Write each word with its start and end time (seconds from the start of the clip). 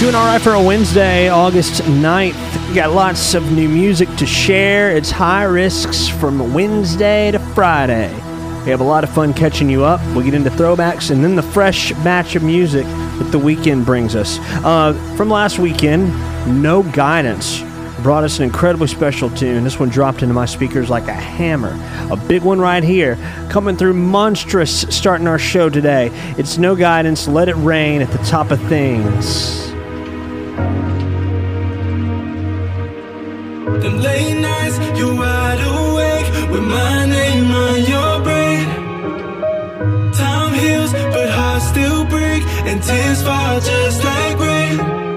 Doing 0.00 0.14
all 0.14 0.24
right 0.24 0.40
for 0.40 0.54
a 0.54 0.62
Wednesday, 0.62 1.28
August 1.28 1.82
9th. 1.82 2.68
We 2.70 2.74
got 2.74 2.90
lots 2.92 3.34
of 3.34 3.52
new 3.52 3.68
music 3.68 4.08
to 4.16 4.24
share. 4.24 4.96
It's 4.96 5.10
high 5.10 5.42
risks 5.42 6.08
from 6.08 6.54
Wednesday 6.54 7.30
to 7.32 7.38
Friday. 7.38 8.08
We 8.64 8.70
have 8.70 8.80
a 8.80 8.84
lot 8.84 9.04
of 9.04 9.10
fun 9.10 9.34
catching 9.34 9.68
you 9.68 9.84
up. 9.84 10.00
We'll 10.14 10.24
get 10.24 10.32
into 10.32 10.48
throwbacks 10.48 11.10
and 11.10 11.22
then 11.22 11.36
the 11.36 11.42
fresh 11.42 11.92
batch 12.02 12.34
of 12.34 12.42
music 12.42 12.86
that 12.86 13.30
the 13.30 13.38
weekend 13.38 13.84
brings 13.84 14.16
us. 14.16 14.38
Uh, 14.64 14.94
from 15.18 15.28
last 15.28 15.58
weekend, 15.58 16.08
No 16.62 16.82
Guidance 16.82 17.60
brought 18.02 18.24
us 18.24 18.38
an 18.38 18.44
incredibly 18.44 18.86
special 18.86 19.28
tune. 19.28 19.64
This 19.64 19.78
one 19.78 19.90
dropped 19.90 20.22
into 20.22 20.32
my 20.32 20.46
speakers 20.46 20.88
like 20.88 21.08
a 21.08 21.12
hammer. 21.12 21.78
A 22.10 22.16
big 22.16 22.42
one 22.42 22.58
right 22.58 22.82
here, 22.82 23.18
coming 23.50 23.76
through 23.76 23.92
monstrous, 23.92 24.80
starting 24.88 25.26
our 25.26 25.38
show 25.38 25.68
today. 25.68 26.08
It's 26.38 26.56
No 26.56 26.74
Guidance, 26.74 27.28
Let 27.28 27.50
It 27.50 27.56
Rain 27.56 28.00
at 28.00 28.10
the 28.10 28.24
top 28.24 28.50
of 28.50 28.58
things. 28.62 29.69
Them 33.82 33.98
late 33.98 34.38
nights, 34.38 34.76
you're 34.98 35.14
wide 35.14 35.60
awake 35.60 36.50
with 36.52 36.62
my 36.62 37.06
name 37.06 37.50
on 37.50 37.78
your 37.92 38.20
brain. 38.26 38.66
Time 40.12 40.52
heals, 40.52 40.92
but 40.92 41.30
hearts 41.30 41.68
still 41.68 42.04
break, 42.04 42.42
and 42.68 42.82
tears 42.82 43.22
fall 43.22 43.58
just 43.60 44.04
like 44.04 44.38
rain. 44.38 45.09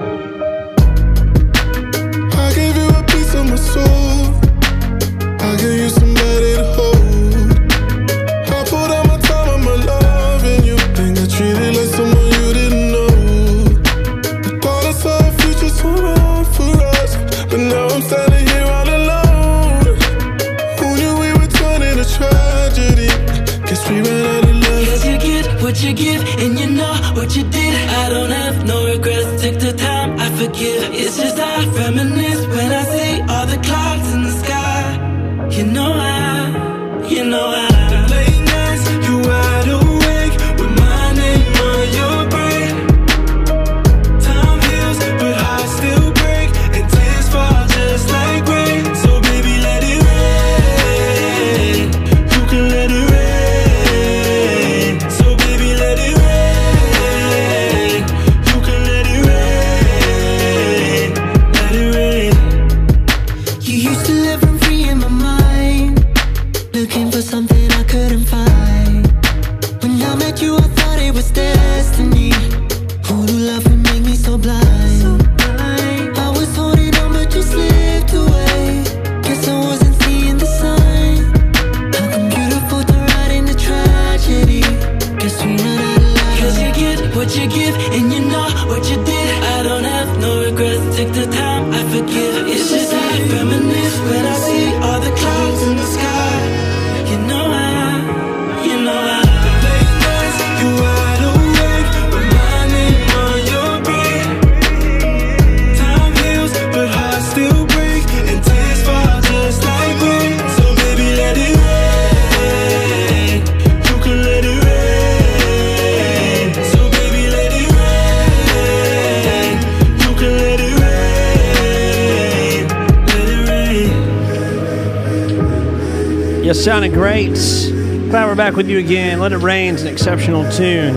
Sounded. 127.32 128.10
Glad 128.10 128.26
we're 128.26 128.34
back 128.34 128.54
with 128.54 128.68
you 128.68 128.78
again. 128.78 129.20
Let 129.20 129.32
It 129.32 129.38
Rain's 129.38 129.82
an 129.82 129.88
exceptional 129.88 130.50
tune. 130.52 130.94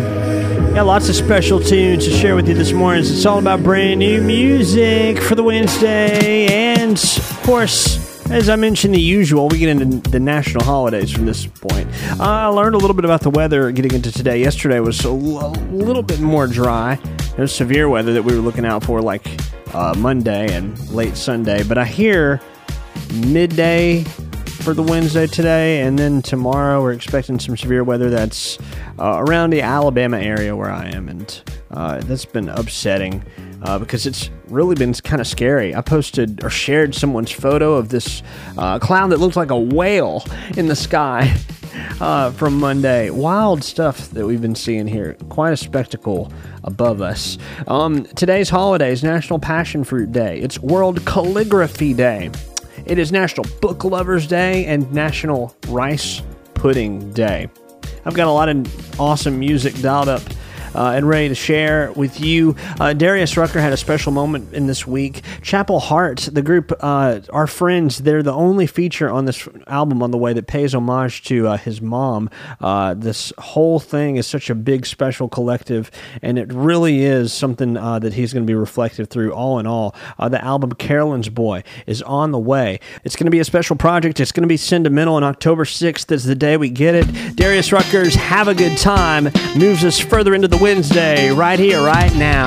Got 0.74 0.86
lots 0.86 1.10
of 1.10 1.16
special 1.16 1.60
tunes 1.60 2.06
to 2.06 2.12
share 2.12 2.36
with 2.36 2.48
you 2.48 2.54
this 2.54 2.72
morning. 2.72 3.02
It's 3.02 3.26
all 3.26 3.40
about 3.40 3.64
brand 3.64 4.00
new 4.00 4.22
music 4.22 5.20
for 5.20 5.34
the 5.36 5.44
Wednesday. 5.44 6.48
And, 6.48 6.98
of 6.98 7.42
course, 7.44 8.30
as 8.30 8.50
I 8.50 8.56
mentioned, 8.58 8.94
the 8.94 9.02
usual, 9.02 9.50
we 9.50 9.58
get 9.58 9.70
into 9.70 10.10
the 10.10 10.20
national 10.20 10.64
holidays 10.64 11.12
from 11.12 11.26
this 11.26 11.46
point. 11.48 11.88
Uh, 12.20 12.24
I 12.24 12.46
learned 12.48 12.76
a 12.76 12.78
little 12.78 12.96
bit 12.96 13.06
about 13.06 13.22
the 13.22 13.32
weather 13.32 13.72
getting 13.72 13.94
into 13.94 14.12
today. 14.12 14.40
Yesterday 14.40 14.80
was 14.80 15.04
a 15.04 15.12
little 15.12 16.04
bit 16.04 16.20
more 16.20 16.46
dry. 16.46 17.00
It 17.20 17.40
was 17.40 17.56
severe 17.56 17.90
weather 17.90 18.14
that 18.14 18.24
we 18.24 18.36
were 18.36 18.42
looking 18.42 18.66
out 18.66 18.84
for, 18.84 19.02
like 19.02 19.26
uh, 19.74 19.96
Monday 19.98 20.54
and 20.54 20.78
late 20.90 21.18
Sunday. 21.18 21.64
But 21.64 21.78
I 21.78 21.86
hear 21.86 22.42
midday 23.14 24.04
for 24.68 24.74
the 24.74 24.84
Wednesday 24.84 25.26
today, 25.26 25.80
and 25.80 25.98
then 25.98 26.22
tomorrow 26.22 26.82
we're 26.82 26.92
expecting 26.92 27.40
some 27.40 27.56
severe 27.56 27.86
weather 27.86 28.10
that's 28.10 28.60
uh, 29.00 29.24
around 29.26 29.52
the 29.52 29.62
Alabama 29.62 30.20
area 30.20 30.58
where 30.58 30.70
I 30.70 30.88
am, 30.88 31.08
and 31.08 31.42
uh, 31.72 32.02
that's 32.02 32.26
been 32.26 32.50
upsetting 32.50 33.24
uh, 33.62 33.80
because 33.80 34.06
it's 34.06 34.30
really 34.50 34.76
been 34.76 34.94
kind 34.94 35.22
of 35.22 35.28
scary. 35.28 35.74
I 35.74 35.80
posted 35.80 36.44
or 36.44 36.50
shared 36.50 36.94
someone's 36.94 37.32
photo 37.32 37.76
of 37.76 37.88
this 37.88 38.22
uh, 38.58 38.78
cloud 38.80 39.12
that 39.12 39.22
looks 39.22 39.38
like 39.38 39.52
a 39.52 39.58
whale 39.58 40.26
in 40.58 40.68
the 40.68 40.76
sky. 40.76 41.34
Uh, 42.02 42.32
from 42.32 42.60
Monday. 42.60 43.10
Wild 43.10 43.64
stuff 43.64 44.10
that 44.12 44.26
we've 44.26 44.42
been 44.42 44.56
seeing 44.56 44.88
here. 44.88 45.16
Quite 45.30 45.54
a 45.54 45.58
spectacle 45.58 46.32
above 46.64 47.02
us. 47.02 47.38
Um, 47.68 48.04
today's 48.16 48.50
holidays 48.50 49.04
National 49.04 49.38
Passion 49.38 49.84
Fruit 49.84 50.12
Day. 50.12 50.40
It's 50.40 50.60
World 50.60 51.06
Calligraphy 51.06 51.94
Day. 51.94 52.32
It 52.90 52.98
is 53.00 53.12
National 53.12 53.46
Book 53.60 53.84
Lovers 53.84 54.28
Day 54.28 54.66
and 54.66 54.90
National 54.94 55.54
Rice 55.68 56.22
Pudding 56.54 57.12
Day. 57.12 57.50
I've 58.06 58.14
got 58.14 58.28
a 58.28 58.32
lot 58.32 58.48
of 58.48 59.00
awesome 59.00 59.38
music 59.38 59.78
dialed 59.82 60.08
up 60.08 60.22
uh, 60.76 60.94
and 60.96 61.08
ready 61.08 61.30
to 61.30 61.36
share 61.36 61.92
with 61.94 62.20
you. 62.20 62.56
Uh, 62.80 62.94
Darius 62.94 63.38
Rucker 63.38 63.60
had 63.60 63.74
a 63.74 63.78
special 63.78 64.12
moment 64.12 64.54
in 64.54 64.68
this 64.68 64.86
week. 64.86 65.24
Chapel 65.42 65.80
Hart, 65.80 66.30
the 66.32 66.42
group, 66.42 66.72
uh, 66.80 67.20
our 67.32 67.48
friends, 67.48 68.00
they're 68.00 68.24
the 68.24 68.34
only 68.34 68.68
feature 68.68 69.10
on 69.10 69.26
this 69.26 69.48
album 69.68 70.04
on 70.04 70.12
the 70.12 70.18
way 70.18 70.34
that 70.34 70.48
pays 70.48 70.74
homage 70.74 71.24
to 71.24 71.48
uh, 71.48 71.58
his 71.58 71.82
mom. 71.82 72.30
Uh, 72.60 72.94
this 72.94 73.34
whole 73.38 73.80
thing 73.80 74.18
is 74.18 74.28
such 74.28 74.50
a 74.50 74.56
big, 74.56 74.86
special 74.86 75.30
collective, 75.30 75.92
and 76.22 76.38
it 76.38 76.52
really 76.52 77.04
is 77.04 77.34
something 77.34 77.78
uh, 77.78 78.00
that 78.00 78.14
he's 78.14 78.34
going 78.34 78.46
to 78.46 78.52
be 78.52 78.56
reflective 78.56 79.10
through 79.10 79.32
all 79.34 79.60
in 79.60 79.68
all. 79.68 79.96
The 80.20 80.44
album 80.44 80.74
Carolyn's 80.74 81.30
Boy 81.30 81.64
is 81.86 82.02
on 82.02 82.32
the 82.32 82.40
way. 82.40 82.80
It's 83.04 83.16
going 83.16 83.26
to 83.26 83.32
be 83.32 83.40
a 83.40 83.46
special 83.46 83.76
project. 83.76 84.20
It's 84.20 84.32
going 84.32 84.44
to 84.44 84.48
be 84.48 84.58
sentimental, 84.58 85.16
and 85.18 85.26
October 85.26 85.64
6th 85.64 86.12
is 86.12 86.24
the 86.24 86.36
day 86.36 86.58
we 86.58 86.70
get 86.70 86.96
it. 86.96 87.36
Darius 87.36 87.72
Rucker's 87.72 88.16
Have 88.16 88.48
a 88.48 88.56
Good 88.56 88.78
Time 88.78 89.30
moves 89.56 89.84
us 89.84 90.00
further 90.00 90.34
into 90.34 90.48
the 90.48 90.57
Wednesday 90.60 91.32
right 91.32 91.60
here, 91.60 91.84
right 91.84 92.14
now. 92.16 92.46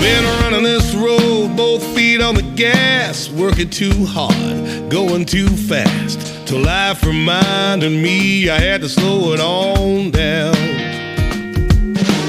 Been 0.00 0.24
running 0.42 0.62
this 0.62 0.94
road, 0.94 1.56
both 1.56 1.82
feet 1.94 2.20
on 2.20 2.36
the 2.36 2.42
gas, 2.54 3.28
working 3.30 3.70
too 3.70 4.04
hard, 4.06 4.90
going 4.90 5.24
too 5.24 5.48
fast. 5.48 6.46
Till 6.46 6.60
life 6.60 7.04
reminded 7.04 7.90
me 7.90 8.48
I 8.48 8.60
had 8.60 8.80
to 8.82 8.88
slow 8.88 9.32
it 9.32 9.40
on 9.40 10.12
down. 10.12 10.95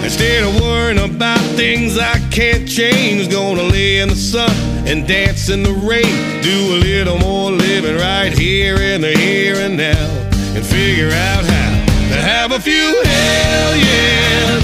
Instead 0.07 0.45
of 0.45 0.61
worrying 0.61 0.99
about 0.99 1.41
things 1.57 1.97
I 1.97 2.17
can't 2.31 2.65
change, 2.65 3.29
gonna 3.29 3.63
lay 3.63 3.99
in 3.99 4.07
the 4.07 4.15
sun 4.15 4.49
and 4.87 5.05
dance 5.05 5.49
in 5.49 5.63
the 5.63 5.73
rain. 5.73 6.41
Do 6.41 6.57
a 6.75 6.79
little 6.79 7.19
more 7.19 7.51
living 7.51 7.97
right 7.97 8.31
here 8.31 8.77
in 8.77 9.01
the 9.01 9.11
here 9.11 9.55
and 9.57 9.75
now, 9.75 10.07
and 10.55 10.65
figure 10.65 11.11
out 11.11 11.43
how 11.43 11.71
to 12.07 12.21
have 12.23 12.53
a 12.53 12.59
few 12.61 13.03
hell 13.03 13.75
yes 13.75 14.63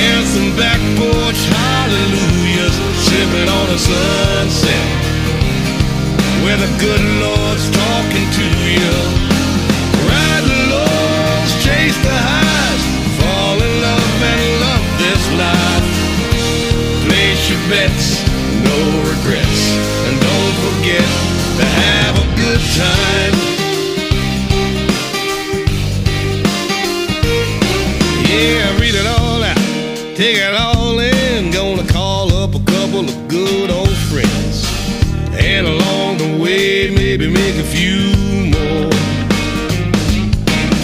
and 0.00 0.26
some 0.32 0.56
back 0.56 0.80
porch 0.96 1.40
hallelujahs, 1.52 2.74
sipping 3.04 3.50
on 3.52 3.68
a 3.68 3.78
sunset 3.78 4.88
where 6.42 6.56
the 6.56 6.72
good 6.80 7.04
Lord's 7.20 7.68
talking 7.68 8.30
to 8.32 8.46
you. 8.72 9.13
Bets, 17.74 18.22
no 18.62 18.78
regrets, 19.02 19.62
and 20.06 20.14
don't 20.20 20.56
forget 20.62 21.08
to 21.58 21.64
have 21.82 22.14
a 22.22 22.26
good 22.38 22.62
time. 22.78 23.34
Yeah, 28.30 28.78
read 28.78 28.94
it 28.94 29.06
all 29.18 29.42
out, 29.42 29.56
take 30.14 30.36
it 30.36 30.54
all 30.54 31.00
in. 31.00 31.50
Gonna 31.50 31.84
call 31.88 32.32
up 32.32 32.54
a 32.54 32.60
couple 32.60 33.00
of 33.00 33.26
good 33.26 33.70
old 33.72 33.96
friends, 34.08 34.70
and 35.32 35.66
along 35.66 36.18
the 36.18 36.40
way, 36.40 36.94
maybe 36.94 37.28
make 37.28 37.56
a 37.56 37.64
few 37.76 38.06
more. 38.54 38.90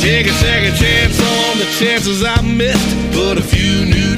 Take 0.02 0.26
a 0.26 0.34
second 0.42 0.74
chance 0.74 1.20
on 1.20 1.58
the 1.60 1.68
chances 1.78 2.24
I 2.24 2.42
missed. 2.42 2.96
but 3.14 3.38
a 3.38 3.42
few 3.42 3.59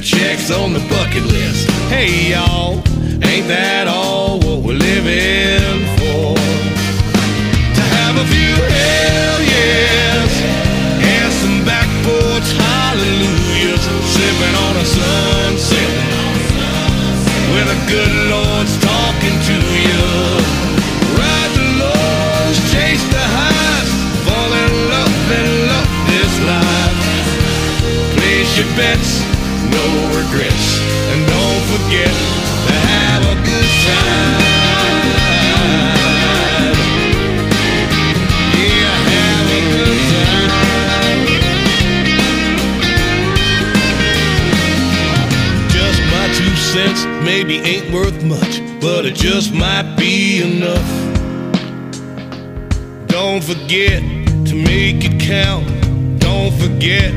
checks 0.02 0.50
on 0.50 0.72
the 0.72 0.81
bucket 0.90 1.22
list. 1.22 1.70
Hey 1.87 2.34
y'all, 2.34 2.82
ain't 3.22 3.46
that 3.46 3.87
all 3.87 4.40
what 4.43 4.58
we're 4.66 4.75
living 4.75 5.87
for? 5.94 6.34
To 6.34 7.82
have 8.02 8.19
a 8.19 8.26
few 8.26 8.50
hell 8.50 9.38
yes 9.46 10.31
and 11.06 11.31
some 11.38 11.62
back 11.62 11.87
porch 12.02 12.50
hallelujahs, 12.50 13.87
sipping 14.10 14.56
on 14.66 14.75
a 14.82 14.87
sunset 14.90 15.93
where 17.54 17.66
the 17.70 17.78
good 17.87 18.14
Lord's 18.26 18.75
talking 18.82 19.37
to 19.38 19.56
you. 19.87 20.02
Ride 21.14 21.52
the 21.54 21.66
lows, 21.78 22.58
chase 22.75 23.06
the 23.06 23.22
highs, 23.22 23.90
fall 24.26 24.50
in 24.50 24.70
love 24.90 25.14
and 25.31 25.50
love 25.70 25.90
this 26.10 26.34
life. 26.43 26.99
Place 28.19 28.50
your 28.58 28.66
bets, 28.75 29.31
no 29.72 29.86
regrets, 30.19 30.80
and 31.10 31.20
don't 31.26 31.64
forget 31.72 32.12
to 32.69 32.72
have 32.72 33.22
a 33.32 33.34
good 33.48 33.70
time. 33.86 34.40
Yeah, 38.58 38.94
have 39.12 39.48
a 39.58 39.62
good 39.76 40.00
time. 40.12 41.20
Just 45.69 45.98
my 46.12 46.26
two 46.38 46.54
cents 46.56 47.00
maybe 47.25 47.56
ain't 47.58 47.92
worth 47.92 48.22
much, 48.25 48.60
but 48.80 49.04
it 49.06 49.14
just 49.14 49.52
might 49.52 49.96
be 49.96 50.42
enough. 50.42 50.88
Don't 53.08 53.42
forget 53.42 54.02
to 54.46 54.54
make 54.54 55.04
it 55.04 55.20
count. 55.20 55.66
Don't 56.18 56.52
forget 56.54 57.12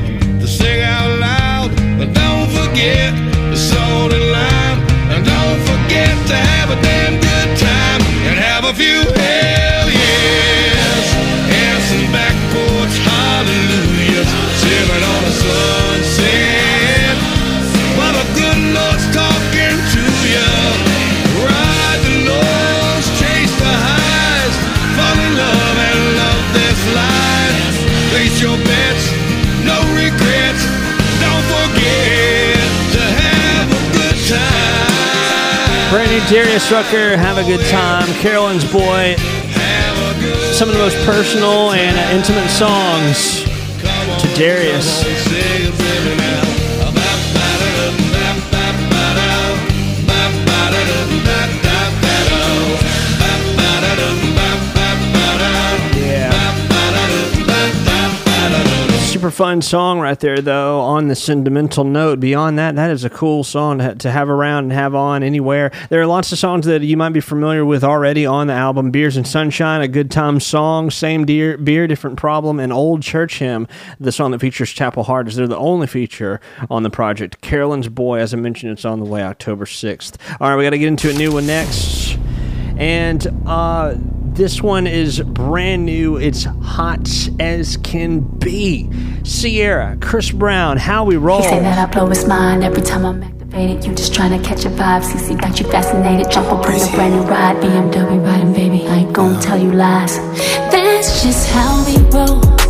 the 3.51 3.57
salt 3.57 4.13
and 4.13 4.31
lime. 4.31 4.79
And 5.11 5.25
don't 5.25 5.59
forget 5.69 6.13
to 6.27 6.35
have 6.35 6.69
a 6.69 6.81
damn 6.81 7.15
good 7.19 7.57
time. 7.57 8.01
And 8.27 8.37
have 8.37 8.65
a 8.65 8.73
few 8.73 9.03
time. 35.85 35.93
Brand 35.93 36.11
new 36.11 36.29
Darius 36.29 36.71
Rucker, 36.71 37.17
Have 37.17 37.37
a 37.37 37.43
Good 37.43 37.65
Time. 37.67 38.07
Carolyn's 38.21 38.65
Boy, 38.71 39.15
some 40.53 40.69
of 40.69 40.75
the 40.75 40.81
most 40.81 40.97
personal 41.05 41.71
and 41.71 41.97
intimate 42.15 42.49
songs 42.49 43.43
to 44.21 44.27
Darius. 44.35 45.03
Super 59.25 59.35
fun 59.35 59.61
song 59.63 59.99
right 59.99 60.19
there, 60.19 60.39
though, 60.39 60.79
on 60.81 61.07
the 61.07 61.15
sentimental 61.15 61.83
note. 61.83 62.19
Beyond 62.19 62.59
that, 62.59 62.75
that 62.75 62.91
is 62.91 63.03
a 63.03 63.09
cool 63.09 63.43
song 63.43 63.79
to, 63.97 64.11
have 64.11 64.29
around 64.29 64.65
and 64.65 64.73
have 64.73 64.93
on 64.93 65.23
anywhere. 65.23 65.71
There 65.89 65.99
are 65.99 66.05
lots 66.05 66.31
of 66.31 66.37
songs 66.37 66.67
that 66.67 66.83
you 66.83 66.95
might 66.95 67.09
be 67.09 67.21
familiar 67.21 67.65
with 67.65 67.83
already 67.83 68.27
on 68.27 68.45
the 68.45 68.53
album 68.53 68.91
Beers 68.91 69.17
and 69.17 69.25
Sunshine, 69.27 69.81
a 69.81 69.87
good 69.87 70.11
time 70.11 70.39
song, 70.39 70.91
Same 70.91 71.25
deer, 71.25 71.57
Beer, 71.57 71.87
Different 71.87 72.19
Problem, 72.19 72.59
and 72.59 72.71
Old 72.71 73.01
Church 73.01 73.39
Hymn, 73.39 73.67
the 73.99 74.11
song 74.11 74.29
that 74.29 74.41
features 74.41 74.69
Chapel 74.69 75.05
Harders. 75.05 75.37
They're 75.37 75.47
the 75.47 75.57
only 75.57 75.87
feature 75.87 76.39
on 76.69 76.83
the 76.83 76.91
project. 76.91 77.41
Carolyn's 77.41 77.87
Boy, 77.87 78.19
as 78.19 78.31
I 78.31 78.37
mentioned, 78.37 78.73
it's 78.73 78.85
on 78.85 78.99
the 78.99 79.07
way 79.07 79.23
October 79.23 79.65
6th. 79.65 80.17
All 80.39 80.51
right, 80.51 80.55
we 80.55 80.63
got 80.63 80.69
to 80.69 80.77
get 80.77 80.89
into 80.89 81.09
a 81.09 81.13
new 81.13 81.31
one 81.31 81.47
next. 81.47 82.19
And 82.77 83.25
uh, 83.47 83.95
this 84.35 84.61
one 84.61 84.85
is 84.85 85.21
brand 85.21 85.85
new. 85.85 86.17
It's 86.17 86.43
hot 86.43 87.09
as 87.39 87.77
can 87.77 88.19
be. 88.19 88.87
Ciara, 89.25 89.97
Chris 90.01 90.31
Brown, 90.31 90.77
How 90.77 91.03
We 91.03 91.17
Roll. 91.17 91.41
He 91.41 91.49
say 91.49 91.59
that 91.59 91.77
I 91.77 91.91
blow 91.91 92.07
his 92.07 92.27
mind 92.27 92.63
every 92.63 92.83
time 92.83 93.05
I'm 93.05 93.23
activated. 93.23 93.83
You 93.83 93.95
just 93.95 94.13
trying 94.13 94.39
to 94.39 94.47
catch 94.47 94.65
a 94.65 94.69
vibe. 94.69 95.03
CC 95.03 95.39
got 95.39 95.59
you 95.59 95.65
fascinated. 95.69 96.31
Jump 96.31 96.47
up 96.47 96.65
on 96.65 96.75
a 96.75 96.91
brand 96.91 97.15
new 97.15 97.21
ride. 97.23 97.57
BMW 97.57 98.23
riding, 98.23 98.53
baby. 98.53 98.87
I 98.87 98.97
ain't 98.97 99.13
gonna 99.13 99.41
tell 99.41 99.57
you 99.57 99.71
lies. 99.71 100.17
That's 100.71 101.23
just 101.23 101.49
how 101.49 101.85
we 101.85 101.97
roll. 102.09 102.64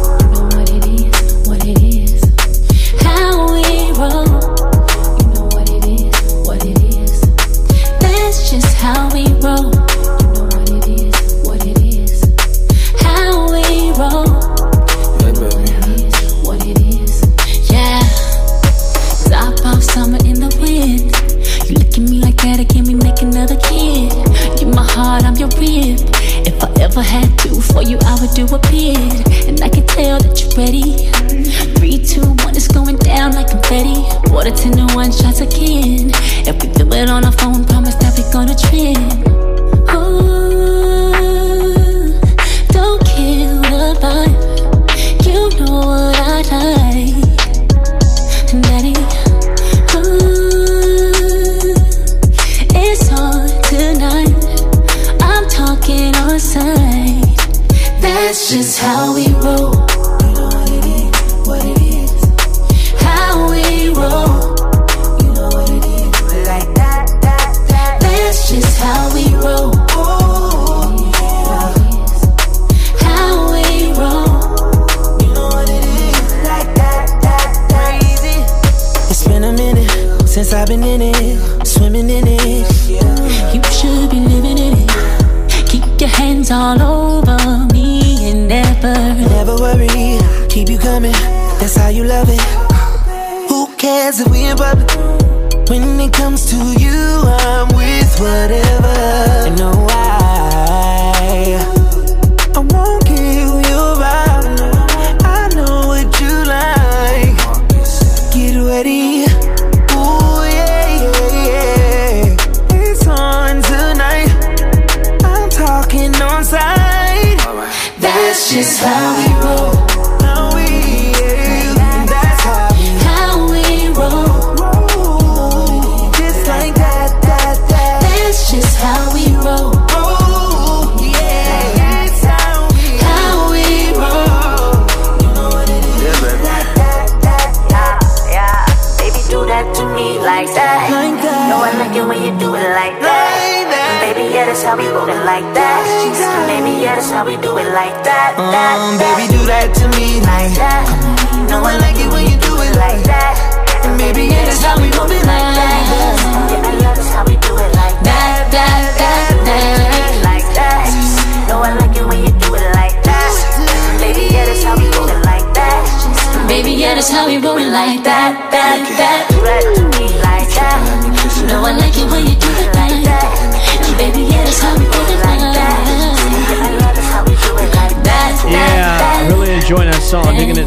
Your 25.45 25.59
rib. 25.59 25.99
If 26.45 26.63
I 26.63 26.69
ever 26.81 27.01
had 27.01 27.37
to 27.39 27.61
for 27.61 27.81
you, 27.81 27.97
I 28.01 28.17
would 28.19 28.31
do 28.35 28.45
a 28.53 28.59
bid. 28.71 28.97
And 29.47 29.61
I 29.61 29.69
can 29.69 29.85
tell 29.87 30.19
that 30.19 30.41
you're 30.41 30.53
ready. 30.57 31.09
Three, 31.75 31.99
two, 32.03 32.25
one, 32.43 32.55
it's 32.55 32.67
going 32.67 32.97
down 32.97 33.33
like 33.33 33.49
confetti. 33.49 34.01
Water 34.31 34.51
ten 34.51 34.73
to 34.77 34.85
one 34.95 35.11
shots 35.11 35.41
again. 35.41 36.11
If 36.47 36.61
we 36.61 36.69
do 36.73 36.91
it 36.93 37.09
on 37.09 37.25
our 37.25 37.31
phone, 37.31 37.65
promise 37.65 37.95
that 37.95 38.17
we're 38.17 38.31
gonna 38.31 38.55
trend. 38.55 39.27
Ooh, 39.93 41.13
don't 42.69 43.05
kill 43.05 43.61
the 43.61 43.97
vibe. 44.01 44.44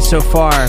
So 0.01 0.21
far. 0.21 0.67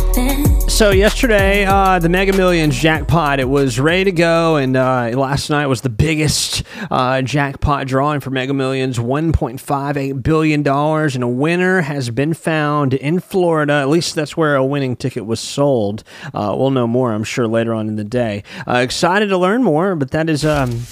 So 0.68 0.90
yesterday, 0.90 1.64
uh, 1.64 1.98
the 1.98 2.08
Mega 2.08 2.32
Millions 2.32 2.78
jackpot 2.78 3.40
it 3.40 3.48
was 3.48 3.80
ready 3.80 4.04
to 4.04 4.12
go, 4.12 4.56
and 4.56 4.76
uh, 4.76 5.10
last 5.14 5.50
night 5.50 5.66
was 5.66 5.80
the 5.80 5.88
biggest 5.90 6.62
uh, 6.90 7.22
jackpot 7.22 7.86
drawing 7.86 8.20
for 8.20 8.30
Mega 8.30 8.54
Millions, 8.54 9.00
one 9.00 9.32
point 9.32 9.60
five 9.60 9.96
eight 9.96 10.22
billion 10.22 10.62
dollars, 10.62 11.14
and 11.14 11.24
a 11.24 11.28
winner 11.28 11.82
has 11.82 12.10
been 12.10 12.34
found 12.34 12.94
in 12.94 13.20
Florida. 13.20 13.74
At 13.74 13.88
least 13.88 14.14
that's 14.14 14.36
where 14.36 14.56
a 14.56 14.64
winning 14.64 14.96
ticket 14.96 15.26
was 15.26 15.40
sold. 15.40 16.04
Uh, 16.32 16.54
we'll 16.56 16.70
know 16.70 16.86
more, 16.86 17.12
I'm 17.12 17.24
sure, 17.24 17.46
later 17.48 17.74
on 17.74 17.88
in 17.88 17.96
the 17.96 18.04
day. 18.04 18.42
Uh, 18.66 18.76
excited 18.76 19.28
to 19.28 19.38
learn 19.38 19.62
more, 19.62 19.96
but 19.96 20.10
that 20.12 20.28
is. 20.28 20.44
Um, 20.44 20.82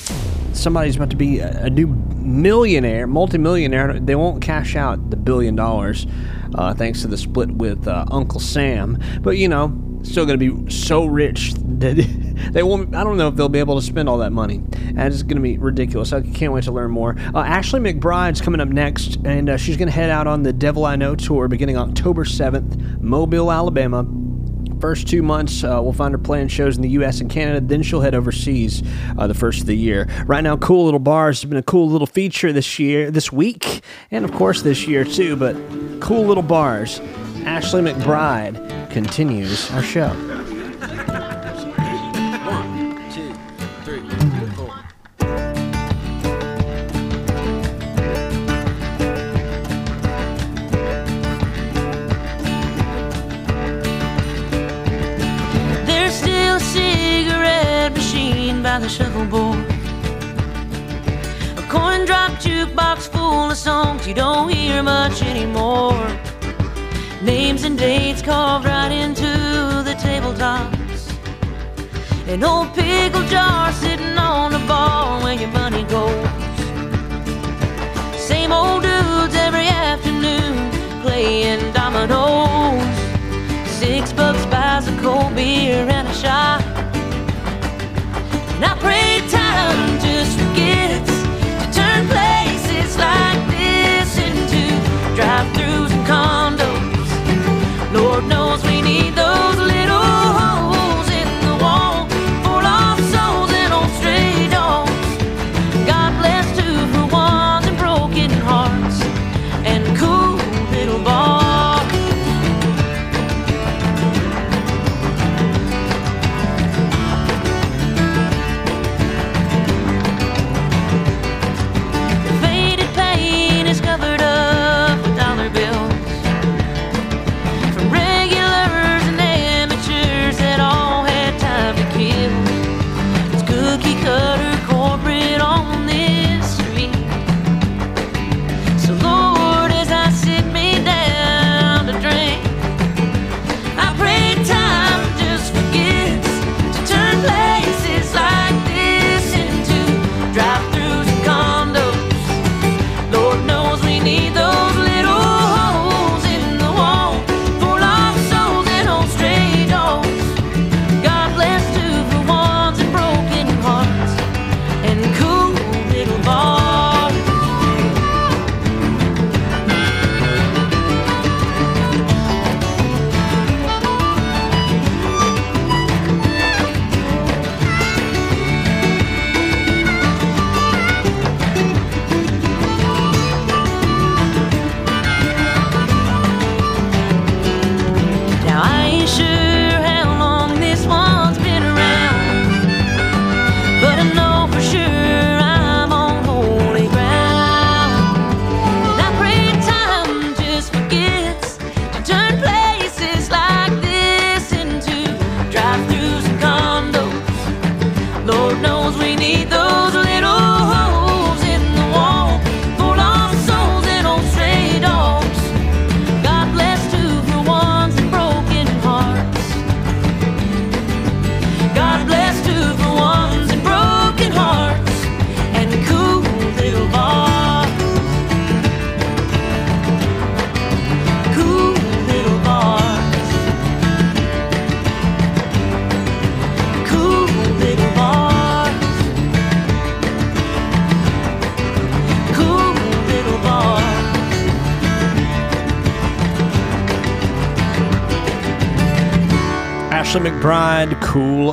somebody's 0.55 0.97
about 0.97 1.11
to 1.11 1.17
be 1.17 1.41
a, 1.41 1.65
a 1.65 1.71
new 1.71 1.87
millionaire, 1.87 3.07
multimillionaire. 3.07 3.99
They 4.01 4.15
won't 4.15 4.43
cash 4.43 4.77
out 4.77 5.11
the 5.11 5.17
billion 5.17 5.57
dollars 5.57 6.07
uh, 6.55 6.75
thanks 6.75 7.03
to 7.03 7.09
the 7.09 7.17
split 7.17 7.51
with 7.53 7.87
uh, 7.87 8.05
Uncle 8.11 8.41
Sam. 8.41 9.03
But 9.21 9.39
you 9.39 9.49
know, 9.49 9.77
still 10.03 10.27
going 10.27 10.39
to 10.39 10.53
be 10.53 10.71
so 10.71 11.07
rich 11.07 11.55
that 11.55 11.97
they 12.53 12.63
won't. 12.63 12.95
I 12.95 13.05
don't 13.05 13.17
know 13.17 13.29
if 13.29 13.37
they'll 13.37 13.49
be 13.49 13.59
able 13.59 13.77
to 13.77 13.83
spend 13.83 14.09
all 14.09 14.19
that 14.19 14.33
money. 14.33 14.63
And 14.73 15.01
it's 15.01 15.23
going 15.23 15.37
to 15.37 15.43
be 15.43 15.59
ridiculous. 15.59 16.13
I 16.13 16.23
can't 16.23 16.53
wait 16.53 16.65
to 16.65 16.73
learn 16.73 16.91
more. 16.91 17.17
Uh, 17.35 17.41
Ashley 17.41 17.81
McBryde's 17.81 18.41
coming 18.41 18.61
up 18.61 18.69
next, 18.69 19.17
and 19.25 19.51
uh, 19.51 19.57
she's 19.57 19.77
going 19.77 19.89
to 19.89 19.95
head 19.95 20.11
out 20.11 20.27
on 20.27 20.43
the 20.43 20.53
Devil 20.53 20.85
I 20.85 20.97
Know 20.97 21.15
tour 21.15 21.49
beginning 21.49 21.77
October 21.77 22.25
7th, 22.25 23.01
Mobile, 23.01 23.53
Alabama. 23.53 24.05
First 24.81 25.09
two 25.09 25.23
months, 25.23 25.65
uh, 25.65 25.81
we'll 25.83 25.93
find 25.93 26.13
her 26.13 26.19
playing 26.19 26.49
shows 26.49 26.77
in 26.77 26.83
the 26.83 26.91
U.S. 26.91 27.21
and 27.21 27.31
Canada. 27.31 27.61
Then 27.61 27.83
she'll 27.83 28.01
head 28.01 28.15
overseas 28.15 28.83
uh, 29.19 29.27
the 29.27 29.35
first 29.35 29.61
of 29.61 29.67
the 29.67 29.77
year. 29.77 30.09
Right 30.27 30.43
now, 30.43 30.57
Cool 30.57 30.85
Little 30.85 31.01
Bars 31.01 31.43
has 31.43 31.49
been 31.49 31.59
a 31.59 31.63
cool 31.63 31.89
little 31.89 32.07
feature 32.07 32.53
this 32.53 32.79
year, 32.79 33.11
this 33.11 33.33
week, 33.33 33.83
and 34.11 34.25
of 34.25 34.33
course 34.33 34.63
this 34.63 34.87
year 34.87 35.05
too. 35.05 35.37
But 35.37 35.55
Cool 36.01 36.25
Little 36.25 36.43
Bars, 36.43 37.01
Ashley 37.45 37.83
McBryde 37.83 38.91
continues 38.91 39.71
our 39.73 39.83
show. 39.83 40.38
By 58.69 58.79
the 58.79 58.89
shuffleboard. 58.89 59.65
A 61.61 61.65
coin 61.75 62.05
drop 62.05 62.33
jukebox 62.45 63.09
full 63.15 63.51
of 63.51 63.57
songs 63.57 64.07
you 64.07 64.13
don't 64.13 64.51
hear 64.51 64.83
much 64.83 65.23
anymore. 65.23 66.07
Names 67.23 67.65
and 67.65 67.79
dates 67.79 68.21
carved 68.21 68.67
right 68.67 68.93
into 68.93 69.31
the 69.89 69.95
tabletops. 70.05 71.03
An 72.33 72.45
old 72.45 72.69
pickle 72.75 73.27
jar 73.33 73.73
sitting 73.73 74.19
on 74.19 74.53
the 74.53 74.63
bar 74.71 75.23
where 75.23 75.39
your 75.43 75.53
money 75.63 75.85
goes. 75.85 76.29
Same 78.31 78.53
old 78.53 78.83
dudes 78.83 79.35
every 79.47 79.69
afternoon 79.91 80.55
playing 81.03 81.73
dominoes. 81.73 82.98
And 88.59 88.65
I 88.65 88.75
pray 88.81 89.08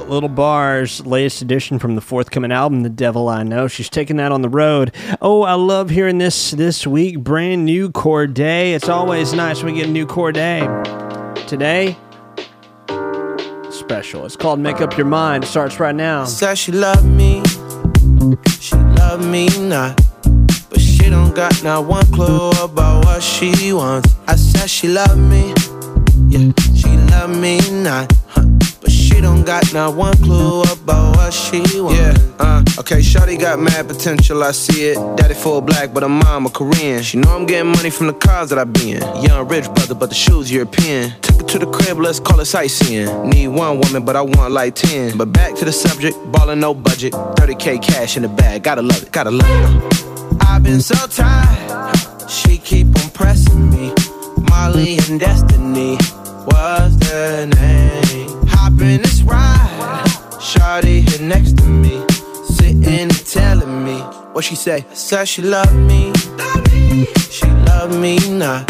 little 0.04 0.30
bars, 0.30 1.06
latest 1.06 1.42
edition 1.42 1.80
from 1.80 1.96
the 1.96 2.02
forthcoming 2.02 2.52
album, 2.52 2.84
The 2.84 2.90
Devil 2.90 3.30
I 3.30 3.44
Know. 3.44 3.68
She's 3.68 3.90
taking 3.90 4.18
that 4.18 4.32
on 4.32 4.42
the 4.42 4.50
road. 4.50 4.94
Oh, 5.22 5.44
I 5.44 5.54
love 5.54 5.90
hearing 5.90 6.18
this 6.18 6.52
this 6.52 6.86
week. 6.86 7.20
Brand 7.20 7.66
new 7.66 7.90
Cordae. 7.90 8.74
It's 8.74 8.90
always 8.90 9.34
nice 9.34 9.64
when 9.64 9.74
we 9.74 9.80
get 9.80 9.88
a 9.88 9.92
new 9.92 10.06
Cordae. 10.06 11.48
Today, 11.48 11.98
special. 13.72 14.25
It's 14.25 14.36
called 14.36 14.60
Make 14.60 14.82
Up 14.82 14.98
Your 14.98 15.06
Mind. 15.06 15.44
It 15.44 15.48
starts 15.48 15.80
right 15.80 15.96
now. 15.96 16.25
Said 16.25 16.58
she 16.58 16.72
love 16.72 17.06
me, 17.06 17.44
she 18.60 18.75
love 18.75 19.25
me 19.25 19.48
not. 19.60 20.00
But 20.70 20.82
she 20.82 21.10
don't 21.10 21.36
got 21.36 21.64
not 21.64 21.86
one 21.86 22.06
clue 22.12 22.50
about 22.62 23.06
what 23.06 23.22
she 23.22 23.74
wants. 23.74 24.16
I 24.28 24.36
said 24.36 24.70
she 24.70 24.88
love 24.88 25.18
me, 25.18 25.54
yeah, 26.30 26.52
she 26.75 26.90
love 27.12 27.30
me 27.30 27.60
not. 27.84 28.12
Don't 29.25 29.44
got 29.44 29.74
not 29.74 29.96
one 29.96 30.15
clue 30.17 30.62
about 30.62 31.15
what 31.15 31.34
she 31.34 31.58
wants. 31.82 31.98
Yeah, 31.98 32.15
uh, 32.38 32.63
okay, 32.77 33.01
Shorty 33.01 33.38
got 33.38 33.58
mad 33.58 33.88
potential, 33.88 34.44
I 34.44 34.51
see 34.51 34.89
it. 34.89 35.17
Daddy 35.17 35.34
full 35.34 35.62
black, 35.62 35.96
but 35.96 36.03
her 36.03 36.10
mom 36.10 36.46
a 36.46 36.50
Korean. 36.51 37.01
She 37.01 37.17
know 37.17 37.36
I'm 37.36 37.48
getting 37.48 37.72
money 37.72 37.89
from 37.89 38.05
the 38.05 38.13
cars 38.13 38.50
that 38.51 38.60
I 38.60 38.65
be 38.65 38.91
in. 38.91 39.01
Young 39.24 39.48
rich 39.48 39.65
brother, 39.74 39.96
but 39.96 40.10
the 40.10 40.15
shoes 40.15 40.51
European. 40.51 41.12
Took 41.22 41.41
her 41.41 41.48
to 41.48 41.58
the 41.58 41.65
crib, 41.65 41.98
let's 41.98 42.20
call 42.20 42.39
it 42.39 42.46
sightseeing. 42.46 43.32
Need 43.32 43.48
one 43.48 43.79
woman, 43.79 44.05
but 44.05 44.15
I 44.15 44.22
want 44.22 44.53
like 44.53 44.75
10. 44.75 45.17
But 45.17 45.34
back 45.34 45.55
to 45.55 45.65
the 45.65 45.74
subject, 45.74 46.15
ballin' 46.32 46.60
no 46.60 46.75
budget. 46.75 47.13
30k 47.13 47.82
cash 47.82 48.17
in 48.17 48.22
the 48.22 48.29
bag, 48.29 48.62
gotta 48.62 48.84
love 48.84 49.01
it, 49.01 49.12
gotta 49.12 49.32
love 49.32 49.50
it. 49.50 50.38
I've 50.41 50.62
been 50.62 50.82
so 50.82 51.08
tired, 51.08 52.29
she 52.29 52.60
keep 52.60 52.86
on 53.03 53.10
pressing 53.10 53.72
me. 53.72 53.91
Molly 54.52 55.00
and 55.10 55.19
Destiny 55.19 55.97
was 56.45 56.95
the 57.00 57.52
name. 57.58 58.35
Hop 58.86 58.93
in 58.93 59.02
this 59.02 59.21
ride, 59.24 60.04
Shawty 60.39 61.10
here 61.10 61.28
next 61.28 61.58
to 61.58 61.65
me, 61.65 62.06
sitting 62.43 62.86
and 62.86 63.26
telling 63.26 63.84
me 63.84 63.98
what 64.34 64.43
she 64.45 64.56
say. 64.56 64.86
Said 64.93 65.28
she 65.28 65.41
love 65.41 65.74
me, 65.74 66.13
she 67.32 67.48
love 67.65 68.00
me 68.00 68.17
not. 68.30 68.69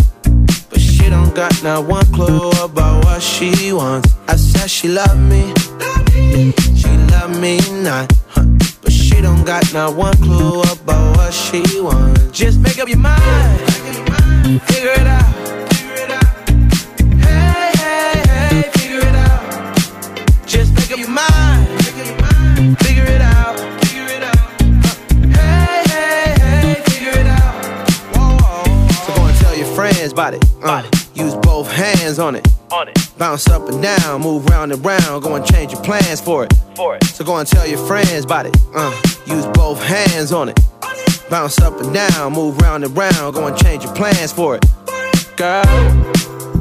But 0.70 0.80
she 0.80 1.10
don't 1.10 1.36
got 1.36 1.52
not 1.64 1.86
one 1.86 2.06
clue 2.14 2.50
about 2.64 3.04
what 3.04 3.22
she 3.22 3.74
wants. 3.74 4.14
I 4.30 4.38
said 4.38 4.70
she 4.70 4.88
love 4.88 5.20
me, 5.20 5.54
she 6.80 6.92
love 7.12 7.38
me 7.42 7.60
not. 7.84 8.08
But 8.82 8.94
she 8.94 9.20
don't 9.22 9.44
got 9.44 9.74
not 9.74 9.96
one 9.96 10.16
clue 10.18 10.62
about 10.62 11.18
what 11.18 11.34
she 11.34 11.62
wants. 11.82 12.32
Just 12.32 12.60
make 12.60 12.80
up 12.80 12.88
your 12.88 13.00
mind, 13.00 13.60
figure 14.64 14.92
it 14.92 15.08
out. 15.08 15.55
It. 30.36 30.46
Uh, 30.64 30.84
use 31.14 31.36
both 31.36 31.72
hands 31.72 32.20
on 32.20 32.36
it. 32.36 32.48
On 32.72 32.88
it. 32.88 32.98
Bounce 33.18 33.48
up 33.48 33.68
and 33.70 33.82
down, 33.82 34.22
move 34.22 34.46
round 34.46 34.72
and 34.72 34.84
round. 34.86 35.24
Go 35.24 35.36
and 35.36 35.46
change 35.46 35.72
your 35.72 35.82
plans 35.84 36.22
for 36.22 36.44
it. 36.44 36.54
For 36.76 36.96
it. 36.96 37.04
So 37.06 37.24
go 37.24 37.38
and 37.38 37.48
tell 37.48 37.68
your 37.68 37.86
friends 37.86 38.26
about 38.26 38.46
it. 38.46 38.58
Uh, 38.74 38.92
use 39.26 39.46
both 39.48 39.82
hands 39.82 40.32
on 40.32 40.50
it. 40.50 40.60
Bounce 41.30 41.60
up 41.60 41.80
and 41.82 41.94
down, 41.94 42.34
move 42.34 42.58
round 42.58 42.84
and 42.84 42.96
round. 42.96 43.34
Go 43.34 43.48
and 43.48 43.58
change 43.58 43.84
your 43.84 43.96
plans 43.96 44.32
for 44.32 44.56
it. 44.56 44.66
Girl, 45.38 45.64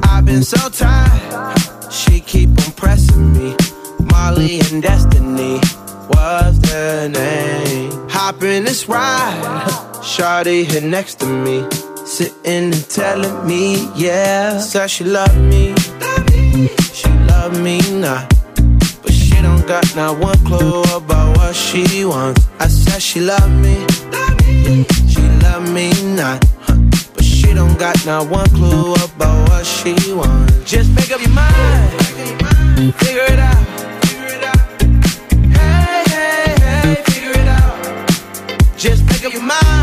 I've 0.04 0.24
been 0.24 0.42
so 0.42 0.68
tired. 0.68 1.92
She 1.92 2.20
keep 2.20 2.48
on 2.48 2.72
pressing 2.72 3.32
me. 3.32 3.56
Molly 4.00 4.60
and 4.60 4.82
Destiny 4.82 5.60
was 6.10 6.60
the 6.60 7.08
name. 7.08 8.08
Hop 8.10 8.42
in 8.42 8.64
this 8.64 8.88
ride. 8.88 9.64
Shawty 10.02 10.64
here 10.64 10.80
next 10.80 11.20
to 11.20 11.26
me. 11.26 11.66
Sitting 12.04 12.72
and 12.72 12.90
telling 12.90 13.46
me, 13.46 13.88
yeah. 13.94 14.58
Said 14.58 14.88
she 14.88 15.04
love 15.04 15.36
me. 15.36 15.74
She 16.92 17.08
love 17.30 17.60
me 17.60 17.80
not. 17.92 18.28
But 19.02 19.12
she 19.12 19.40
don't 19.42 19.66
got 19.66 19.84
not 19.96 20.18
one 20.18 20.38
clue 20.44 20.82
about 20.94 21.36
what 21.36 21.54
she 21.54 22.04
wants. 22.04 22.46
I 22.60 22.68
said 22.68 23.00
she 23.02 23.20
love 23.20 23.50
me. 23.50 23.86
She 25.08 25.22
love 25.42 25.70
me 25.72 25.90
not. 26.14 26.44
But 27.14 27.24
she 27.24 27.54
don't 27.54 27.78
got 27.78 27.96
not 28.06 28.28
one 28.28 28.48
clue 28.50 28.94
about 28.94 29.48
what 29.48 29.64
she 29.66 29.94
wants. 30.12 30.70
Just 30.70 30.90
make 30.94 31.10
up 31.10 31.20
your 31.20 31.30
mind. 31.30 32.94
Figure 32.96 33.26
it 33.32 33.38
out. 33.38 33.93
Up 39.26 39.32
your 39.32 39.42
mind. 39.42 39.73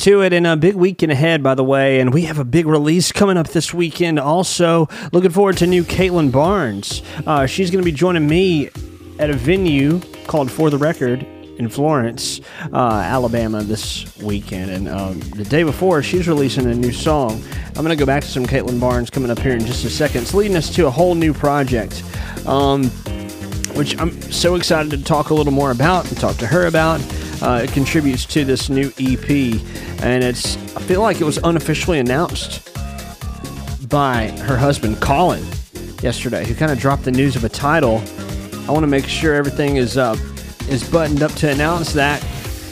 To 0.00 0.22
it, 0.22 0.32
and 0.32 0.46
a 0.46 0.56
big 0.56 0.74
weekend 0.74 1.12
ahead, 1.12 1.42
by 1.42 1.54
the 1.54 1.64
way, 1.64 2.00
and 2.00 2.12
we 2.12 2.22
have 2.22 2.38
a 2.38 2.44
big 2.44 2.66
release 2.66 3.12
coming 3.12 3.36
up 3.36 3.48
this 3.48 3.72
weekend. 3.72 4.18
Also, 4.18 4.88
looking 5.12 5.30
forward 5.30 5.56
to 5.58 5.66
new 5.66 5.84
Caitlin 5.84 6.32
Barnes. 6.32 7.02
Uh, 7.26 7.46
she's 7.46 7.70
going 7.70 7.82
to 7.82 7.84
be 7.84 7.96
joining 7.96 8.26
me 8.26 8.70
at 9.18 9.30
a 9.30 9.34
venue 9.34 10.00
called 10.26 10.50
For 10.50 10.70
the 10.70 10.78
Record 10.78 11.26
in 11.58 11.68
Florence, 11.68 12.40
uh, 12.72 13.02
Alabama, 13.04 13.62
this 13.62 14.16
weekend. 14.18 14.70
And 14.70 14.88
um, 14.88 15.20
the 15.20 15.44
day 15.44 15.62
before, 15.62 16.02
she's 16.02 16.26
releasing 16.26 16.66
a 16.66 16.74
new 16.74 16.92
song. 16.92 17.42
I'm 17.66 17.84
going 17.84 17.88
to 17.90 17.96
go 17.96 18.06
back 18.06 18.22
to 18.22 18.28
some 18.28 18.46
Caitlin 18.46 18.80
Barnes 18.80 19.10
coming 19.10 19.30
up 19.30 19.38
here 19.38 19.52
in 19.52 19.60
just 19.66 19.84
a 19.84 19.90
second. 19.90 20.22
It's 20.22 20.32
leading 20.32 20.56
us 20.56 20.74
to 20.76 20.86
a 20.86 20.90
whole 20.90 21.14
new 21.14 21.34
project. 21.34 22.02
Um, 22.46 22.90
which 23.76 23.98
I'm 23.98 24.20
so 24.30 24.54
excited 24.54 24.90
to 24.90 25.02
talk 25.02 25.30
a 25.30 25.34
little 25.34 25.52
more 25.52 25.70
about 25.70 26.08
and 26.08 26.18
talk 26.18 26.36
to 26.38 26.46
her 26.46 26.66
about. 26.66 27.00
Uh, 27.42 27.62
it 27.64 27.72
contributes 27.72 28.26
to 28.26 28.44
this 28.44 28.68
new 28.68 28.92
EP, 28.98 29.30
and 30.02 30.22
it's 30.22 30.56
I 30.76 30.80
feel 30.82 31.00
like 31.00 31.20
it 31.20 31.24
was 31.24 31.38
unofficially 31.38 31.98
announced 31.98 32.68
by 33.88 34.28
her 34.42 34.56
husband 34.56 35.00
Colin 35.00 35.44
yesterday, 36.02 36.46
who 36.46 36.54
kind 36.54 36.70
of 36.70 36.78
dropped 36.78 37.04
the 37.04 37.12
news 37.12 37.36
of 37.36 37.44
a 37.44 37.48
title. 37.48 38.02
I 38.68 38.72
want 38.72 38.82
to 38.82 38.88
make 38.88 39.06
sure 39.06 39.34
everything 39.34 39.76
is 39.76 39.96
uh, 39.96 40.16
is 40.68 40.88
buttoned 40.88 41.22
up 41.22 41.32
to 41.32 41.50
announce 41.50 41.92
that 41.94 42.24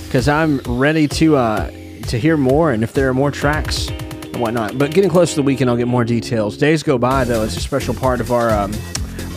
because 0.05 0.29
I'm 0.29 0.59
ready 0.61 1.09
to 1.09 1.37
uh, 1.37 1.71
to 1.71 2.19
hear 2.19 2.37
more 2.37 2.73
and 2.73 2.83
if 2.83 2.93
there 2.93 3.09
are 3.09 3.15
more 3.15 3.31
tracks 3.31 3.89
and 3.89 4.41
whatnot. 4.41 4.79
But 4.79 4.93
getting 4.93 5.11
close 5.11 5.31
to 5.31 5.37
the 5.37 5.43
weekend, 5.43 5.71
I'll 5.71 5.77
get 5.77 5.89
more 5.89 6.05
details. 6.05 6.57
Days 6.57 6.83
go 6.83 6.99
by 6.99 7.25
though; 7.25 7.43
it's 7.43 7.57
a 7.57 7.61
special 7.61 7.95
part 7.95 8.21
of 8.21 8.33
our 8.33 8.51
um, 8.51 8.73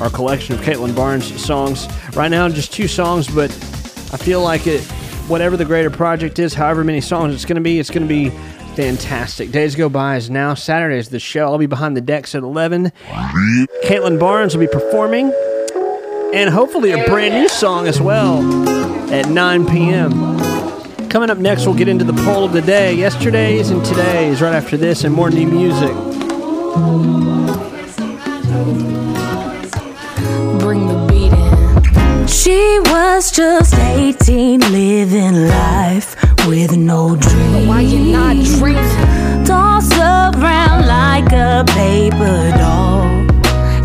our 0.01 0.09
collection 0.09 0.55
of 0.55 0.61
Caitlin 0.61 0.95
Barnes 0.95 1.43
songs. 1.43 1.87
Right 2.15 2.29
now, 2.29 2.49
just 2.49 2.73
two 2.73 2.87
songs, 2.87 3.27
but 3.33 3.51
I 3.51 4.17
feel 4.17 4.41
like 4.41 4.67
it. 4.67 4.81
Whatever 5.27 5.55
the 5.55 5.65
greater 5.65 5.89
project 5.89 6.39
is, 6.39 6.53
however 6.53 6.83
many 6.83 6.99
songs 6.99 7.33
it's 7.33 7.45
going 7.45 7.55
to 7.55 7.61
be, 7.61 7.79
it's 7.79 7.91
going 7.91 8.05
to 8.05 8.07
be 8.07 8.29
fantastic. 8.75 9.51
Days 9.51 9.75
go 9.75 9.87
by 9.87 10.17
is 10.17 10.29
now 10.29 10.55
Saturday 10.55 10.97
is 10.97 11.09
the 11.09 11.19
show. 11.19 11.45
I'll 11.45 11.57
be 11.57 11.67
behind 11.67 11.95
the 11.95 12.01
decks 12.01 12.35
at 12.35 12.43
eleven. 12.43 12.91
Caitlin 13.85 14.19
Barnes 14.19 14.55
will 14.55 14.65
be 14.65 14.71
performing, 14.71 15.31
and 16.33 16.49
hopefully 16.49 16.91
a 16.91 17.05
brand 17.05 17.35
new 17.35 17.47
song 17.47 17.87
as 17.87 18.01
well 18.01 18.41
at 19.11 19.29
9 19.29 19.65
p.m. 19.67 20.11
Coming 21.09 21.29
up 21.29 21.37
next, 21.37 21.65
we'll 21.65 21.75
get 21.75 21.89
into 21.89 22.05
the 22.05 22.13
poll 22.23 22.45
of 22.45 22.53
the 22.53 22.61
day, 22.61 22.93
yesterday's 22.93 23.69
and 23.69 23.83
today's, 23.85 24.41
right 24.41 24.55
after 24.55 24.77
this, 24.77 25.03
and 25.03 25.13
more 25.13 25.29
new 25.29 25.47
music. 25.47 25.91
She 32.31 32.79
was 32.85 33.29
just 33.29 33.75
18, 33.75 34.61
living 34.71 35.49
life 35.49 36.15
with 36.47 36.77
no 36.77 37.17
dream. 37.17 37.67
Why 37.67 37.81
you 37.81 37.99
not 38.13 38.37
dreaming? 38.37 39.43
Toss 39.43 39.91
around 39.97 40.87
like 40.87 41.31
a 41.33 41.65
paper 41.67 42.51
doll. 42.57 43.05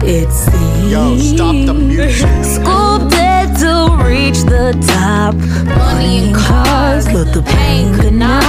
It 0.03 0.31
seems. 0.31 0.93
Yo, 0.93 1.19
stop 1.19 1.57
the 1.67 1.75
music. 1.75 2.45
Sculpted 2.45 3.59
to 3.59 3.99
reach 4.07 4.41
the 4.45 4.73
top. 4.95 5.35
Money 5.77 6.19
and 6.19 6.35
cars, 6.37 7.07
but 7.07 7.33
the 7.35 7.43
pain 7.43 7.93
could 7.99 8.15
not 8.15 8.47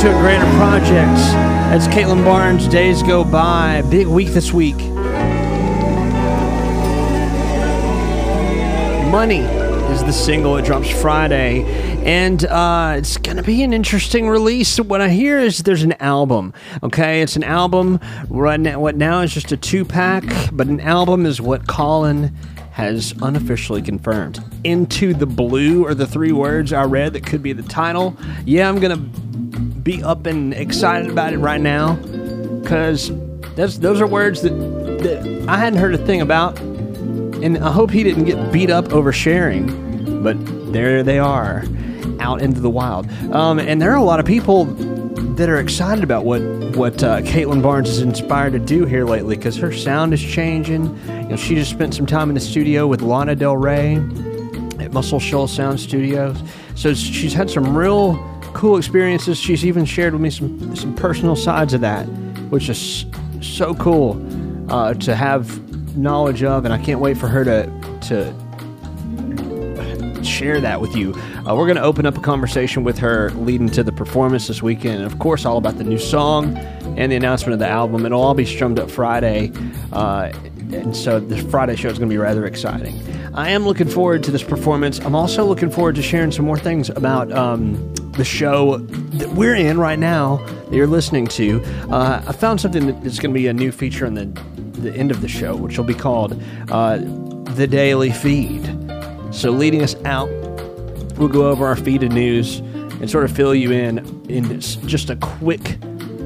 to 0.00 0.08
a 0.08 0.20
greater 0.22 0.46
project. 0.56 1.14
That's 1.68 1.86
Caitlin 1.88 2.24
Barnes. 2.24 2.66
Days 2.68 3.02
go 3.02 3.22
by. 3.22 3.82
Big 3.90 4.06
week 4.06 4.28
this 4.28 4.50
week. 4.50 4.78
Money 9.10 9.40
is 9.92 10.02
the 10.02 10.12
single. 10.12 10.56
It 10.56 10.64
drops 10.64 10.88
Friday, 10.88 11.64
and 12.06 12.42
uh, 12.46 12.94
it's 12.96 13.18
gonna 13.18 13.42
be 13.42 13.62
an 13.62 13.74
interesting 13.74 14.26
release. 14.26 14.80
What 14.80 15.02
I 15.02 15.10
hear 15.10 15.38
is 15.38 15.64
there's 15.64 15.82
an 15.82 15.92
album. 16.00 16.54
Okay, 16.82 17.20
it's 17.20 17.36
an 17.36 17.44
album. 17.44 18.00
Right 18.30 18.58
now, 18.58 18.80
what 18.80 18.96
now 18.96 19.20
is 19.20 19.34
just 19.34 19.52
a 19.52 19.56
two 19.58 19.84
pack, 19.84 20.24
but 20.50 20.66
an 20.66 20.80
album 20.80 21.26
is 21.26 21.42
what 21.42 21.68
Colin 21.68 22.34
has 22.72 23.12
unofficially 23.20 23.82
confirmed. 23.82 24.42
Into 24.64 25.12
the 25.12 25.26
Blue 25.26 25.84
are 25.84 25.94
the 25.94 26.06
three 26.06 26.32
words 26.32 26.72
I 26.72 26.84
read 26.84 27.12
that 27.12 27.26
could 27.26 27.42
be 27.42 27.52
the 27.52 27.64
title. 27.64 28.16
Yeah, 28.46 28.66
I'm 28.66 28.80
gonna 28.80 29.04
be 29.82 30.02
up 30.02 30.26
and 30.26 30.52
excited 30.54 31.10
about 31.10 31.32
it 31.32 31.38
right 31.38 31.60
now 31.60 31.94
because 32.60 33.10
those 33.54 34.00
are 34.00 34.06
words 34.06 34.42
that, 34.42 34.50
that 34.50 35.48
I 35.48 35.56
hadn't 35.56 35.78
heard 35.78 35.94
a 35.94 35.98
thing 35.98 36.20
about, 36.20 36.58
and 36.58 37.58
I 37.58 37.72
hope 37.72 37.90
he 37.90 38.02
didn't 38.02 38.24
get 38.24 38.52
beat 38.52 38.70
up 38.70 38.92
over 38.92 39.12
sharing. 39.12 40.22
But 40.22 40.36
there 40.72 41.02
they 41.02 41.18
are, 41.18 41.64
out 42.20 42.42
into 42.42 42.60
the 42.60 42.70
wild, 42.70 43.10
um, 43.32 43.58
and 43.58 43.80
there 43.80 43.90
are 43.92 43.96
a 43.96 44.04
lot 44.04 44.20
of 44.20 44.26
people 44.26 44.66
that 45.36 45.48
are 45.48 45.58
excited 45.58 46.04
about 46.04 46.24
what 46.24 46.40
what 46.76 47.02
uh, 47.02 47.20
Caitlin 47.22 47.62
Barnes 47.62 47.88
is 47.88 48.00
inspired 48.00 48.52
to 48.52 48.58
do 48.58 48.84
here 48.84 49.04
lately 49.04 49.36
because 49.36 49.56
her 49.56 49.72
sound 49.72 50.12
is 50.12 50.22
changing. 50.22 50.84
You 51.06 51.28
know, 51.30 51.36
she 51.36 51.54
just 51.54 51.70
spent 51.70 51.94
some 51.94 52.06
time 52.06 52.28
in 52.28 52.34
the 52.34 52.40
studio 52.40 52.86
with 52.86 53.00
Lana 53.00 53.34
Del 53.34 53.56
Rey 53.56 53.96
at 54.78 54.92
Muscle 54.92 55.18
Shoals 55.18 55.52
Sound 55.52 55.80
Studios, 55.80 56.36
so 56.74 56.92
she's 56.92 57.32
had 57.32 57.50
some 57.50 57.76
real 57.76 58.29
cool 58.54 58.76
experiences. 58.76 59.38
She's 59.38 59.64
even 59.64 59.84
shared 59.84 60.12
with 60.12 60.22
me 60.22 60.30
some 60.30 60.76
some 60.76 60.94
personal 60.94 61.36
sides 61.36 61.74
of 61.74 61.80
that, 61.80 62.04
which 62.50 62.68
is 62.68 63.06
so 63.40 63.74
cool 63.74 64.20
uh, 64.70 64.94
to 64.94 65.14
have 65.14 65.96
knowledge 65.96 66.42
of, 66.42 66.64
and 66.64 66.74
I 66.74 66.78
can't 66.78 67.00
wait 67.00 67.16
for 67.16 67.28
her 67.28 67.44
to 67.44 67.66
to 68.08 68.50
share 70.24 70.60
that 70.60 70.80
with 70.80 70.94
you. 70.94 71.14
Uh, 71.46 71.54
we're 71.54 71.66
going 71.66 71.76
to 71.76 71.82
open 71.82 72.06
up 72.06 72.16
a 72.16 72.20
conversation 72.20 72.84
with 72.84 72.98
her 72.98 73.30
leading 73.30 73.68
to 73.70 73.82
the 73.82 73.92
performance 73.92 74.46
this 74.48 74.62
weekend, 74.62 74.96
and 74.96 75.06
of 75.06 75.18
course, 75.18 75.44
all 75.44 75.58
about 75.58 75.78
the 75.78 75.84
new 75.84 75.98
song 75.98 76.56
and 76.96 77.10
the 77.10 77.16
announcement 77.16 77.52
of 77.52 77.58
the 77.58 77.68
album. 77.68 78.04
It'll 78.06 78.22
all 78.22 78.34
be 78.34 78.44
strummed 78.44 78.78
up 78.78 78.90
Friday, 78.90 79.52
uh, 79.92 80.32
and 80.72 80.96
so 80.96 81.20
the 81.20 81.36
Friday 81.50 81.76
show 81.76 81.88
is 81.88 81.98
going 81.98 82.08
to 82.08 82.12
be 82.12 82.18
rather 82.18 82.46
exciting. 82.46 83.00
I 83.34 83.50
am 83.50 83.64
looking 83.64 83.88
forward 83.88 84.22
to 84.24 84.30
this 84.30 84.42
performance. 84.42 84.98
I'm 85.00 85.14
also 85.14 85.44
looking 85.44 85.70
forward 85.70 85.94
to 85.96 86.02
sharing 86.02 86.32
some 86.32 86.44
more 86.44 86.58
things 86.58 86.90
about 86.90 87.30
um, 87.32 87.94
the 88.12 88.24
show 88.24 88.78
that 88.78 89.28
we're 89.30 89.54
in 89.54 89.78
right 89.78 89.98
now 89.98 90.36
that 90.36 90.72
you're 90.72 90.86
listening 90.86 91.26
to. 91.28 91.62
Uh, 91.90 92.22
I 92.26 92.32
found 92.32 92.60
something 92.60 92.86
that's 93.02 93.18
going 93.18 93.32
to 93.32 93.38
be 93.38 93.46
a 93.46 93.52
new 93.52 93.72
feature 93.72 94.06
in 94.06 94.14
the 94.14 94.26
the 94.80 94.94
end 94.94 95.10
of 95.10 95.20
the 95.20 95.28
show, 95.28 95.54
which 95.56 95.76
will 95.76 95.84
be 95.84 95.94
called 95.94 96.40
uh, 96.70 96.98
the 97.54 97.66
Daily 97.66 98.10
Feed. 98.10 98.64
So, 99.30 99.50
leading 99.50 99.82
us 99.82 99.94
out, 100.04 100.28
we'll 101.16 101.28
go 101.28 101.50
over 101.50 101.66
our 101.66 101.76
feed 101.76 102.02
of 102.02 102.12
news 102.12 102.58
and 102.58 103.10
sort 103.10 103.24
of 103.24 103.32
fill 103.32 103.54
you 103.54 103.72
in 103.72 103.98
in 104.28 104.60
just 104.60 105.10
a 105.10 105.16
quick 105.16 105.78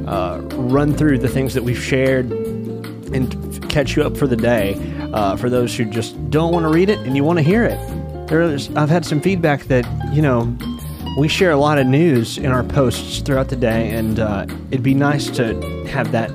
uh, 0.07 0.41
run 0.55 0.95
through 0.95 1.19
the 1.19 1.29
things 1.29 1.55
that 1.55 1.63
we've 1.63 1.83
shared 1.83 2.31
and 3.13 3.69
catch 3.69 3.97
you 3.97 4.03
up 4.03 4.17
for 4.17 4.27
the 4.27 4.37
day. 4.37 4.75
Uh, 5.13 5.37
for 5.37 5.49
those 5.49 5.77
who 5.77 5.85
just 5.85 6.31
don't 6.31 6.53
want 6.53 6.65
to 6.65 6.71
read 6.71 6.89
it 6.89 6.99
and 7.01 7.17
you 7.17 7.23
want 7.23 7.39
to 7.39 7.43
hear 7.43 7.65
it, 7.65 7.79
there's 8.29 8.75
I've 8.75 8.89
had 8.89 9.05
some 9.05 9.21
feedback 9.21 9.65
that 9.65 9.87
you 10.13 10.23
know 10.23 10.57
we 11.17 11.29
share 11.29 11.51
a 11.51 11.57
lot 11.57 11.79
of 11.79 11.87
news 11.87 12.39
in 12.39 12.47
our 12.47 12.65
posts 12.65 13.21
throughout 13.21 13.49
the 13.49 13.57
day, 13.57 13.91
and 13.91 14.19
uh, 14.19 14.47
it'd 14.71 14.83
be 14.83 14.95
nice 14.95 15.29
to 15.31 15.61
have 15.87 16.13
that 16.13 16.31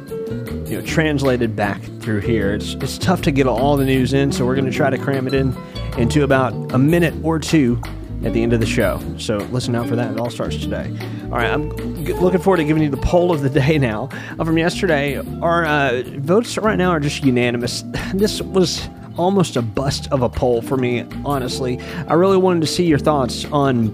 you 0.70 0.80
know 0.80 0.82
translated 0.82 1.56
back 1.56 1.82
through 2.00 2.22
here. 2.22 2.54
It's 2.54 2.76
it's 2.76 2.98
tough 2.98 3.22
to 3.24 3.32
get 3.32 3.48
all 3.48 3.76
the 3.76 3.86
news 3.86 4.14
in, 4.14 4.32
so 4.32 4.46
we're 4.46 4.56
going 4.56 4.70
to 4.70 4.76
try 4.76 4.90
to 4.90 4.98
cram 4.98 5.28
it 5.28 5.34
in 5.34 5.56
into 5.98 6.24
about 6.24 6.54
a 6.74 6.78
minute 6.78 7.14
or 7.24 7.40
two 7.40 7.82
at 8.24 8.34
the 8.34 8.44
end 8.44 8.54
of 8.54 8.60
the 8.60 8.66
show. 8.66 9.02
So 9.18 9.38
listen 9.38 9.76
out 9.76 9.88
for 9.88 9.96
that. 9.96 10.12
It 10.12 10.20
all 10.20 10.30
starts 10.30 10.58
today. 10.58 10.94
All 11.26 11.38
right, 11.38 11.52
I'm 11.52 11.70
looking 12.04 12.42
forward 12.42 12.58
to 12.58 12.64
giving 12.64 12.84
you 12.84 12.90
the 12.90 12.98
poll 12.98 13.32
of 13.32 13.42
the 13.42 13.50
day 13.50 13.78
now 13.78 14.10
uh, 14.38 14.46
from 14.46 14.58
yesterday. 14.58 15.18
Our 15.42 15.66
uh, 15.66 16.04
votes 16.18 16.58
right 16.58 16.78
now 16.78 16.92
are 16.92 17.00
just 17.00 17.24
unanimous. 17.24 17.84
This 18.14 18.42
was 18.42 18.90
almost 19.18 19.56
a 19.56 19.62
bust 19.62 20.12
of 20.12 20.24
a 20.24 20.30
poll 20.30 20.62
for 20.62 20.78
me, 20.78 21.06
honestly. 21.24 21.80
I 22.08 22.16
really 22.16 22.38
wanted 22.38 22.62
to 22.62 22.68
see 22.68 22.86
your 22.86 22.98
thoughts 22.98 23.46
on 23.46 23.88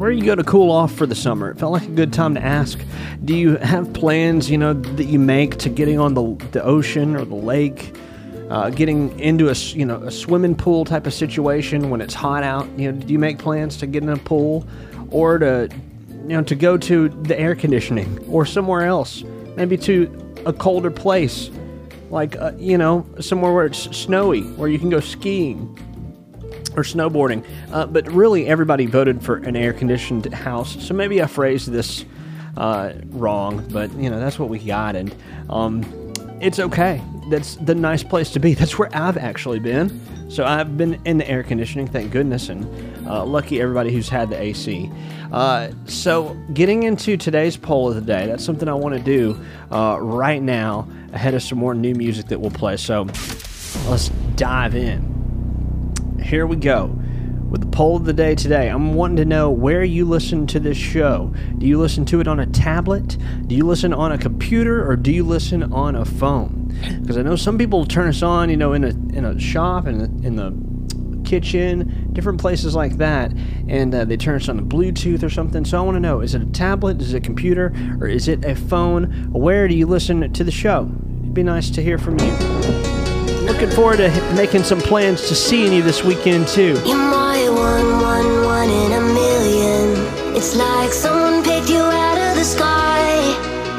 where 0.00 0.10
you 0.10 0.24
go 0.24 0.34
to 0.34 0.42
cool 0.44 0.70
off 0.70 0.90
for 0.94 1.04
the 1.04 1.14
summer. 1.14 1.50
It 1.50 1.58
felt 1.58 1.72
like 1.72 1.82
a 1.82 1.90
good 1.90 2.10
time 2.10 2.34
to 2.34 2.42
ask. 2.42 2.80
Do 3.22 3.36
you 3.36 3.58
have 3.58 3.92
plans, 3.92 4.48
you 4.48 4.56
know, 4.56 4.72
that 4.72 5.04
you 5.04 5.18
make 5.18 5.58
to 5.58 5.68
getting 5.68 5.98
on 5.98 6.14
the, 6.14 6.42
the 6.52 6.64
ocean 6.64 7.14
or 7.14 7.26
the 7.26 7.34
lake? 7.34 7.94
Uh, 8.48 8.70
getting 8.70 9.16
into 9.20 9.50
a 9.50 9.54
you 9.76 9.84
know 9.84 10.02
a 10.02 10.10
swimming 10.10 10.56
pool 10.56 10.86
type 10.86 11.06
of 11.06 11.12
situation 11.12 11.90
when 11.90 12.00
it's 12.00 12.14
hot 12.14 12.42
out. 12.42 12.66
You 12.78 12.90
know, 12.90 12.98
do 12.98 13.12
you 13.12 13.18
make 13.18 13.38
plans 13.38 13.76
to 13.76 13.86
get 13.86 14.02
in 14.02 14.08
a 14.08 14.16
pool, 14.16 14.66
or 15.10 15.38
to 15.38 15.68
you 16.22 16.28
know 16.28 16.42
to 16.44 16.54
go 16.54 16.78
to 16.78 17.10
the 17.10 17.38
air 17.38 17.54
conditioning 17.54 18.18
or 18.26 18.46
somewhere 18.46 18.82
else, 18.82 19.22
maybe 19.54 19.76
to 19.76 20.34
a 20.46 20.52
colder 20.52 20.90
place, 20.90 21.50
like 22.10 22.36
uh, 22.36 22.52
you 22.56 22.78
know 22.78 23.06
somewhere 23.20 23.52
where 23.52 23.66
it's 23.66 23.96
snowy, 23.96 24.40
where 24.54 24.68
you 24.68 24.78
can 24.78 24.88
go 24.88 24.98
skiing 24.98 25.78
or 26.76 26.82
snowboarding. 26.82 27.44
Uh, 27.72 27.86
but 27.86 28.10
really, 28.10 28.46
everybody 28.46 28.86
voted 28.86 29.22
for 29.22 29.36
an 29.36 29.56
air 29.56 29.72
conditioned 29.72 30.32
house. 30.32 30.82
So 30.84 30.94
maybe 30.94 31.22
I 31.22 31.26
phrased 31.26 31.70
this 31.70 32.04
uh, 32.56 32.92
wrong, 33.10 33.66
but 33.70 33.92
you 33.94 34.10
know 34.10 34.20
that's 34.20 34.38
what 34.38 34.48
we 34.48 34.58
got, 34.58 34.96
and 34.96 35.14
um, 35.48 35.84
it's 36.40 36.58
okay. 36.58 37.02
That's 37.28 37.56
the 37.56 37.74
nice 37.74 38.02
place 38.02 38.30
to 38.30 38.40
be. 38.40 38.54
That's 38.54 38.78
where 38.78 38.90
I've 38.92 39.16
actually 39.16 39.60
been. 39.60 40.00
So 40.30 40.44
I've 40.44 40.76
been 40.76 41.00
in 41.04 41.18
the 41.18 41.28
air 41.28 41.42
conditioning, 41.42 41.88
thank 41.88 42.12
goodness, 42.12 42.48
and 42.48 42.64
uh, 43.06 43.24
lucky 43.24 43.60
everybody 43.60 43.92
who's 43.92 44.08
had 44.08 44.30
the 44.30 44.40
AC. 44.40 44.90
Uh, 45.32 45.70
so 45.86 46.36
getting 46.54 46.84
into 46.84 47.16
today's 47.16 47.56
poll 47.56 47.88
of 47.88 47.96
the 47.96 48.00
day, 48.00 48.26
that's 48.26 48.44
something 48.44 48.68
I 48.68 48.74
want 48.74 48.94
to 48.94 49.00
do 49.00 49.40
uh, 49.72 49.98
right 50.00 50.40
now 50.40 50.88
ahead 51.12 51.34
of 51.34 51.42
some 51.42 51.58
more 51.58 51.74
new 51.74 51.94
music 51.94 52.26
that 52.26 52.40
we'll 52.40 52.52
play. 52.52 52.76
So 52.76 53.08
let's 53.88 54.08
dive 54.36 54.76
in 54.76 55.19
here 56.30 56.46
we 56.46 56.54
go 56.54 56.86
with 57.50 57.60
the 57.60 57.76
poll 57.76 57.96
of 57.96 58.04
the 58.04 58.12
day 58.12 58.36
today. 58.36 58.68
I'm 58.68 58.94
wanting 58.94 59.16
to 59.16 59.24
know 59.24 59.50
where 59.50 59.82
you 59.82 60.04
listen 60.04 60.46
to 60.46 60.60
this 60.60 60.76
show. 60.76 61.34
Do 61.58 61.66
you 61.66 61.76
listen 61.76 62.04
to 62.04 62.20
it 62.20 62.28
on 62.28 62.38
a 62.38 62.46
tablet? 62.46 63.18
Do 63.48 63.56
you 63.56 63.66
listen 63.66 63.92
on 63.92 64.12
a 64.12 64.18
computer 64.18 64.88
or 64.88 64.94
do 64.94 65.10
you 65.10 65.24
listen 65.24 65.72
on 65.72 65.96
a 65.96 66.04
phone? 66.04 66.72
Because 67.00 67.18
I 67.18 67.22
know 67.22 67.34
some 67.34 67.58
people 67.58 67.84
turn 67.84 68.06
us 68.06 68.22
on, 68.22 68.48
you 68.48 68.56
know, 68.56 68.74
in 68.74 68.84
a 68.84 68.90
in 69.12 69.24
a 69.24 69.40
shop 69.40 69.88
in 69.88 69.98
the, 69.98 70.04
in 70.24 70.36
the 70.36 71.28
kitchen, 71.28 72.12
different 72.12 72.40
places 72.40 72.76
like 72.76 72.98
that, 72.98 73.32
and 73.66 73.92
uh, 73.92 74.04
they 74.04 74.16
turn 74.16 74.36
us 74.36 74.48
on 74.48 74.56
the 74.56 74.62
Bluetooth 74.62 75.24
or 75.24 75.30
something. 75.30 75.64
So 75.64 75.78
I 75.78 75.80
want 75.80 75.96
to 75.96 76.00
know: 76.00 76.20
is 76.20 76.36
it 76.36 76.42
a 76.42 76.46
tablet? 76.46 77.02
Is 77.02 77.12
it 77.12 77.16
a 77.16 77.20
computer? 77.20 77.74
Or 78.00 78.06
is 78.06 78.28
it 78.28 78.44
a 78.44 78.54
phone? 78.54 79.32
Where 79.32 79.66
do 79.66 79.74
you 79.74 79.86
listen 79.86 80.32
to 80.32 80.44
the 80.44 80.52
show? 80.52 80.82
It'd 81.22 81.34
be 81.34 81.42
nice 81.42 81.70
to 81.70 81.82
hear 81.82 81.98
from 81.98 82.20
you 82.20 82.79
looking 83.50 83.70
forward 83.70 83.96
to 83.96 84.08
making 84.34 84.62
some 84.62 84.80
plans 84.80 85.28
to 85.28 85.34
seeing 85.34 85.72
you 85.72 85.82
this 85.82 86.04
weekend 86.04 86.46
too. 86.46 86.80
You're 86.86 86.96
my 86.96 87.48
one, 87.48 88.00
one, 88.00 88.44
one 88.44 88.70
in 88.70 88.92
a 88.92 89.00
million. 89.00 90.36
It's 90.36 90.54
like 90.54 90.92
someone 90.92 91.42
picked 91.42 91.68
you 91.68 91.82
out 91.82 92.16
of 92.16 92.36
the 92.36 92.44
sky. 92.44 93.10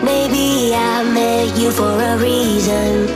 Maybe 0.04 0.76
I 0.76 1.04
met 1.14 1.58
you 1.58 1.72
for 1.72 1.90
a 1.90 2.18
reason, 2.18 3.08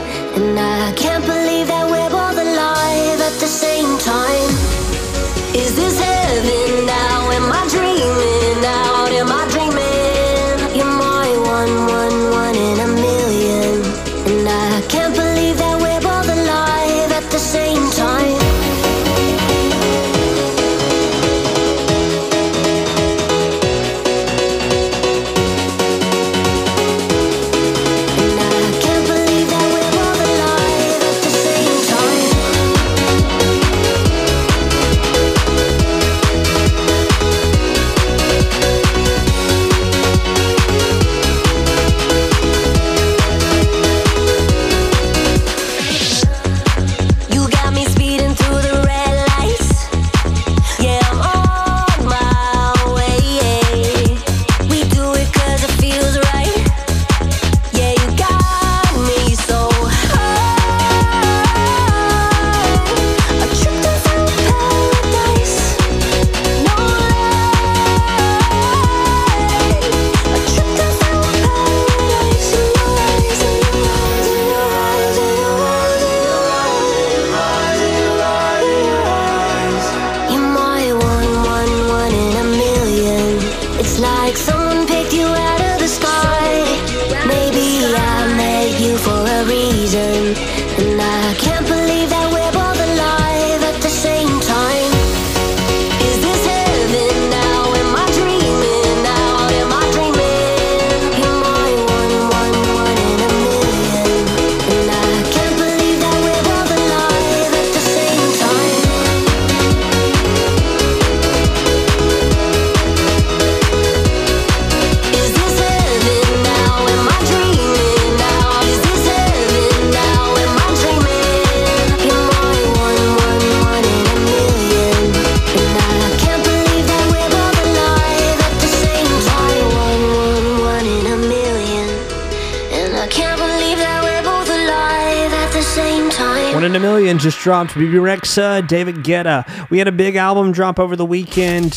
dropped. 137.46 137.76
Bebe 137.76 137.98
Rexha, 137.98 138.66
David 138.66 139.04
Guetta. 139.04 139.70
We 139.70 139.78
had 139.78 139.86
a 139.86 139.92
big 139.92 140.16
album 140.16 140.50
drop 140.50 140.80
over 140.80 140.96
the 140.96 141.06
weekend. 141.06 141.74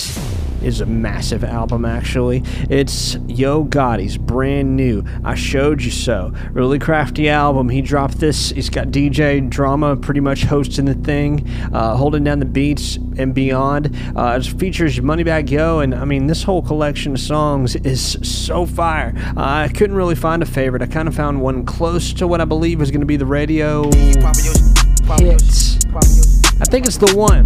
Is 0.63 0.82
a 0.82 0.86
massive 0.88 1.43
album 1.43 1.86
actually. 1.86 2.41
It's 2.71 3.15
Yo 3.27 3.65
Gotti's 3.65 4.17
brand 4.17 4.75
new. 4.75 5.03
I 5.23 5.36
showed 5.36 5.84
you 5.84 5.91
so. 5.91 6.34
Really 6.51 6.79
crafty 6.79 7.29
album. 7.29 7.69
He 7.69 7.84
dropped 7.84 8.19
this. 8.19 8.49
He's 8.49 8.71
got 8.71 8.88
DJ 8.88 9.47
Drama 9.47 9.95
pretty 9.95 10.21
much 10.21 10.43
hosting 10.43 10.86
the 10.86 10.95
thing, 10.95 11.47
uh, 11.71 11.95
holding 11.95 12.23
down 12.23 12.39
the 12.39 12.45
beats 12.45 12.95
and 12.95 13.36
beyond. 13.36 13.95
Uh, 14.15 14.39
it 14.41 14.47
features 14.47 14.99
Moneybag 14.99 15.51
Yo, 15.51 15.79
and 15.79 15.93
I 15.93 16.03
mean 16.03 16.25
this 16.25 16.41
whole 16.41 16.63
collection 16.63 17.13
of 17.13 17.19
songs 17.19 17.75
is 17.75 18.17
so 18.23 18.65
fire. 18.65 19.13
Uh, 19.38 19.67
I 19.67 19.67
couldn't 19.67 19.95
really 19.95 20.15
find 20.15 20.41
a 20.41 20.47
favorite. 20.47 20.82
I 20.82 20.88
kind 20.88 21.08
of 21.08 21.13
found 21.13 21.41
one 21.41 21.63
close 21.63 22.12
to 22.13 22.27
what 22.27 22.41
I 22.41 22.45
believe 22.45 22.82
is 22.82 22.89
going 22.89 23.01
to 23.01 23.05
be 23.05 23.17
the 23.17 23.27
radio 23.27 23.84
I 26.62 26.65
think 26.65 26.86
it's 26.86 26.97
the 26.97 27.13
one. 27.15 27.45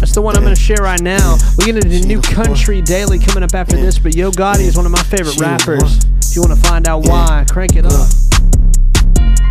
That's 0.00 0.14
the 0.14 0.22
one 0.22 0.36
I'm 0.36 0.42
going 0.42 0.54
to 0.54 0.60
share 0.60 0.82
right 0.82 1.00
now. 1.00 1.36
We 1.58 1.66
get 1.66 1.76
into 1.76 2.06
new 2.06 2.20
country 2.20 2.80
daily 2.80 3.18
coming 3.18 3.42
up 3.42 3.54
after 3.54 3.76
this, 3.76 3.98
but 3.98 4.14
Yo 4.14 4.30
Gotti 4.30 4.60
is 4.60 4.76
one 4.76 4.86
of 4.86 4.92
my 4.92 5.02
favorite 5.02 5.38
rappers. 5.40 5.98
If 6.30 6.36
you 6.36 6.42
want 6.42 6.54
to 6.58 6.68
find 6.68 6.88
out 6.88 7.06
why, 7.06 7.44
crank 7.50 7.76
it 7.76 7.84
up. 7.84 8.08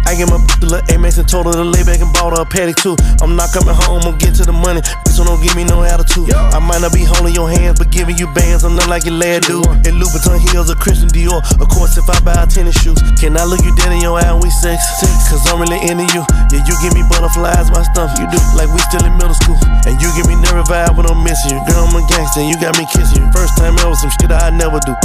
I 0.10 0.18
get 0.18 0.26
my 0.26 0.42
b- 0.42 0.66
little 0.66 0.82
Amex 0.90 1.22
and 1.22 1.30
told 1.30 1.46
her 1.46 1.54
to 1.54 1.62
lay 1.62 1.86
back 1.86 2.02
and 2.02 2.10
bought 2.18 2.34
her 2.34 2.42
a 2.42 2.50
paddock 2.50 2.82
too. 2.82 2.98
I'm 3.22 3.38
not 3.38 3.54
coming 3.54 3.78
home, 3.78 4.02
I'm 4.10 4.18
getting 4.18 4.42
to 4.42 4.46
the 4.50 4.58
money. 4.58 4.82
Bitch, 5.06 5.22
don't 5.22 5.38
give 5.38 5.54
me 5.54 5.70
no 5.70 5.86
attitude. 5.86 6.34
I 6.34 6.58
might 6.58 6.82
not 6.82 6.98
be 6.98 7.06
holding 7.06 7.38
your 7.38 7.46
hands, 7.46 7.78
but 7.78 7.94
giving 7.94 8.18
you 8.18 8.26
bands. 8.34 8.66
I'm 8.66 8.74
not 8.74 8.90
like 8.90 9.06
your 9.06 9.14
lad 9.14 9.46
dude. 9.46 9.62
And 9.86 10.02
Louboutin 10.02 10.42
heels 10.50 10.74
or 10.74 10.78
Christian 10.82 11.14
Dior. 11.14 11.38
Of 11.62 11.70
course, 11.70 11.94
if 12.02 12.10
I 12.10 12.18
buy 12.26 12.42
tennis 12.50 12.74
shoes, 12.82 12.98
can 13.22 13.38
I 13.38 13.46
look 13.46 13.62
you 13.62 13.70
dead 13.78 13.94
in 13.94 14.02
your 14.02 14.18
eye 14.18 14.34
and 14.34 14.42
we 14.42 14.50
sex? 14.50 14.82
Cause 15.30 15.46
I'm 15.46 15.62
really 15.62 15.78
into 15.86 16.10
you. 16.10 16.26
Yeah, 16.50 16.66
you 16.66 16.74
give 16.82 16.98
me 16.98 17.06
butterflies, 17.06 17.70
my 17.70 17.86
stuff. 17.94 18.10
You 18.18 18.26
do 18.34 18.42
like 18.58 18.74
we 18.74 18.82
still 18.90 19.06
in 19.06 19.14
middle 19.14 19.38
school. 19.38 19.62
And 19.86 19.94
you 20.02 20.10
give 20.18 20.26
me 20.26 20.34
nerve 20.42 20.66
vibe 20.66 20.98
when 20.98 21.06
I'm 21.06 21.22
missing 21.22 21.54
you. 21.54 21.62
Girl, 21.70 21.86
I'm 21.86 21.94
a 21.94 22.02
gangster, 22.10 22.42
and 22.42 22.50
you 22.50 22.58
got 22.58 22.74
me 22.82 22.90
kissing 22.90 23.22
you. 23.22 23.30
First 23.30 23.62
time 23.62 23.78
ever, 23.78 23.94
some 23.94 24.10
shit 24.18 24.34
I 24.34 24.50
never 24.50 24.82
do. 24.90 24.98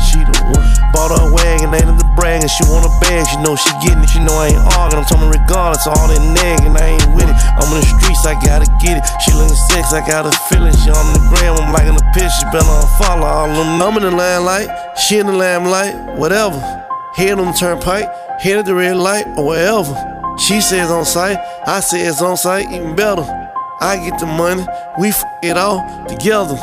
She 0.00 0.20
the 0.22 0.34
one. 0.52 0.64
Bought 0.92 1.12
her 1.12 1.28
a 1.28 1.30
wagon, 1.32 1.72
ain't 1.72 1.88
in 1.88 1.96
the 1.96 2.08
brag, 2.16 2.42
and 2.42 2.50
she 2.50 2.64
want 2.68 2.84
a 2.84 2.92
bag. 3.00 3.26
She 3.28 3.36
know 3.40 3.56
she 3.56 3.70
getting 3.84 4.02
it, 4.04 4.10
she 4.10 4.20
know 4.20 4.36
I 4.36 4.52
ain't 4.52 4.64
arguing. 4.76 5.04
I'm 5.04 5.08
talking 5.08 5.28
regardless, 5.28 5.86
of 5.86 5.96
all 5.96 6.08
that 6.08 6.22
nagging, 6.36 6.76
I 6.76 6.96
ain't 6.96 7.08
with 7.14 7.28
it. 7.28 7.36
I'm 7.56 7.68
in 7.72 7.80
the 7.80 7.88
streets, 7.88 8.24
I 8.24 8.34
gotta 8.40 8.68
get 8.80 9.00
it. 9.00 9.04
She 9.24 9.32
looking 9.36 9.56
sex, 9.72 9.92
I 9.92 10.00
got 10.04 10.28
a 10.28 10.32
feeling. 10.48 10.72
She 10.72 10.88
on 10.90 11.06
the 11.12 11.22
gram, 11.32 11.56
I'm 11.56 11.72
liking 11.72 11.96
the 11.96 12.06
pitch, 12.12 12.32
she 12.40 12.44
better 12.52 12.68
unfollow 12.68 13.28
all 13.28 13.48
them. 13.48 13.80
I'm 13.80 13.96
in 13.96 14.04
the 14.04 14.14
limelight, 14.14 14.68
she 14.96 15.18
in 15.18 15.26
the 15.26 15.36
lamplight, 15.36 16.16
whatever. 16.16 16.58
Head 17.14 17.38
on 17.38 17.52
the 17.52 17.56
turnpike, 17.56 18.08
head 18.40 18.58
at 18.58 18.66
the 18.66 18.74
red 18.74 18.96
light, 18.96 19.26
or 19.36 19.46
wherever. 19.46 19.94
She 20.38 20.60
says 20.60 20.90
on 20.90 21.04
site, 21.04 21.38
I 21.66 21.80
say 21.80 22.04
it's 22.04 22.20
on 22.20 22.36
site, 22.36 22.68
even 22.70 22.94
better. 22.94 23.24
I 23.80 23.96
get 23.96 24.18
the 24.18 24.26
money, 24.26 24.66
we 24.98 25.08
f 25.08 25.22
it 25.42 25.56
all 25.56 25.80
together. 26.08 26.56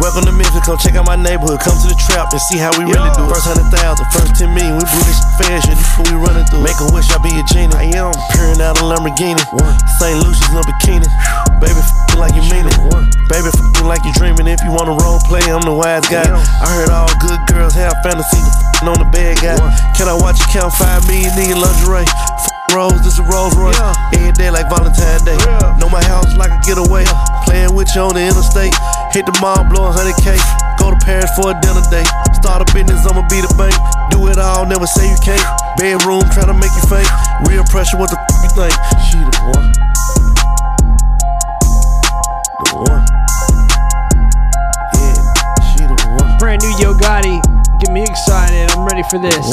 Welcome 0.00 0.24
to 0.24 0.32
Memphis, 0.32 0.64
come 0.64 0.80
check 0.80 0.96
out 0.96 1.04
my 1.04 1.14
neighborhood. 1.14 1.60
Come 1.60 1.76
to 1.76 1.88
the 1.92 1.98
trap 2.08 2.32
and 2.32 2.40
see 2.48 2.56
how 2.56 2.72
we 2.80 2.88
really 2.88 3.12
do. 3.12 3.20
it. 3.20 3.28
First 3.28 3.44
hundred 3.44 3.68
thousand, 3.68 4.08
first 4.08 4.32
ten 4.40 4.48
million, 4.56 4.80
we 4.80 4.84
blew 4.88 5.04
this 5.04 5.20
fast 5.36 5.68
shit 5.68 5.76
before 5.76 6.08
we 6.08 6.16
running 6.16 6.46
through. 6.48 6.64
Make 6.64 6.80
a 6.80 6.88
wish, 6.88 7.12
I 7.12 7.20
be 7.20 7.28
a 7.36 7.44
genie. 7.52 7.76
I 7.76 7.92
am 8.00 8.16
peering 8.32 8.64
out 8.64 8.80
a 8.80 8.84
Lamborghini. 8.88 9.44
St. 10.00 10.16
Lucia's 10.24 10.48
no 10.56 10.64
bikini. 10.64 11.04
Baby, 11.60 11.84
f 11.84 12.16
like 12.16 12.32
you 12.32 12.40
mean 12.48 12.64
it. 12.64 12.74
Baby, 13.28 13.52
f 13.52 13.60
like 13.84 14.00
you 14.08 14.12
dreaming. 14.16 14.48
If 14.48 14.64
you 14.64 14.72
wanna 14.72 14.96
role 14.96 15.20
play, 15.28 15.44
I'm 15.44 15.60
the 15.68 15.76
wise 15.76 16.08
guy. 16.08 16.24
I 16.24 16.68
heard 16.80 16.88
all 16.88 17.12
good 17.20 17.38
girls 17.52 17.76
have 17.76 17.92
fantasies 18.00 18.48
on 18.80 18.96
the 18.96 19.08
bad 19.12 19.36
guy. 19.44 19.60
Can 20.00 20.08
I 20.08 20.16
watch 20.16 20.40
you 20.40 20.48
count 20.48 20.72
five 20.80 21.04
million 21.12 21.28
in 21.36 21.60
lingerie? 21.60 22.08
F- 22.08 22.48
Rose, 22.74 23.02
this 23.02 23.18
a 23.18 23.24
Rolls 23.26 23.56
Royce. 23.56 23.78
Every 24.14 24.32
day 24.32 24.50
like 24.50 24.68
Valentine's 24.70 25.22
Day. 25.22 25.36
Know 25.78 25.88
my 25.88 26.02
house 26.04 26.30
like 26.36 26.50
a 26.50 26.60
getaway. 26.62 27.04
Playing 27.46 27.74
with 27.74 27.88
you 27.94 28.02
on 28.02 28.14
the 28.14 28.22
interstate. 28.22 28.74
Hit 29.10 29.26
the 29.26 29.34
mall, 29.40 29.64
blow 29.66 29.90
a 29.90 29.92
hundred 29.92 30.14
K. 30.22 30.38
Go 30.78 30.90
to 30.90 30.98
Paris 31.04 31.30
for 31.34 31.50
a 31.50 31.56
dinner 31.60 31.82
date. 31.90 32.06
Start 32.38 32.62
a 32.62 32.66
business, 32.72 33.06
I'ma 33.06 33.26
be 33.28 33.42
the 33.42 33.52
bank. 33.58 33.74
Do 34.10 34.28
it 34.28 34.38
all, 34.38 34.66
never 34.66 34.86
say 34.86 35.10
you 35.10 35.18
can't. 35.22 35.42
Bedroom, 35.76 36.22
tryna 36.30 36.54
make 36.58 36.72
you 36.72 36.84
faint. 36.86 37.10
Real 37.48 37.64
pressure, 37.68 37.98
what 37.98 38.10
the 38.10 38.18
f 38.18 38.28
you 38.44 38.50
think? 38.54 38.74
She 39.08 39.18
the 39.18 39.34
one. 39.50 39.66
The 42.54 42.66
one. 42.86 43.04
Yeah, 44.94 45.20
she 45.74 45.82
the 45.84 45.96
one. 46.22 46.38
Brand 46.38 46.62
new 46.62 46.72
Yo 46.78 46.94
Gotti. 46.94 47.42
Get 47.80 47.92
me 47.92 48.02
excited. 48.02 48.70
I'm 48.72 48.86
ready 48.86 49.02
for 49.10 49.18
this. 49.18 49.46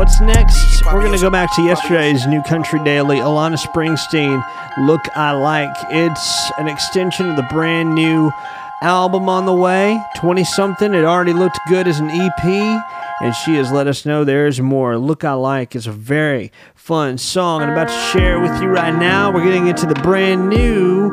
What's 0.00 0.18
next? 0.18 0.82
We're 0.86 1.00
going 1.00 1.12
to 1.12 1.18
go 1.18 1.28
back 1.28 1.54
to 1.56 1.62
yesterday's 1.62 2.26
New 2.26 2.40
Country 2.40 2.82
Daily. 2.82 3.18
Alana 3.18 3.58
Springsteen, 3.58 4.42
Look 4.78 5.14
I 5.14 5.32
Like. 5.32 5.76
It's 5.90 6.50
an 6.56 6.68
extension 6.68 7.28
of 7.28 7.36
the 7.36 7.42
brand 7.42 7.94
new 7.94 8.32
album 8.80 9.28
on 9.28 9.44
the 9.44 9.52
way. 9.52 10.02
20 10.16 10.42
something. 10.42 10.94
It 10.94 11.04
already 11.04 11.34
looked 11.34 11.60
good 11.68 11.86
as 11.86 12.00
an 12.00 12.08
EP, 12.08 12.82
and 13.20 13.34
she 13.34 13.54
has 13.56 13.70
let 13.70 13.86
us 13.86 14.06
know 14.06 14.24
there's 14.24 14.60
more. 14.60 14.96
Look 14.96 15.24
I 15.24 15.32
Like 15.34 15.76
is 15.76 15.86
a 15.86 15.92
very 15.92 16.50
fun 16.74 17.18
song 17.18 17.62
I'm 17.62 17.70
about 17.70 17.88
to 17.88 18.18
share 18.18 18.40
with 18.40 18.60
you 18.62 18.68
right 18.68 18.94
now. 18.94 19.32
We're 19.32 19.44
getting 19.44 19.68
into 19.68 19.86
the 19.86 19.94
brand 19.96 20.48
new 20.48 21.12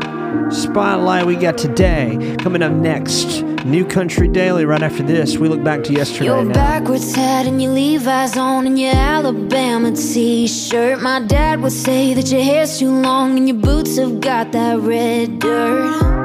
spotlight 0.51 1.25
we 1.25 1.35
got 1.35 1.57
today. 1.57 2.35
Coming 2.39 2.63
up 2.63 2.71
next, 2.71 3.41
New 3.65 3.85
Country 3.85 4.27
Daily. 4.29 4.65
Right 4.65 4.81
after 4.81 5.03
this, 5.03 5.37
we 5.37 5.49
look 5.49 5.63
back 5.63 5.83
to 5.83 5.93
yesterday. 5.93 6.25
Your 6.25 6.45
now. 6.45 6.53
backwards 6.53 7.13
hat 7.13 7.45
and 7.45 7.61
your 7.61 7.73
Levi's 7.73 8.37
on 8.37 8.65
and 8.65 8.79
your 8.79 8.95
Alabama 8.95 9.91
t-shirt. 9.91 11.01
My 11.01 11.19
dad 11.19 11.61
would 11.61 11.73
say 11.73 12.13
that 12.13 12.31
your 12.31 12.41
hair's 12.41 12.79
too 12.79 12.91
long 12.91 13.37
and 13.37 13.47
your 13.47 13.57
boots 13.57 13.97
have 13.97 14.21
got 14.21 14.53
that 14.53 14.79
red 14.79 15.39
dirt. 15.39 16.17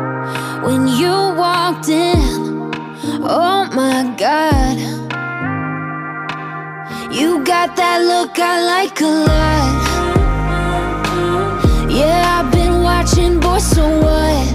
When 0.64 0.86
you 0.86 1.10
walked 1.10 1.88
in, 1.88 2.20
oh 3.24 3.68
my 3.74 4.14
God, 4.16 5.01
you 7.12 7.44
got 7.44 7.76
that 7.76 8.00
look 8.00 8.38
I 8.38 8.64
like 8.74 9.00
a 9.00 9.12
lot. 9.28 9.92
Yeah, 11.90 12.38
I've 12.38 12.50
been 12.50 12.82
watching, 12.82 13.38
boy, 13.38 13.58
so 13.58 13.84
what? 14.00 14.46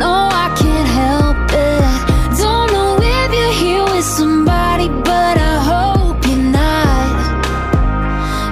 No, 0.00 0.12
I 0.44 0.46
can't 0.60 0.90
help 1.02 1.50
it. 1.50 2.38
Don't 2.38 2.68
know 2.72 2.98
if 3.00 3.30
you're 3.38 3.56
here 3.64 3.84
with 3.84 4.04
somebody, 4.04 4.88
but 4.88 5.36
I 5.52 5.54
hope 5.72 6.26
you're 6.26 6.50
not. 6.60 7.14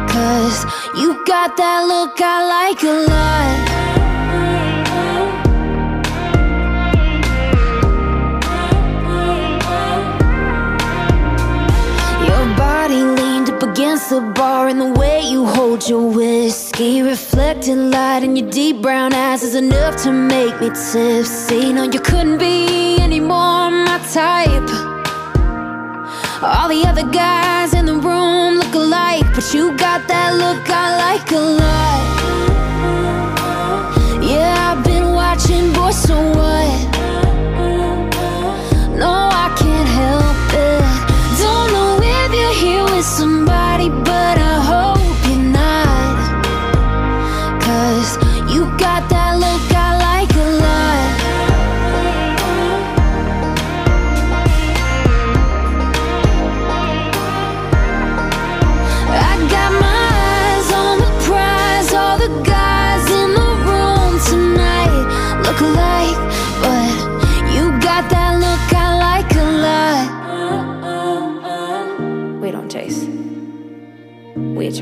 Cause 0.08 0.64
you 1.00 1.22
got 1.26 1.56
that 1.58 1.84
look 1.86 2.20
I 2.20 2.36
like 2.56 2.82
a 2.82 2.86
lot. 2.86 3.11
The 14.12 14.20
bar, 14.34 14.68
and 14.68 14.78
the 14.78 14.92
way 15.00 15.22
you 15.22 15.46
hold 15.46 15.88
your 15.88 16.06
whiskey, 16.06 17.00
reflecting 17.00 17.90
light 17.90 18.22
in 18.22 18.36
your 18.36 18.50
deep 18.50 18.82
brown 18.82 19.14
eyes, 19.14 19.42
is 19.42 19.54
enough 19.54 19.96
to 20.02 20.12
make 20.12 20.54
me 20.60 20.68
tipsy. 20.68 21.72
No, 21.72 21.84
you 21.84 21.98
couldn't 21.98 22.36
be 22.36 22.98
any 23.00 23.20
more 23.20 23.70
my 23.70 23.98
type. 24.12 24.70
All 26.42 26.68
the 26.68 26.84
other 26.86 27.08
guys 27.10 27.72
in 27.72 27.86
the 27.86 27.94
room 27.94 28.56
look 28.56 28.74
alike, 28.74 29.24
but 29.34 29.54
you 29.54 29.74
got 29.78 30.06
that 30.08 30.30
look 30.34 30.68
I 30.68 30.86
like 31.04 31.32
a 31.32 31.38
lot. 31.38 31.81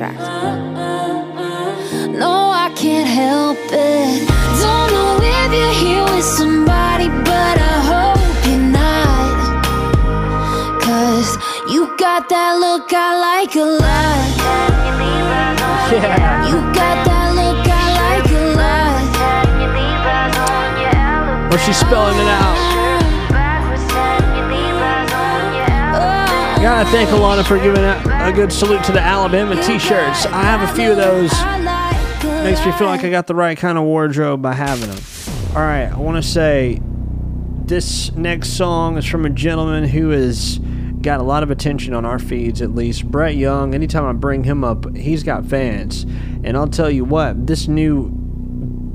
Contract. 0.01 0.19
No, 2.09 2.51
I 2.51 2.71
can't 2.75 3.09
help 3.09 3.59
it. 3.59 4.29
Don't 4.61 4.91
know 4.93 5.19
if 5.23 5.53
you're 5.53 5.75
here 5.85 6.05
with 6.05 6.25
somebody, 6.25 7.09
but 7.09 7.59
I 7.59 7.77
hope 7.93 8.47
you're 8.47 8.59
not. 8.59 9.63
Cause 10.83 11.37
you 11.73 11.95
got 11.99 12.29
that 12.29 12.59
look 12.59 12.93
I 12.93 13.19
like 13.21 13.55
a 13.57 13.65
lot. 13.65 14.29
Yeah. 15.93 16.49
You 16.49 16.57
got 16.73 17.05
that 17.07 17.35
look 17.35 17.67
I 17.67 17.87
like 18.03 18.31
a 18.31 18.45
lot. 18.61 19.01
Or 21.53 21.59
she's 21.59 21.77
spelling 21.77 22.19
it 22.19 22.29
out. 22.29 22.70
Gotta 26.63 26.91
thank 26.91 27.09
Alana 27.09 27.43
for 27.43 27.59
giving 27.59 27.83
a, 27.83 28.29
a 28.29 28.33
good 28.33 28.53
salute 28.53 28.85
to 28.85 28.93
the 28.93 29.01
Alabama 29.01 29.55
t-shirts. 29.63 30.27
I 30.27 30.43
have 30.43 30.61
a 30.61 30.75
few 30.75 30.91
of 30.91 30.99
those. 30.99 31.33
Makes 32.45 32.67
me 32.67 32.73
feel 32.73 32.87
like 32.87 33.03
I 33.03 33.09
got 33.09 33.27
the 33.27 33.35
right 33.35 33.57
kind 33.57 33.79
of 33.79 33.85
wardrobe 33.85 34.43
by 34.43 34.53
having 34.53 34.91
them. 34.91 34.99
All 35.57 35.63
right, 35.63 35.87
I 35.87 35.97
want 35.97 36.23
to 36.23 36.29
say 36.29 36.83
this 37.65 38.13
next 38.13 38.59
song 38.59 38.99
is 38.99 39.07
from 39.07 39.25
a 39.25 39.31
gentleman 39.31 39.85
who 39.85 40.11
has 40.11 40.59
got 41.01 41.19
a 41.19 41.23
lot 41.23 41.43
of 41.43 41.51
attention 41.51 41.95
on 41.95 42.05
our 42.05 42.19
feeds, 42.19 42.61
at 42.61 42.75
least. 42.75 43.11
Brett 43.11 43.37
Young. 43.37 43.75
Anytime 43.75 44.05
I 44.05 44.13
bring 44.13 44.45
him 44.45 44.63
up, 44.63 44.95
he's 44.95 45.23
got 45.23 45.47
fans. 45.47 46.03
And 46.45 46.59
I'll 46.59 46.69
tell 46.69 46.91
you 46.91 47.07
what, 47.07 47.47
this 47.47 47.69
new 47.69 48.11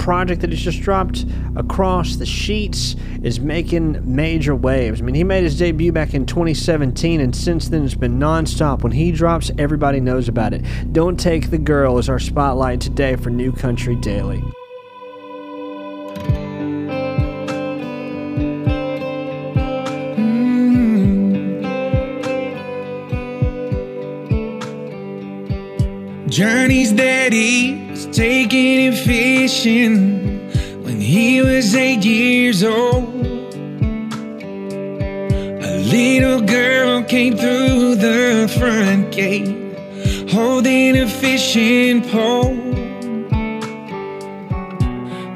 project 0.05 0.41
that 0.41 0.51
he's 0.51 0.61
just 0.61 0.81
dropped 0.81 1.25
across 1.55 2.17
the 2.17 2.27
sheets 2.27 2.95
is 3.23 3.39
making 3.39 3.99
major 4.05 4.53
waves. 4.53 5.01
I 5.01 5.03
mean, 5.03 5.15
he 5.15 5.23
made 5.23 5.43
his 5.43 5.57
debut 5.57 5.91
back 5.91 6.13
in 6.13 6.27
2017, 6.27 7.19
and 7.19 7.35
since 7.35 7.69
then 7.69 7.83
it's 7.83 7.95
been 7.95 8.19
nonstop. 8.19 8.83
When 8.83 8.91
he 8.91 9.11
drops, 9.11 9.49
everybody 9.57 9.99
knows 9.99 10.27
about 10.29 10.53
it. 10.53 10.63
Don't 10.93 11.19
Take 11.19 11.49
the 11.49 11.57
Girl 11.57 11.97
is 11.97 12.07
our 12.07 12.19
spotlight 12.19 12.81
today 12.81 13.15
for 13.15 13.31
New 13.31 13.51
Country 13.51 13.95
Daily. 13.95 14.43
Mm-hmm. 20.17 20.99
Johnny's 26.29 26.91
daddy 26.91 27.84
taking 28.11 28.79
him 28.79 28.93
fishing 28.93 30.83
when 30.83 30.99
he 30.99 31.41
was 31.41 31.75
eight 31.75 32.03
years 32.03 32.63
old. 32.63 33.13
A 35.63 35.77
little 35.79 36.41
girl 36.41 37.03
came 37.03 37.35
through 37.37 37.95
the 37.95 38.53
front 38.57 39.11
gate 39.11 39.65
holding 40.35 40.97
a 40.97 41.07
fishing 41.07 42.01
pole. 42.01 42.55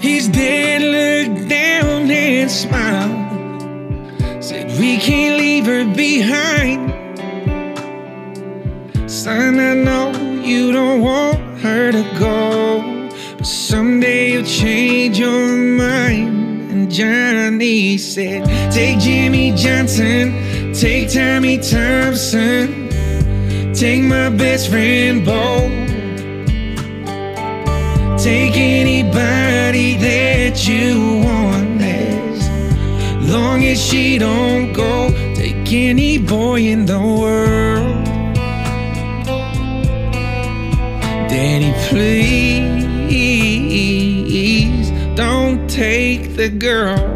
His 0.02 0.28
dad 0.28 0.82
looked 0.82 1.48
down 1.50 2.12
and 2.12 2.52
smiled, 2.52 4.44
said, 4.44 4.78
We 4.80 4.98
can't 4.98 5.38
leave 5.38 5.66
her 5.68 5.86
behind. 5.96 6.59
Johnny 17.90 17.98
said, 17.98 18.46
Take 18.72 19.00
Jimmy 19.00 19.52
Johnson, 19.54 20.74
take 20.76 21.12
Tommy 21.12 21.58
Thompson, 21.58 22.88
take 23.74 24.04
my 24.04 24.30
best 24.30 24.70
friend 24.70 25.26
Bo, 25.26 25.68
take 28.20 28.56
anybody 28.56 29.98
that 29.98 30.68
you 30.68 31.24
want 31.26 31.82
as 31.82 33.28
long 33.28 33.64
as 33.66 33.84
she 33.84 34.20
don't 34.20 34.72
go. 34.72 35.10
Take 35.34 35.74
any 35.74 36.20
boy 36.20 36.60
in 36.62 36.86
the 36.86 37.00
world. 37.00 38.06
Daddy, 41.28 41.74
please 41.88 42.80
don't 45.16 45.68
take 45.68 46.36
the 46.36 46.50
girl. 46.50 47.09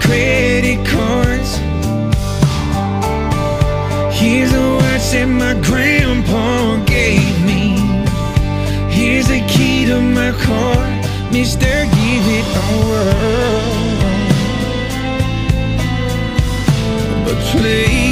Credit 0.00 0.84
cards. 0.86 1.58
Here's 4.18 4.52
a 4.52 4.66
watch 4.76 5.06
that 5.12 5.26
my 5.26 5.54
grandpa 5.68 6.76
gave 6.84 7.44
me. 7.44 7.76
Here's 8.90 9.28
the 9.28 9.40
key 9.46 9.86
to 9.86 10.00
my 10.00 10.32
car, 10.32 10.82
Mister. 11.30 11.66
Give 11.96 12.26
it 12.38 12.46
a 12.56 12.66
whirl. 12.88 13.76
But 17.24 17.38
please 17.50 18.05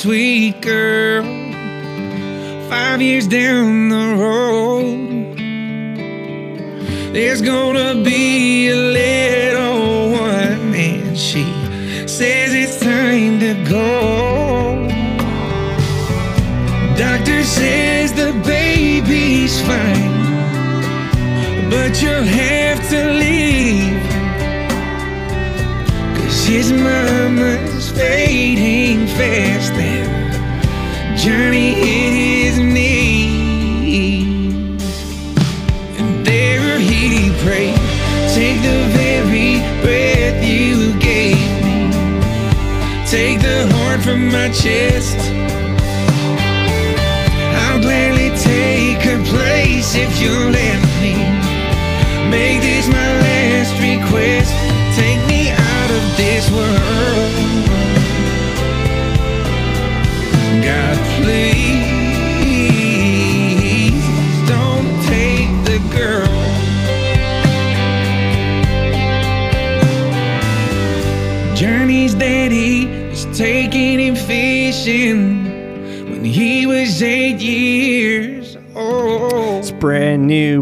sweet 0.00 0.62
girl. 0.62 1.22
Five 2.70 3.02
years 3.02 3.26
down 3.26 3.90
the 3.90 4.14
road, 4.16 5.36
there's 7.12 7.42
gonna 7.42 8.02
be 8.02 8.70
a 8.70 8.76
little 8.76 10.12
one, 10.12 10.74
and 10.74 11.18
she 11.18 11.44
says 12.08 12.54
it's 12.54 12.80
time 12.80 13.40
to 13.40 13.52
go. 13.68 14.88
Doctor 16.96 17.44
says 17.44 18.14
the 18.14 18.32
baby's 18.46 19.60
fine, 19.60 21.68
but 21.68 22.00
you'll 22.00 22.22
have 22.22 22.88
to 22.88 23.12
leave. 23.24 24.00
Cause 26.16 26.46
his 26.46 26.72
mama's 26.72 27.90
fading 27.90 29.06
fast 29.08 29.49
Johnny 31.20 31.70
in 31.74 32.12
his 32.14 32.58
knees 32.58 33.12
And 35.98 36.26
there 36.26 36.78
he 36.78 37.30
prayed 37.44 37.76
Take 38.34 38.62
the 38.62 38.86
very 38.96 39.58
breath 39.82 40.42
you 40.42 40.98
gave 41.00 41.36
me. 41.64 41.90
Take 43.06 43.40
the 43.42 43.66
heart 43.74 44.00
from 44.00 44.28
my 44.30 44.48
chest. 44.50 45.18
I'll 47.62 47.80
gladly 47.82 48.30
take 48.38 49.02
her 49.02 49.20
place 49.24 49.96
if 49.96 50.22
you'll 50.22 50.50
let 50.50 50.80
me. 51.02 51.14
Make 52.30 52.62
this 52.62 52.86
my 52.86 53.10
last 53.26 53.72
request. 53.82 54.54
Take 54.96 55.20
me 55.26 55.50
out 55.50 55.90
of 55.90 56.16
this 56.16 56.48
world. 56.50 57.40
God, 60.64 61.09
please 61.22 61.89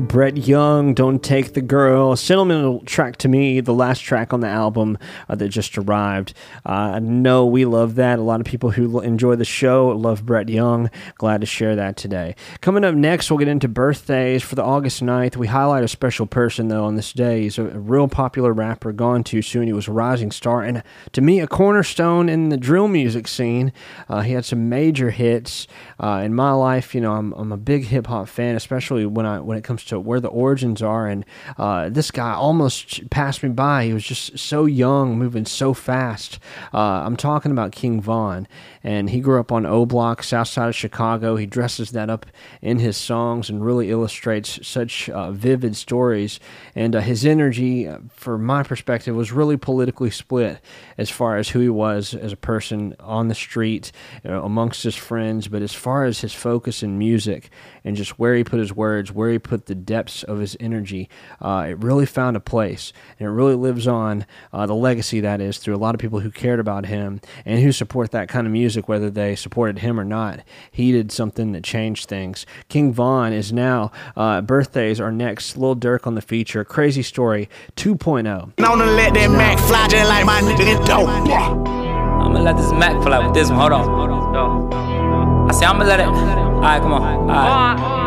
Brett 0.00 0.36
Young, 0.36 0.94
Don't 0.94 1.22
Take 1.22 1.54
the 1.54 1.60
Girl. 1.60 2.14
Sentimental 2.16 2.80
track 2.80 3.16
to 3.18 3.28
me, 3.28 3.60
the 3.60 3.74
last 3.74 4.00
track 4.00 4.32
on 4.32 4.40
the 4.40 4.48
album 4.48 4.98
uh, 5.28 5.34
that 5.34 5.48
just 5.48 5.76
arrived. 5.78 6.34
Uh, 6.64 6.98
know 6.98 7.46
we 7.46 7.64
love 7.64 7.94
that. 7.96 8.18
A 8.18 8.22
lot 8.22 8.40
of 8.40 8.46
people 8.46 8.70
who 8.70 9.00
enjoy 9.00 9.34
the 9.36 9.44
show 9.44 9.88
love 9.88 10.24
Brett 10.24 10.48
Young. 10.48 10.90
Glad 11.16 11.40
to 11.40 11.46
share 11.46 11.76
that 11.76 11.96
today. 11.96 12.34
Coming 12.60 12.84
up 12.84 12.94
next, 12.94 13.30
we'll 13.30 13.38
get 13.38 13.48
into 13.48 13.68
birthdays 13.68 14.42
for 14.42 14.54
the 14.54 14.62
August 14.62 15.02
9th. 15.02 15.36
We 15.36 15.46
highlight 15.46 15.84
a 15.84 15.88
special 15.88 16.26
person, 16.26 16.68
though, 16.68 16.84
on 16.84 16.96
this 16.96 17.12
day. 17.12 17.42
He's 17.42 17.58
a, 17.58 17.64
a 17.64 17.78
real 17.78 18.08
popular 18.08 18.52
rapper, 18.52 18.92
gone 18.92 19.24
too 19.24 19.42
soon. 19.42 19.66
He 19.66 19.72
was 19.72 19.88
a 19.88 19.92
rising 19.92 20.30
star, 20.30 20.62
and 20.62 20.82
to 21.12 21.20
me, 21.20 21.40
a 21.40 21.46
cornerstone 21.46 22.28
in 22.28 22.50
the 22.50 22.56
drill 22.56 22.88
music 22.88 23.26
scene. 23.26 23.72
Uh, 24.08 24.20
he 24.20 24.32
had 24.32 24.44
some 24.44 24.68
major 24.68 25.10
hits 25.10 25.66
uh, 26.00 26.22
in 26.24 26.34
my 26.34 26.52
life. 26.52 26.94
You 26.94 27.00
know, 27.00 27.14
I'm, 27.14 27.32
I'm 27.32 27.52
a 27.52 27.56
big 27.56 27.86
hip 27.86 28.06
hop 28.06 28.28
fan, 28.28 28.54
especially 28.54 29.06
when 29.06 29.26
I 29.26 29.40
when 29.40 29.56
it 29.56 29.64
comes 29.64 29.84
to 29.88 30.00
where 30.00 30.20
the 30.20 30.28
origins 30.28 30.82
are. 30.82 31.06
And 31.06 31.24
uh, 31.58 31.88
this 31.88 32.10
guy 32.10 32.32
almost 32.32 33.08
passed 33.10 33.42
me 33.42 33.50
by. 33.50 33.86
He 33.86 33.92
was 33.92 34.04
just 34.04 34.38
so 34.38 34.64
young, 34.64 35.18
moving 35.18 35.44
so 35.44 35.74
fast. 35.74 36.38
Uh, 36.72 36.78
I'm 37.04 37.16
talking 37.16 37.52
about 37.52 37.72
King 37.72 38.00
Von, 38.00 38.46
and 38.88 39.10
he 39.10 39.20
grew 39.20 39.38
up 39.38 39.52
on 39.52 39.66
O 39.66 39.84
Block, 39.84 40.22
south 40.22 40.48
side 40.48 40.70
of 40.70 40.74
Chicago. 40.74 41.36
He 41.36 41.44
dresses 41.44 41.90
that 41.90 42.08
up 42.08 42.24
in 42.62 42.78
his 42.78 42.96
songs 42.96 43.50
and 43.50 43.62
really 43.62 43.90
illustrates 43.90 44.66
such 44.66 45.10
uh, 45.10 45.30
vivid 45.30 45.76
stories. 45.76 46.40
And 46.74 46.96
uh, 46.96 47.00
his 47.00 47.26
energy, 47.26 47.86
uh, 47.86 47.98
from 48.08 48.46
my 48.46 48.62
perspective, 48.62 49.14
was 49.14 49.30
really 49.30 49.58
politically 49.58 50.10
split 50.10 50.62
as 50.96 51.10
far 51.10 51.36
as 51.36 51.50
who 51.50 51.60
he 51.60 51.68
was 51.68 52.14
as 52.14 52.32
a 52.32 52.36
person 52.36 52.96
on 52.98 53.28
the 53.28 53.34
street, 53.34 53.92
you 54.24 54.30
know, 54.30 54.42
amongst 54.42 54.84
his 54.84 54.96
friends. 54.96 55.48
But 55.48 55.60
as 55.60 55.74
far 55.74 56.04
as 56.04 56.22
his 56.22 56.32
focus 56.32 56.82
in 56.82 56.96
music 56.96 57.50
and 57.84 57.94
just 57.94 58.18
where 58.18 58.34
he 58.36 58.42
put 58.42 58.58
his 58.58 58.72
words, 58.72 59.12
where 59.12 59.30
he 59.30 59.38
put 59.38 59.66
the 59.66 59.74
depths 59.74 60.22
of 60.22 60.38
his 60.38 60.56
energy, 60.60 61.10
uh, 61.42 61.66
it 61.68 61.84
really 61.84 62.06
found 62.06 62.38
a 62.38 62.40
place. 62.40 62.94
And 63.20 63.26
it 63.26 63.32
really 63.32 63.54
lives 63.54 63.86
on, 63.86 64.24
uh, 64.50 64.64
the 64.64 64.74
legacy 64.74 65.20
that 65.20 65.42
is, 65.42 65.58
through 65.58 65.76
a 65.76 65.76
lot 65.76 65.94
of 65.94 66.00
people 66.00 66.20
who 66.20 66.30
cared 66.30 66.58
about 66.58 66.86
him 66.86 67.20
and 67.44 67.60
who 67.60 67.70
support 67.70 68.12
that 68.12 68.30
kind 68.30 68.46
of 68.46 68.52
music, 68.54 68.77
whether 68.86 69.10
they 69.10 69.34
supported 69.34 69.78
him 69.78 69.98
or 69.98 70.04
not. 70.04 70.40
He 70.70 70.92
did 70.92 71.10
something 71.10 71.52
that 71.52 71.64
changed 71.64 72.08
things. 72.08 72.44
King 72.68 72.92
Von 72.92 73.32
is 73.32 73.52
now, 73.52 73.90
uh, 74.16 74.42
birthdays 74.42 75.00
are 75.00 75.10
next. 75.10 75.56
Lil 75.56 75.74
Durk 75.74 76.06
on 76.06 76.14
the 76.14 76.20
feature. 76.20 76.64
Crazy 76.64 77.02
Story 77.02 77.48
oh. 77.50 77.72
2.0. 77.76 78.58
Known 78.58 78.78
to 78.78 78.84
let 78.84 79.14
that 79.14 79.30
Mac 79.30 79.58
fly 79.60 79.88
just 79.88 80.08
like 80.08 80.26
my 80.26 80.40
nigga 80.42 80.84
dope. 80.86 81.08
I'ma 81.08 82.40
let 82.40 82.56
this 82.56 82.70
Mac 82.72 83.02
fly 83.02 83.24
with 83.24 83.34
this 83.34 83.48
one. 83.48 83.58
Hold 83.58 83.72
on. 83.72 85.48
I 85.48 85.52
say 85.52 85.64
I'ma 85.64 85.84
let 85.84 86.00
it. 86.00 86.06
Alright, 86.06 86.82
come 86.82 86.92
on. 86.92 87.30
Alright. 87.30 87.98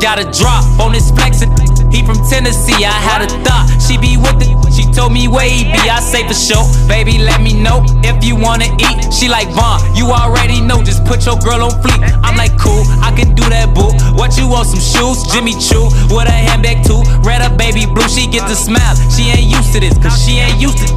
Got 0.00 0.18
a 0.20 0.24
drop 0.30 0.64
on 0.80 0.92
this 0.92 1.10
flexin'. 1.10 1.67
He 1.92 2.04
from 2.04 2.18
Tennessee. 2.28 2.84
I 2.84 2.92
had 2.92 3.22
a 3.22 3.28
thought 3.44 3.68
she 3.80 3.96
be 3.96 4.16
with 4.16 4.40
it. 4.42 4.52
She 4.72 4.84
told 4.92 5.12
me 5.12 5.26
where 5.28 5.48
he 5.48 5.64
be. 5.64 5.80
I 5.88 6.00
say 6.00 6.26
for 6.28 6.36
sure. 6.36 6.64
Baby, 6.86 7.18
let 7.18 7.40
me 7.40 7.54
know 7.54 7.82
if 8.04 8.22
you 8.22 8.36
wanna 8.36 8.68
eat. 8.78 9.12
She 9.12 9.28
like 9.28 9.48
Von. 9.50 9.80
You 9.96 10.12
already 10.12 10.60
know. 10.60 10.82
Just 10.82 11.04
put 11.04 11.24
your 11.24 11.38
girl 11.40 11.64
on 11.64 11.72
fleek. 11.82 12.00
I'm 12.22 12.36
like 12.36 12.56
cool. 12.58 12.84
I 13.00 13.10
can 13.16 13.34
do 13.34 13.42
that, 13.48 13.74
boo. 13.74 13.90
What 14.14 14.36
you 14.36 14.46
want? 14.48 14.68
Some 14.68 14.84
shoes? 14.84 15.24
Jimmy 15.32 15.56
Choo 15.56 15.88
with 16.12 16.28
a 16.28 16.36
handbag 16.36 16.84
too. 16.84 17.00
Red 17.24 17.42
up, 17.42 17.56
baby 17.56 17.86
blue. 17.86 18.08
She 18.08 18.28
get 18.28 18.46
the 18.48 18.54
smile. 18.54 18.94
She 19.10 19.30
ain't 19.32 19.48
used 19.48 19.72
to 19.72 19.80
this, 19.80 19.96
cause 19.98 20.20
she 20.20 20.38
ain't 20.38 20.60
used 20.60 20.78
to. 20.78 20.88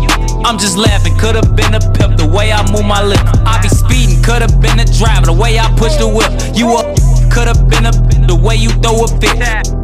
I'm 0.44 0.58
just 0.58 0.78
laughing, 0.78 1.18
could've 1.18 1.56
been 1.56 1.76
a 1.76 1.80
pimp 1.80 2.18
the 2.18 2.28
way 2.28 2.52
I 2.52 2.60
move 2.72 2.86
my 2.86 3.04
lips. 3.04 3.24
I 3.46 3.62
be 3.62 3.70
speeding, 3.70 4.22
could've 4.24 4.60
been 4.60 4.80
a 4.80 4.86
driver 4.86 5.28
the 5.28 5.34
way 5.34 5.60
I 5.60 5.72
push 5.78 5.96
the 5.96 6.08
whip. 6.08 6.32
You 6.56 6.76
up, 6.76 6.98
could've 7.32 7.70
been 7.70 7.86
a 7.86 7.92
the 8.28 8.36
way 8.36 8.56
you 8.56 8.70
throw 8.82 9.04
a 9.04 9.08
fit. 9.20 9.81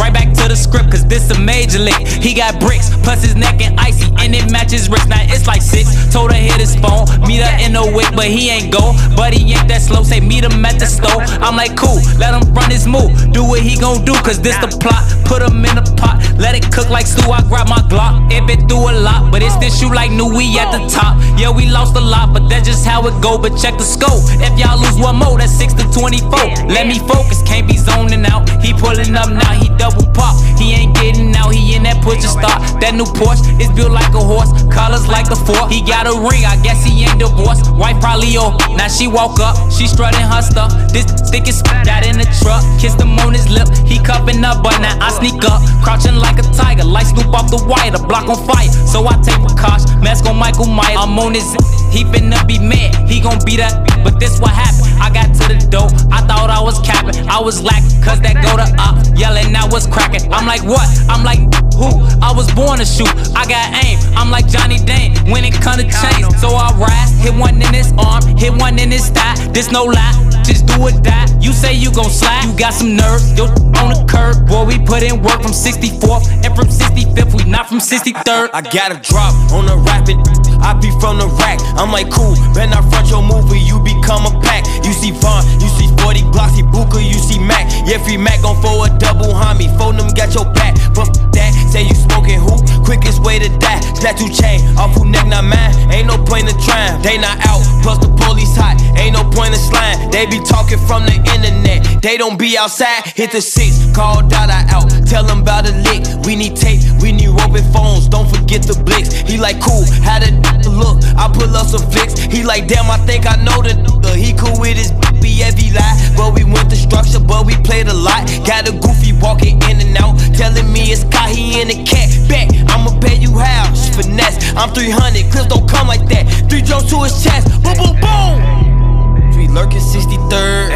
Right 0.00 0.14
back 0.16 0.32
to 0.40 0.48
the 0.48 0.56
script, 0.56 0.90
cause 0.90 1.04
this 1.04 1.28
a 1.28 1.38
major 1.38 1.78
lick. 1.78 2.00
He 2.24 2.32
got 2.32 2.58
bricks, 2.58 2.88
plus 3.04 3.20
his 3.20 3.36
neck 3.36 3.60
and 3.60 3.78
icy, 3.78 4.08
and 4.16 4.34
it 4.34 4.50
matches 4.50 4.88
wrist. 4.88 5.12
Now 5.12 5.20
it's 5.20 5.46
like 5.46 5.60
six. 5.60 5.92
Told 6.08 6.32
her 6.32 6.40
hit 6.40 6.56
his 6.56 6.72
phone, 6.80 7.04
meet 7.28 7.44
her 7.44 7.54
in 7.60 7.76
the 7.76 7.84
wick, 7.84 8.08
but 8.16 8.24
he 8.24 8.48
ain't 8.48 8.72
go. 8.72 8.96
But 9.12 9.36
he 9.36 9.52
ain't 9.52 9.68
that 9.68 9.82
slow, 9.84 10.02
say 10.02 10.20
meet 10.20 10.42
him 10.42 10.64
at 10.64 10.80
the 10.80 10.88
store. 10.88 11.20
I'm 11.44 11.52
like, 11.54 11.76
cool, 11.76 12.00
let 12.16 12.32
him 12.32 12.48
run 12.56 12.72
his 12.72 12.88
move. 12.88 13.12
Do 13.36 13.44
what 13.44 13.60
he 13.60 13.76
gon' 13.76 14.00
do, 14.08 14.16
cause 14.24 14.40
this 14.40 14.56
the 14.64 14.72
plot. 14.80 15.04
Put 15.28 15.44
him 15.44 15.60
in 15.68 15.76
a 15.76 15.84
pot, 16.00 16.16
let 16.40 16.56
it 16.56 16.64
cook 16.72 16.88
like 16.88 17.06
stew. 17.06 17.28
I 17.28 17.44
grab 17.44 17.68
my 17.68 17.84
Glock, 17.92 18.32
it 18.32 18.40
been 18.48 18.64
through 18.66 18.88
a 18.88 18.96
lot, 18.96 19.30
but 19.30 19.44
it's 19.44 19.60
this 19.60 19.76
shoe 19.78 19.92
like 19.92 20.10
new, 20.10 20.32
we 20.32 20.48
at 20.56 20.72
the 20.72 20.80
top. 20.88 21.20
Yeah, 21.36 21.52
we 21.52 21.68
lost 21.68 21.94
a 21.94 22.00
lot, 22.00 22.32
but 22.32 22.48
that's 22.48 22.66
just 22.66 22.86
how 22.86 23.04
it 23.04 23.20
go. 23.20 23.36
But 23.36 23.60
check 23.60 23.76
the 23.76 23.84
scope. 23.84 24.24
If 24.40 24.56
y'all 24.56 24.80
lose 24.80 24.96
one 24.96 25.20
more, 25.20 25.36
that's 25.36 25.52
6 25.60 25.74
to 25.74 25.84
24. 25.92 26.72
Let 26.72 26.88
me 26.88 26.98
focus, 27.04 27.44
can't 27.44 27.68
be 27.68 27.76
zoning 27.76 28.24
out. 28.24 28.48
He 28.64 28.72
pulling 28.72 29.14
up 29.14 29.28
now, 29.28 29.52
he 29.60 29.68
double 29.76 29.89
pop. 30.14 30.36
He 30.58 30.72
ain't 30.76 30.94
getting 30.94 31.34
out, 31.36 31.54
he 31.54 31.74
in 31.74 31.82
that 31.84 32.04
push 32.04 32.20
to 32.22 32.28
start. 32.28 32.60
That 32.80 32.94
new 32.94 33.08
Porsche 33.16 33.42
is 33.60 33.72
built 33.72 33.92
like 33.92 34.12
a 34.12 34.20
horse, 34.20 34.52
colors 34.68 35.08
like 35.08 35.30
a 35.32 35.36
fork. 35.36 35.72
He 35.72 35.80
got 35.80 36.06
a 36.06 36.14
ring, 36.14 36.44
I 36.44 36.60
guess 36.60 36.84
he 36.84 37.04
ain't 37.04 37.18
divorced. 37.18 37.72
Wife 37.74 37.98
probably 38.00 38.36
old. 38.36 38.60
Now 38.76 38.88
she 38.88 39.08
woke 39.08 39.40
up, 39.40 39.56
she 39.72 39.86
strutting 39.86 40.20
her 40.20 40.42
stuff. 40.42 40.70
This 40.92 41.08
stick 41.24 41.48
is 41.48 41.62
got 41.84 42.04
in 42.04 42.20
the 42.20 42.28
truck, 42.44 42.60
kissed 42.76 43.00
him 43.00 43.16
on 43.20 43.32
his 43.32 43.48
lip. 43.48 43.68
He 43.88 43.98
cupping 43.98 44.44
up, 44.44 44.62
but 44.62 44.76
now 44.80 44.96
I 45.00 45.10
sneak 45.16 45.40
up, 45.48 45.64
crouching 45.82 46.16
like 46.16 46.38
a 46.38 46.46
tiger, 46.52 46.84
like 46.84 47.06
Snoop 47.06 47.32
off 47.32 47.50
the 47.50 47.60
wire, 47.64 47.90
the 47.90 48.02
block 48.04 48.28
on 48.28 48.38
fire. 48.46 48.68
So 48.86 49.06
I 49.06 49.16
take 49.24 49.40
precaution, 49.40 49.88
mask 50.04 50.26
on 50.26 50.36
Michael 50.36 50.68
Myers. 50.68 50.98
I'm 51.00 51.18
on 51.18 51.34
his, 51.34 51.48
he 51.88 52.04
finna 52.04 52.40
be 52.46 52.58
mad, 52.58 53.08
he 53.08 53.20
gon' 53.20 53.40
be 53.44 53.56
that. 53.56 53.88
But 54.04 54.20
this 54.20 54.40
what 54.40 54.52
happened. 54.52 54.90
I 55.00 55.08
got 55.08 55.32
to 55.32 55.44
the 55.48 55.56
door, 55.72 55.88
I 56.12 56.20
thought 56.28 56.52
I 56.52 56.60
was 56.60 56.78
capping, 56.84 57.16
I 57.24 57.40
was 57.40 57.62
lacking, 57.62 58.04
cause 58.04 58.20
that 58.20 58.36
go 58.44 58.52
to 58.60 58.68
up, 58.76 59.00
yelling 59.16 59.56
I 59.56 59.64
was 59.64 59.79
cracking. 59.86 60.32
I'm 60.32 60.46
like, 60.46 60.62
what? 60.62 60.86
I'm 61.08 61.24
like, 61.24 61.40
who? 61.74 61.88
I 62.20 62.32
was 62.34 62.50
born 62.52 62.78
to 62.78 62.84
shoot, 62.84 63.10
I 63.36 63.46
got 63.46 63.84
aim. 63.84 63.98
I'm 64.16 64.30
like 64.30 64.46
Johnny 64.48 64.78
Dang 64.78 65.16
when 65.30 65.44
it 65.44 65.54
come 65.54 65.78
to 65.78 65.84
chains. 65.84 66.40
So 66.40 66.48
I 66.52 66.72
rise, 66.76 67.12
hit 67.20 67.34
one 67.34 67.60
in 67.60 67.72
his 67.72 67.92
arm, 67.98 68.24
hit 68.36 68.52
one 68.52 68.78
in 68.78 68.90
his 68.90 69.08
thigh. 69.10 69.34
This 69.52 69.70
no 69.70 69.84
lie, 69.84 70.14
just 70.44 70.66
do 70.66 70.80
or 70.82 70.90
die. 70.90 71.26
You 71.40 71.52
say 71.52 71.74
you 71.74 71.90
gon' 71.92 72.10
slide, 72.10 72.44
you 72.44 72.56
got 72.56 72.74
some 72.74 72.96
nerve, 72.96 73.22
yo 73.36 73.46
on 73.80 73.92
the 73.92 74.04
curb. 74.08 74.46
Boy, 74.46 74.64
we 74.64 74.78
put 74.78 75.02
in 75.02 75.22
work 75.22 75.40
from 75.42 75.52
64th 75.52 76.28
and 76.44 76.54
from 76.54 76.68
65th, 76.68 77.34
we 77.36 77.50
not 77.50 77.68
from 77.68 77.78
63rd. 77.78 78.50
I 78.52 78.60
got 78.60 78.92
a 78.92 79.00
drop 79.00 79.34
on 79.52 79.66
the 79.66 79.76
rapid. 79.76 80.39
I 80.62 80.74
be 80.74 80.90
from 81.00 81.18
the 81.18 81.28
rack. 81.40 81.58
I'm 81.76 81.90
like 81.90 82.10
cool, 82.10 82.34
better 82.54 82.70
not 82.70 82.88
front 82.90 83.10
your 83.10 83.22
movie. 83.22 83.60
You 83.60 83.80
become 83.80 84.26
a 84.26 84.32
pack. 84.40 84.64
You 84.84 84.92
see 84.92 85.10
Von, 85.10 85.44
you 85.60 85.68
see 85.68 85.88
40 86.00 86.30
Glossy 86.32 86.62
Booker, 86.62 87.00
you 87.00 87.18
see 87.18 87.38
Mac. 87.38 87.68
Yeah, 87.86 87.98
free 88.04 88.16
Mac 88.16 88.42
gon' 88.42 88.60
for 88.62 88.86
a 88.86 88.88
double 88.98 89.32
homie. 89.32 89.68
Phone 89.78 89.96
them, 89.96 90.08
got 90.14 90.34
your 90.34 90.46
back. 90.52 90.76
But 90.94 91.12
that, 91.32 91.52
say 91.70 91.82
you 91.82 91.94
smoking 91.94 92.40
who? 92.40 92.56
Quickest 92.84 93.22
way 93.22 93.38
to 93.38 93.48
die. 93.58 93.80
Tattoo 94.00 94.28
chain, 94.28 94.60
off 94.76 94.94
who 94.96 95.04
neck 95.04 95.26
not 95.26 95.44
mine. 95.44 95.74
Ain't 95.92 96.08
no 96.08 96.16
point 96.24 96.48
in 96.48 96.56
trying. 96.60 97.00
They 97.02 97.18
not 97.18 97.38
out, 97.46 97.62
plus 97.82 97.98
the 97.98 98.08
police 98.24 98.56
hot. 98.56 98.80
Ain't 98.96 99.14
no 99.14 99.24
point 99.30 99.54
in 99.54 99.60
slime. 99.60 100.10
They 100.10 100.26
be 100.26 100.40
talking 100.44 100.78
from 100.88 101.04
the 101.04 101.14
internet. 101.14 102.02
They 102.02 102.16
don't 102.16 102.38
be 102.38 102.56
outside. 102.56 103.06
Hit 103.14 103.32
the 103.32 103.40
six, 103.40 103.94
call 103.94 104.26
Dada 104.26 104.64
out. 104.72 104.88
Tell 105.06 105.24
them 105.24 105.40
about 105.42 105.68
a 105.68 105.72
lick. 105.84 106.02
We 106.24 106.34
need 106.34 106.56
tape, 106.56 106.80
we 107.00 107.12
need 107.12 107.28
roving 107.28 107.64
phones. 107.72 108.08
Don't 108.08 108.28
forget 108.28 108.62
the 108.62 108.74
blicks. 108.82 109.12
He 109.12 109.36
like 109.36 109.60
cool, 109.60 109.84
how 110.02 110.18
the 110.18 110.32
look? 110.70 111.02
I 111.16 111.28
pull 111.28 111.54
up 111.56 111.66
some 111.66 111.84
flicks. 111.90 112.18
He 112.18 112.42
like 112.42 112.66
damn, 112.66 112.90
I 112.90 112.98
think 113.06 113.26
I 113.26 113.36
know 113.36 113.62
the 113.62 113.74
nigga. 113.74 114.14
He 114.16 114.32
cool 114.32 114.58
with 114.58 114.76
his 114.76 114.90
be 115.20 115.38
heavy 115.38 115.70
lie. 115.70 115.96
But 116.16 116.34
we 116.34 116.44
went 116.44 116.70
the 116.70 116.76
structure, 116.76 117.20
but 117.20 117.46
we 117.46 117.56
played 117.62 117.88
a 117.88 117.94
lot. 117.94 118.26
Got 118.46 118.68
a 118.68 118.72
goofy 118.72 119.12
walking 119.20 119.60
in 119.68 119.80
and 119.80 119.96
out, 119.98 120.18
telling 120.34 120.72
me 120.72 120.90
it's 120.92 121.04
car, 121.04 121.28
he 121.28 121.60
in 121.60 121.70
a 121.70 121.84
cat. 121.84 122.08
Back, 122.28 122.48
I'ma 122.70 122.98
pay 123.00 123.16
you 123.16 123.36
house. 123.38 123.88
Finesse, 123.94 124.54
I'm 124.56 124.70
300. 124.70 125.30
Clips 125.30 125.48
don't 125.48 125.68
come 125.68 125.88
like 125.88 126.06
that. 126.08 126.24
Three 126.48 126.62
jumps 126.62 126.90
to 126.90 127.02
his 127.02 127.22
chest. 127.22 127.46
Boom, 127.62 127.76
boom, 127.76 128.00
boom. 128.00 129.32
Three 129.32 129.48
lurking 129.48 129.80
63rd. 129.80 130.68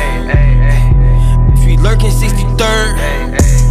Three 1.62 1.77
lurking 1.79 2.11
63rd. 2.11 3.63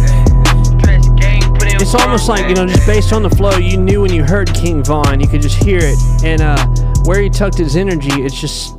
It's 1.84 1.94
almost 1.94 2.30
like, 2.30 2.48
you 2.48 2.54
know, 2.54 2.64
just 2.64 2.86
based 2.86 3.12
on 3.12 3.22
the 3.22 3.28
flow, 3.28 3.58
you 3.58 3.76
knew 3.76 4.00
when 4.00 4.10
you 4.10 4.24
heard 4.24 4.52
King 4.54 4.82
Von, 4.82 5.20
you 5.20 5.28
could 5.28 5.42
just 5.42 5.62
hear 5.62 5.80
it. 5.82 5.98
And 6.24 6.40
uh, 6.40 6.56
where 7.04 7.20
he 7.20 7.28
tucked 7.28 7.58
his 7.58 7.76
energy, 7.76 8.22
it's 8.22 8.34
just, 8.34 8.78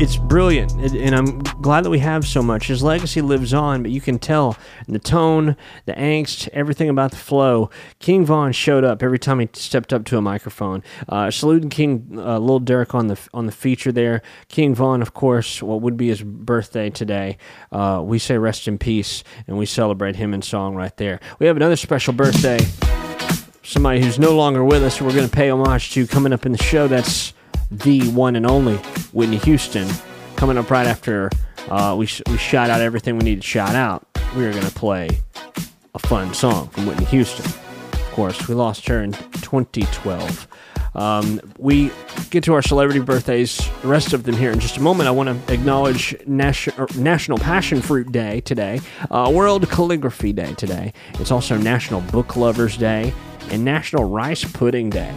it's 0.00 0.16
brilliant. 0.16 0.72
And 0.72 1.14
I'm 1.14 1.38
glad 1.38 1.84
that 1.84 1.90
we 1.90 2.00
have 2.00 2.26
so 2.26 2.42
much. 2.42 2.66
His 2.66 2.82
legacy 2.82 3.20
lives 3.20 3.54
on, 3.54 3.82
but 3.82 3.92
you 3.92 4.00
can 4.00 4.18
tell 4.18 4.56
the 4.88 4.98
tone, 4.98 5.56
the 5.86 5.92
angst, 5.92 6.48
everything 6.52 6.88
about 6.88 7.12
the 7.12 7.16
flow. 7.16 7.70
King 8.00 8.24
Von 8.24 8.52
showed 8.52 8.82
up 8.82 9.02
every 9.02 9.18
time 9.18 9.38
he 9.38 9.48
stepped 9.52 9.92
up 9.92 10.04
to 10.06 10.16
a 10.16 10.20
microphone. 10.20 10.82
Uh, 11.08 11.30
saluting 11.30 11.70
King 11.70 12.14
uh, 12.16 12.38
Lil 12.38 12.60
Durk 12.60 12.94
on 12.94 13.06
the 13.06 13.18
on 13.32 13.46
the 13.46 13.52
feature 13.52 13.92
there. 13.92 14.22
King 14.48 14.74
Von, 14.74 15.00
of 15.00 15.14
course, 15.14 15.62
what 15.62 15.80
would 15.80 15.96
be 15.96 16.08
his 16.08 16.22
birthday 16.22 16.90
today. 16.90 17.36
Uh, 17.70 18.02
we 18.04 18.18
say 18.18 18.36
rest 18.36 18.66
in 18.66 18.78
peace, 18.78 19.22
and 19.46 19.58
we 19.58 19.66
celebrate 19.66 20.16
him 20.16 20.34
in 20.34 20.42
song 20.42 20.74
right 20.74 20.96
there. 20.96 21.20
We 21.38 21.46
have 21.46 21.56
another 21.56 21.76
special 21.76 22.14
birthday. 22.14 22.58
somebody 23.62 24.02
who's 24.02 24.18
no 24.18 24.34
longer 24.36 24.64
with 24.64 24.82
us, 24.82 25.00
we're 25.00 25.14
going 25.14 25.28
to 25.28 25.34
pay 25.34 25.50
homage 25.50 25.92
to 25.92 26.06
coming 26.06 26.32
up 26.32 26.46
in 26.46 26.52
the 26.52 26.58
show. 26.58 26.88
That's 26.88 27.33
the 27.70 28.08
one 28.10 28.36
and 28.36 28.46
only 28.46 28.76
Whitney 29.12 29.38
Houston. 29.38 29.88
Coming 30.36 30.58
up 30.58 30.70
right 30.70 30.86
after 30.86 31.30
uh, 31.68 31.94
we, 31.98 32.06
sh- 32.06 32.22
we 32.28 32.36
shot 32.36 32.70
out 32.70 32.80
everything 32.80 33.16
we 33.16 33.24
need 33.24 33.40
to 33.40 33.46
shout 33.46 33.74
out, 33.74 34.06
we 34.36 34.44
are 34.44 34.50
going 34.52 34.64
to 34.64 34.72
play 34.74 35.08
a 35.94 35.98
fun 35.98 36.34
song 36.34 36.68
from 36.68 36.86
Whitney 36.86 37.06
Houston. 37.06 37.46
Of 37.92 38.10
course, 38.12 38.48
we 38.48 38.54
lost 38.54 38.86
her 38.88 39.02
in 39.02 39.12
2012. 39.12 40.48
Um, 40.94 41.40
we 41.58 41.90
get 42.30 42.44
to 42.44 42.54
our 42.54 42.62
celebrity 42.62 43.00
birthdays, 43.00 43.58
the 43.82 43.88
rest 43.88 44.12
of 44.12 44.22
them 44.22 44.36
here 44.36 44.52
in 44.52 44.60
just 44.60 44.76
a 44.76 44.80
moment. 44.80 45.08
I 45.08 45.10
want 45.10 45.46
to 45.46 45.52
acknowledge 45.52 46.14
Nas- 46.26 46.68
er, 46.78 46.86
National 46.96 47.38
Passion 47.38 47.80
Fruit 47.82 48.12
Day 48.12 48.40
today, 48.42 48.80
uh, 49.10 49.30
World 49.34 49.68
Calligraphy 49.68 50.32
Day 50.32 50.54
today. 50.54 50.92
It's 51.14 51.32
also 51.32 51.56
National 51.56 52.00
Book 52.00 52.36
Lovers 52.36 52.76
Day 52.76 53.12
and 53.50 53.64
National 53.64 54.04
Rice 54.04 54.44
Pudding 54.44 54.90
Day. 54.90 55.12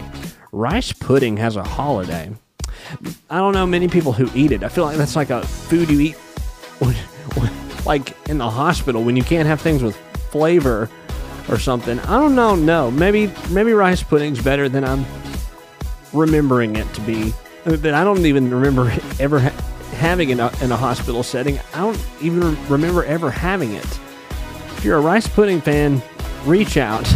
Rice 0.52 0.92
pudding 0.92 1.36
has 1.36 1.56
a 1.56 1.62
holiday. 1.62 2.30
I 3.28 3.38
don't 3.38 3.52
know 3.52 3.66
many 3.66 3.88
people 3.88 4.12
who 4.12 4.30
eat 4.34 4.52
it. 4.52 4.62
I 4.62 4.68
feel 4.68 4.84
like 4.84 4.96
that's 4.96 5.16
like 5.16 5.30
a 5.30 5.46
food 5.46 5.90
you 5.90 6.00
eat, 6.00 6.16
like 7.84 8.16
in 8.28 8.38
the 8.38 8.48
hospital 8.48 9.02
when 9.02 9.16
you 9.16 9.22
can't 9.22 9.46
have 9.46 9.60
things 9.60 9.82
with 9.82 9.96
flavor 10.30 10.88
or 11.48 11.58
something. 11.58 11.98
I 12.00 12.18
don't 12.18 12.34
know. 12.34 12.54
No, 12.54 12.90
maybe 12.90 13.32
maybe 13.50 13.72
rice 13.72 14.02
pudding's 14.02 14.42
better 14.42 14.68
than 14.68 14.84
I'm 14.84 15.04
remembering 16.12 16.76
it 16.76 16.92
to 16.94 17.00
be. 17.02 17.32
Uh, 17.66 17.76
that 17.76 17.94
I 17.94 18.04
don't 18.04 18.24
even 18.24 18.50
remember 18.50 18.92
ever 19.20 19.40
ha- 19.40 19.64
having 19.96 20.30
it 20.30 20.38
a, 20.38 20.52
in 20.62 20.72
a 20.72 20.76
hospital 20.76 21.22
setting. 21.22 21.58
I 21.74 21.80
don't 21.80 22.00
even 22.22 22.56
remember 22.68 23.04
ever 23.04 23.30
having 23.30 23.72
it. 23.72 23.98
If 24.76 24.84
you're 24.84 24.98
a 24.98 25.00
rice 25.00 25.26
pudding 25.26 25.60
fan, 25.60 26.00
reach 26.44 26.76
out. 26.76 27.12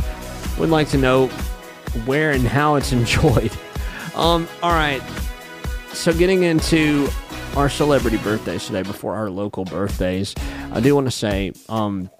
Would 0.58 0.70
like 0.70 0.88
to 0.88 0.98
know 0.98 1.30
where 2.04 2.32
and 2.32 2.46
how 2.46 2.76
it's 2.76 2.92
enjoyed. 2.92 3.52
Um, 4.14 4.48
all 4.62 4.72
right. 4.72 5.02
So 5.92 6.12
getting 6.12 6.42
into 6.42 7.08
our 7.56 7.68
celebrity 7.68 8.16
birthdays 8.18 8.66
today 8.66 8.82
before 8.82 9.14
our 9.14 9.30
local 9.30 9.64
birthdays, 9.64 10.34
I 10.72 10.80
do 10.80 10.94
want 10.94 11.06
to 11.06 11.10
say 11.10 11.52
um, 11.68 12.10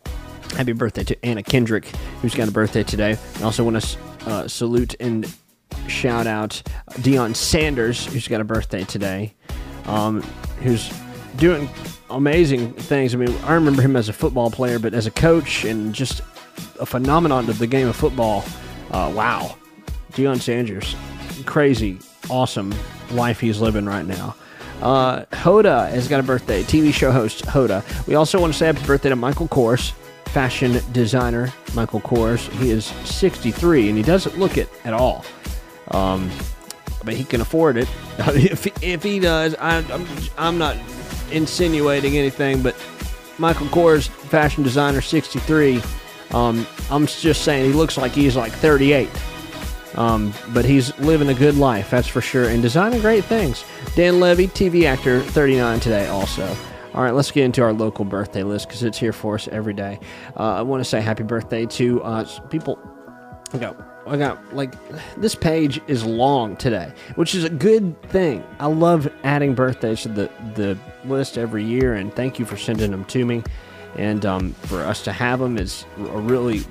happy 0.56 0.72
birthday 0.72 1.04
to 1.04 1.24
Anna 1.24 1.42
Kendrick, 1.42 1.86
who's 2.20 2.34
got 2.34 2.48
a 2.48 2.52
birthday 2.52 2.82
today. 2.82 3.16
I 3.40 3.42
also 3.42 3.64
want 3.64 3.82
to 3.82 3.98
uh, 4.26 4.48
salute 4.48 4.94
and 5.00 5.32
shout 5.88 6.26
out 6.26 6.62
Deion 6.92 7.34
Sanders, 7.34 8.06
who's 8.06 8.28
got 8.28 8.40
a 8.40 8.44
birthday 8.44 8.84
today, 8.84 9.34
um, 9.86 10.22
who's 10.62 10.92
doing 11.36 11.68
amazing 12.10 12.72
things. 12.74 13.14
I 13.14 13.18
mean, 13.18 13.34
I 13.44 13.54
remember 13.54 13.82
him 13.82 13.96
as 13.96 14.08
a 14.08 14.12
football 14.12 14.50
player, 14.50 14.78
but 14.78 14.94
as 14.94 15.06
a 15.06 15.10
coach 15.10 15.64
and 15.64 15.94
just 15.94 16.20
a 16.78 16.86
phenomenon 16.86 17.48
of 17.48 17.58
the 17.58 17.66
game 17.66 17.88
of 17.88 17.96
football. 17.96 18.44
Uh, 18.90 19.10
wow. 19.14 19.56
Deion 20.12 20.40
Sanders, 20.40 20.94
crazy, 21.46 21.98
awesome 22.30 22.74
life 23.10 23.40
he's 23.40 23.60
living 23.60 23.86
right 23.86 24.06
now. 24.06 24.34
Uh, 24.80 25.24
Hoda 25.26 25.88
has 25.90 26.08
got 26.08 26.20
a 26.20 26.22
birthday, 26.22 26.62
TV 26.62 26.92
show 26.92 27.12
host 27.12 27.44
Hoda. 27.44 27.84
We 28.06 28.14
also 28.14 28.40
want 28.40 28.52
to 28.52 28.58
say 28.58 28.66
happy 28.66 28.84
birthday 28.84 29.10
to 29.10 29.16
Michael 29.16 29.48
Kors, 29.48 29.92
fashion 30.26 30.80
designer 30.92 31.52
Michael 31.74 32.00
Kors. 32.00 32.48
He 32.58 32.70
is 32.70 32.86
63 33.04 33.88
and 33.88 33.96
he 33.96 34.02
doesn't 34.02 34.38
look 34.38 34.56
it 34.56 34.68
at 34.84 34.92
all. 34.92 35.24
Um, 35.92 36.30
but 37.04 37.14
he 37.14 37.24
can 37.24 37.40
afford 37.40 37.76
it. 37.76 37.88
if, 38.18 38.82
if 38.82 39.02
he 39.02 39.20
does, 39.20 39.54
I, 39.56 39.78
I'm, 39.78 40.06
I'm 40.36 40.58
not 40.58 40.76
insinuating 41.30 42.16
anything, 42.16 42.62
but 42.62 42.74
Michael 43.38 43.66
Kors, 43.68 44.08
fashion 44.08 44.62
designer, 44.62 45.00
63. 45.00 45.82
Um, 46.32 46.66
I'm 46.90 47.06
just 47.06 47.42
saying 47.42 47.66
he 47.70 47.72
looks 47.72 47.96
like 47.96 48.12
he's 48.12 48.36
like 48.36 48.52
38. 48.52 49.08
Um, 49.96 50.32
but 50.52 50.64
he's 50.64 50.96
living 50.98 51.28
a 51.28 51.34
good 51.34 51.56
life, 51.56 51.90
that's 51.90 52.08
for 52.08 52.20
sure, 52.20 52.48
and 52.48 52.62
designing 52.62 53.00
great 53.00 53.24
things. 53.24 53.64
Dan 53.94 54.20
Levy, 54.20 54.48
TV 54.48 54.84
actor, 54.84 55.20
39 55.20 55.80
today, 55.80 56.06
also. 56.08 56.56
All 56.94 57.02
right, 57.02 57.14
let's 57.14 57.30
get 57.30 57.44
into 57.44 57.62
our 57.62 57.72
local 57.72 58.04
birthday 58.04 58.42
list 58.42 58.68
because 58.68 58.82
it's 58.82 58.98
here 58.98 59.14
for 59.14 59.34
us 59.36 59.48
every 59.48 59.72
day. 59.72 59.98
Uh, 60.36 60.54
I 60.54 60.62
want 60.62 60.80
to 60.80 60.84
say 60.84 61.00
happy 61.00 61.22
birthday 61.22 61.64
to 61.66 62.02
uh, 62.02 62.24
people. 62.48 62.78
I 63.54 63.58
got, 63.58 63.76
I 64.06 64.16
got 64.16 64.54
like 64.54 64.74
this 65.16 65.34
page 65.34 65.80
is 65.86 66.04
long 66.04 66.56
today, 66.56 66.92
which 67.14 67.34
is 67.34 67.44
a 67.44 67.50
good 67.50 68.00
thing. 68.10 68.44
I 68.58 68.66
love 68.66 69.10
adding 69.24 69.54
birthdays 69.54 70.02
to 70.02 70.08
the 70.08 70.30
the 70.54 70.78
list 71.06 71.38
every 71.38 71.64
year, 71.64 71.94
and 71.94 72.14
thank 72.14 72.38
you 72.38 72.44
for 72.44 72.58
sending 72.58 72.90
them 72.90 73.06
to 73.06 73.24
me. 73.24 73.42
And 73.96 74.24
um, 74.24 74.52
for 74.52 74.82
us 74.82 75.02
to 75.04 75.12
have 75.12 75.38
them 75.38 75.58
is 75.58 75.84
a 75.98 76.18
really 76.18 76.62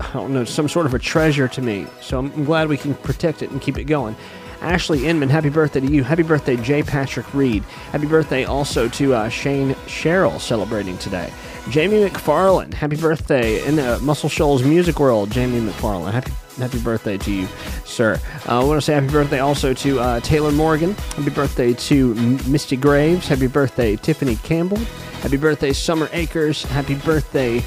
I 0.00 0.12
don't 0.12 0.32
know, 0.32 0.44
some 0.44 0.68
sort 0.68 0.86
of 0.86 0.94
a 0.94 0.98
treasure 0.98 1.48
to 1.48 1.62
me. 1.62 1.86
So 2.00 2.18
I'm 2.18 2.44
glad 2.44 2.68
we 2.68 2.76
can 2.76 2.94
protect 2.94 3.42
it 3.42 3.50
and 3.50 3.60
keep 3.60 3.78
it 3.78 3.84
going. 3.84 4.16
Ashley 4.60 5.06
Inman, 5.06 5.28
happy 5.28 5.50
birthday 5.50 5.80
to 5.80 5.86
you. 5.86 6.02
Happy 6.02 6.22
birthday, 6.22 6.56
J. 6.56 6.82
Patrick 6.82 7.32
Reed. 7.34 7.62
Happy 7.92 8.06
birthday 8.06 8.44
also 8.44 8.88
to 8.88 9.14
uh, 9.14 9.28
Shane 9.28 9.76
Sherrill 9.86 10.38
celebrating 10.38 10.96
today. 10.98 11.32
Jamie 11.68 12.08
McFarland, 12.08 12.72
happy 12.72 12.96
birthday 12.96 13.64
in 13.66 13.76
the 13.76 13.98
Muscle 14.00 14.28
Shoals 14.28 14.62
music 14.62 15.00
world. 15.00 15.30
Jamie 15.30 15.60
McFarland, 15.60 16.12
happy 16.12 16.32
happy 16.58 16.78
birthday 16.78 17.18
to 17.18 17.32
you, 17.32 17.46
sir. 17.84 18.18
Uh, 18.48 18.60
I 18.60 18.64
want 18.64 18.78
to 18.78 18.80
say 18.80 18.94
happy 18.94 19.08
birthday 19.08 19.40
also 19.40 19.74
to 19.74 20.00
uh, 20.00 20.20
Taylor 20.20 20.52
Morgan. 20.52 20.94
Happy 20.94 21.30
birthday 21.30 21.74
to 21.74 22.14
Misty 22.46 22.76
Graves. 22.76 23.28
Happy 23.28 23.46
birthday, 23.46 23.96
Tiffany 23.96 24.36
Campbell. 24.36 24.78
Happy 25.20 25.36
birthday, 25.36 25.72
Summer 25.72 26.08
Akers. 26.12 26.62
Happy 26.62 26.94
birthday, 26.94 27.62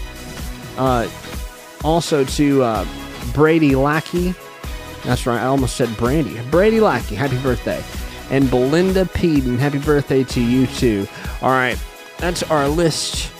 uh, 0.77 1.07
also 1.83 2.23
to 2.23 2.63
uh, 2.63 2.85
Brady 3.33 3.75
Lackey. 3.75 4.33
That's 5.03 5.25
right, 5.25 5.41
I 5.41 5.45
almost 5.45 5.75
said 5.75 5.95
Brandy. 5.97 6.39
Brady 6.49 6.79
Lackey, 6.79 7.15
happy 7.15 7.37
birthday. 7.41 7.83
And 8.29 8.49
Belinda 8.49 9.05
Peden, 9.05 9.57
happy 9.57 9.79
birthday 9.79 10.23
to 10.23 10.41
you 10.41 10.67
too. 10.67 11.07
All 11.41 11.51
right, 11.51 11.79
that's 12.17 12.43
our 12.43 12.67
list. 12.67 13.31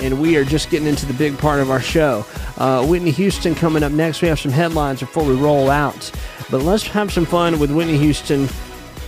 And 0.00 0.20
we 0.20 0.36
are 0.36 0.44
just 0.44 0.70
getting 0.70 0.86
into 0.88 1.06
the 1.06 1.14
big 1.14 1.38
part 1.38 1.60
of 1.60 1.70
our 1.70 1.80
show. 1.80 2.26
Uh, 2.56 2.86
Whitney 2.86 3.10
Houston 3.12 3.54
coming 3.54 3.82
up 3.82 3.92
next. 3.92 4.22
We 4.22 4.28
have 4.28 4.38
some 4.38 4.52
headlines 4.52 5.00
before 5.00 5.24
we 5.24 5.34
roll 5.34 5.70
out. 5.70 6.10
But 6.50 6.62
let's 6.62 6.86
have 6.88 7.12
some 7.12 7.24
fun 7.24 7.58
with 7.58 7.70
Whitney 7.70 7.96
Houston, 7.96 8.48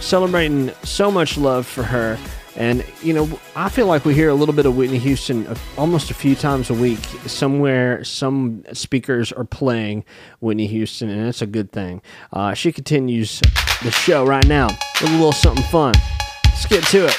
celebrating 0.00 0.70
so 0.84 1.10
much 1.10 1.36
love 1.36 1.66
for 1.66 1.82
her. 1.82 2.18
And, 2.56 2.84
you 3.02 3.12
know, 3.12 3.38
I 3.54 3.68
feel 3.68 3.86
like 3.86 4.04
we 4.04 4.14
hear 4.14 4.30
a 4.30 4.34
little 4.34 4.54
bit 4.54 4.64
of 4.64 4.76
Whitney 4.76 4.98
Houston 4.98 5.46
almost 5.76 6.10
a 6.10 6.14
few 6.14 6.34
times 6.34 6.70
a 6.70 6.74
week. 6.74 6.98
Somewhere, 7.26 8.02
some 8.02 8.64
speakers 8.72 9.30
are 9.30 9.44
playing 9.44 10.04
Whitney 10.40 10.66
Houston, 10.66 11.10
and 11.10 11.26
that's 11.26 11.42
a 11.42 11.46
good 11.46 11.70
thing. 11.70 12.00
Uh, 12.32 12.54
she 12.54 12.72
continues 12.72 13.40
the 13.82 13.90
show 13.90 14.24
right 14.24 14.46
now 14.46 14.68
with 15.00 15.10
a 15.10 15.12
little 15.12 15.32
something 15.32 15.64
fun. 15.64 15.94
Let's 16.46 16.66
get 16.66 16.84
to 16.84 17.06
it. 17.06 17.16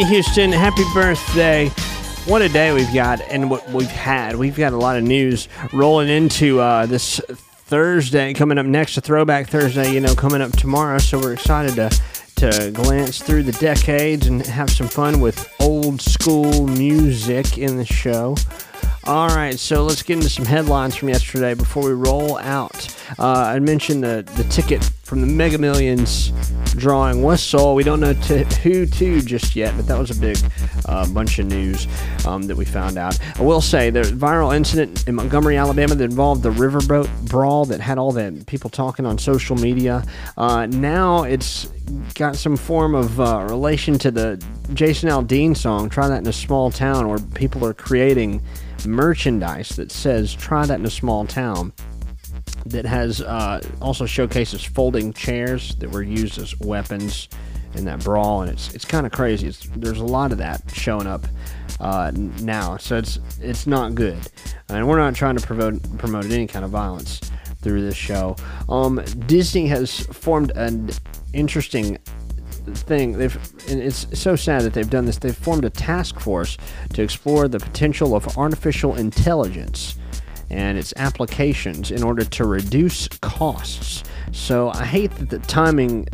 Whitney 0.00 0.14
Houston, 0.14 0.50
happy 0.50 0.84
birthday. 0.94 1.68
What 2.24 2.40
a 2.40 2.48
day 2.48 2.72
we've 2.72 2.92
got 2.94 3.20
and 3.20 3.50
what 3.50 3.68
we've 3.68 3.86
had. 3.86 4.34
We've 4.34 4.56
got 4.56 4.72
a 4.72 4.78
lot 4.78 4.96
of 4.96 5.04
news 5.04 5.46
rolling 5.74 6.08
into 6.08 6.58
uh, 6.58 6.86
this 6.86 7.20
Thursday 7.28 8.32
coming 8.32 8.56
up 8.56 8.64
next, 8.64 8.96
a 8.96 9.02
throwback 9.02 9.48
Thursday, 9.48 9.92
you 9.92 10.00
know, 10.00 10.14
coming 10.14 10.40
up 10.40 10.52
tomorrow. 10.52 10.96
So 10.96 11.18
we're 11.18 11.34
excited 11.34 11.74
to 11.74 11.90
to 12.36 12.70
glance 12.70 13.20
through 13.20 13.42
the 13.42 13.52
decades 13.52 14.26
and 14.26 14.40
have 14.46 14.70
some 14.70 14.88
fun 14.88 15.20
with 15.20 15.46
old 15.60 16.00
school 16.00 16.66
music 16.66 17.58
in 17.58 17.76
the 17.76 17.84
show. 17.84 18.36
All 19.04 19.28
right, 19.28 19.58
so 19.58 19.84
let's 19.84 20.02
get 20.02 20.16
into 20.16 20.30
some 20.30 20.46
headlines 20.46 20.96
from 20.96 21.10
yesterday 21.10 21.52
before 21.52 21.84
we 21.84 21.92
roll 21.92 22.38
out. 22.38 22.88
Uh, 23.18 23.52
I 23.54 23.58
mentioned 23.58 24.02
the, 24.02 24.26
the 24.36 24.44
ticket 24.44 24.90
from 25.10 25.20
the 25.20 25.26
Mega 25.26 25.58
Millions 25.58 26.32
drawing 26.76 27.20
was 27.20 27.42
sold. 27.42 27.76
We 27.76 27.82
don't 27.82 27.98
know 27.98 28.12
who 28.12 28.86
to 28.86 29.20
just 29.20 29.56
yet, 29.56 29.76
but 29.76 29.88
that 29.88 29.98
was 29.98 30.12
a 30.12 30.14
big 30.14 30.38
uh, 30.86 31.08
bunch 31.08 31.40
of 31.40 31.46
news 31.46 31.88
um, 32.24 32.44
that 32.44 32.56
we 32.56 32.64
found 32.64 32.96
out. 32.96 33.18
I 33.36 33.42
will 33.42 33.60
say 33.60 33.90
the 33.90 34.02
viral 34.02 34.54
incident 34.54 35.08
in 35.08 35.16
Montgomery, 35.16 35.56
Alabama 35.56 35.96
that 35.96 36.04
involved 36.04 36.44
the 36.44 36.52
riverboat 36.52 37.28
brawl 37.28 37.64
that 37.64 37.80
had 37.80 37.98
all 37.98 38.12
the 38.12 38.44
people 38.46 38.70
talking 38.70 39.04
on 39.04 39.18
social 39.18 39.56
media. 39.56 40.04
Uh, 40.36 40.66
now 40.66 41.24
it's 41.24 41.66
got 42.14 42.36
some 42.36 42.56
form 42.56 42.94
of 42.94 43.20
uh, 43.20 43.44
relation 43.50 43.98
to 43.98 44.12
the 44.12 44.40
Jason 44.74 45.08
Aldean 45.08 45.56
song, 45.56 45.88
Try 45.90 46.06
That 46.06 46.18
in 46.18 46.28
a 46.28 46.32
Small 46.32 46.70
Town, 46.70 47.08
where 47.08 47.18
people 47.34 47.66
are 47.66 47.74
creating 47.74 48.40
merchandise 48.86 49.70
that 49.70 49.90
says 49.90 50.32
try 50.34 50.64
that 50.66 50.78
in 50.78 50.86
a 50.86 50.90
small 50.90 51.26
town 51.26 51.72
that 52.66 52.84
has 52.84 53.20
uh, 53.22 53.60
also 53.80 54.06
showcases 54.06 54.64
folding 54.64 55.12
chairs 55.12 55.74
that 55.76 55.90
were 55.90 56.02
used 56.02 56.38
as 56.38 56.58
weapons 56.60 57.28
in 57.74 57.84
that 57.84 58.02
brawl 58.02 58.42
and 58.42 58.50
it's 58.50 58.74
it's 58.74 58.84
kind 58.84 59.06
of 59.06 59.12
crazy 59.12 59.46
it's, 59.46 59.68
there's 59.76 60.00
a 60.00 60.04
lot 60.04 60.32
of 60.32 60.38
that 60.38 60.60
showing 60.74 61.06
up 61.06 61.24
uh, 61.78 62.10
now 62.40 62.76
so 62.76 62.96
it's 62.96 63.20
it's 63.40 63.66
not 63.66 63.94
good 63.94 64.18
and 64.68 64.86
we're 64.88 64.98
not 64.98 65.14
trying 65.14 65.36
to 65.36 65.46
promote 65.46 65.80
promote 65.98 66.24
any 66.26 66.48
kind 66.48 66.64
of 66.64 66.70
violence 66.72 67.20
through 67.62 67.80
this 67.80 67.94
show 67.94 68.34
um, 68.68 69.00
disney 69.26 69.68
has 69.68 70.00
formed 70.06 70.50
an 70.56 70.90
interesting 71.32 71.96
thing. 72.74 73.12
They've 73.12 73.36
and 73.68 73.80
it's 73.80 74.06
so 74.18 74.36
sad 74.36 74.62
that 74.62 74.74
they've 74.74 74.88
done 74.88 75.06
this. 75.06 75.18
They've 75.18 75.36
formed 75.36 75.64
a 75.64 75.70
task 75.70 76.20
force 76.20 76.56
to 76.92 77.02
explore 77.02 77.48
the 77.48 77.58
potential 77.58 78.14
of 78.14 78.36
artificial 78.36 78.96
intelligence 78.96 79.96
and 80.50 80.76
its 80.78 80.92
applications 80.96 81.90
in 81.90 82.02
order 82.02 82.24
to 82.24 82.44
reduce 82.44 83.08
costs. 83.20 84.04
So 84.32 84.70
I 84.70 84.84
hate 84.84 85.10
that 85.16 85.30
the 85.30 85.38
timing 85.40 86.08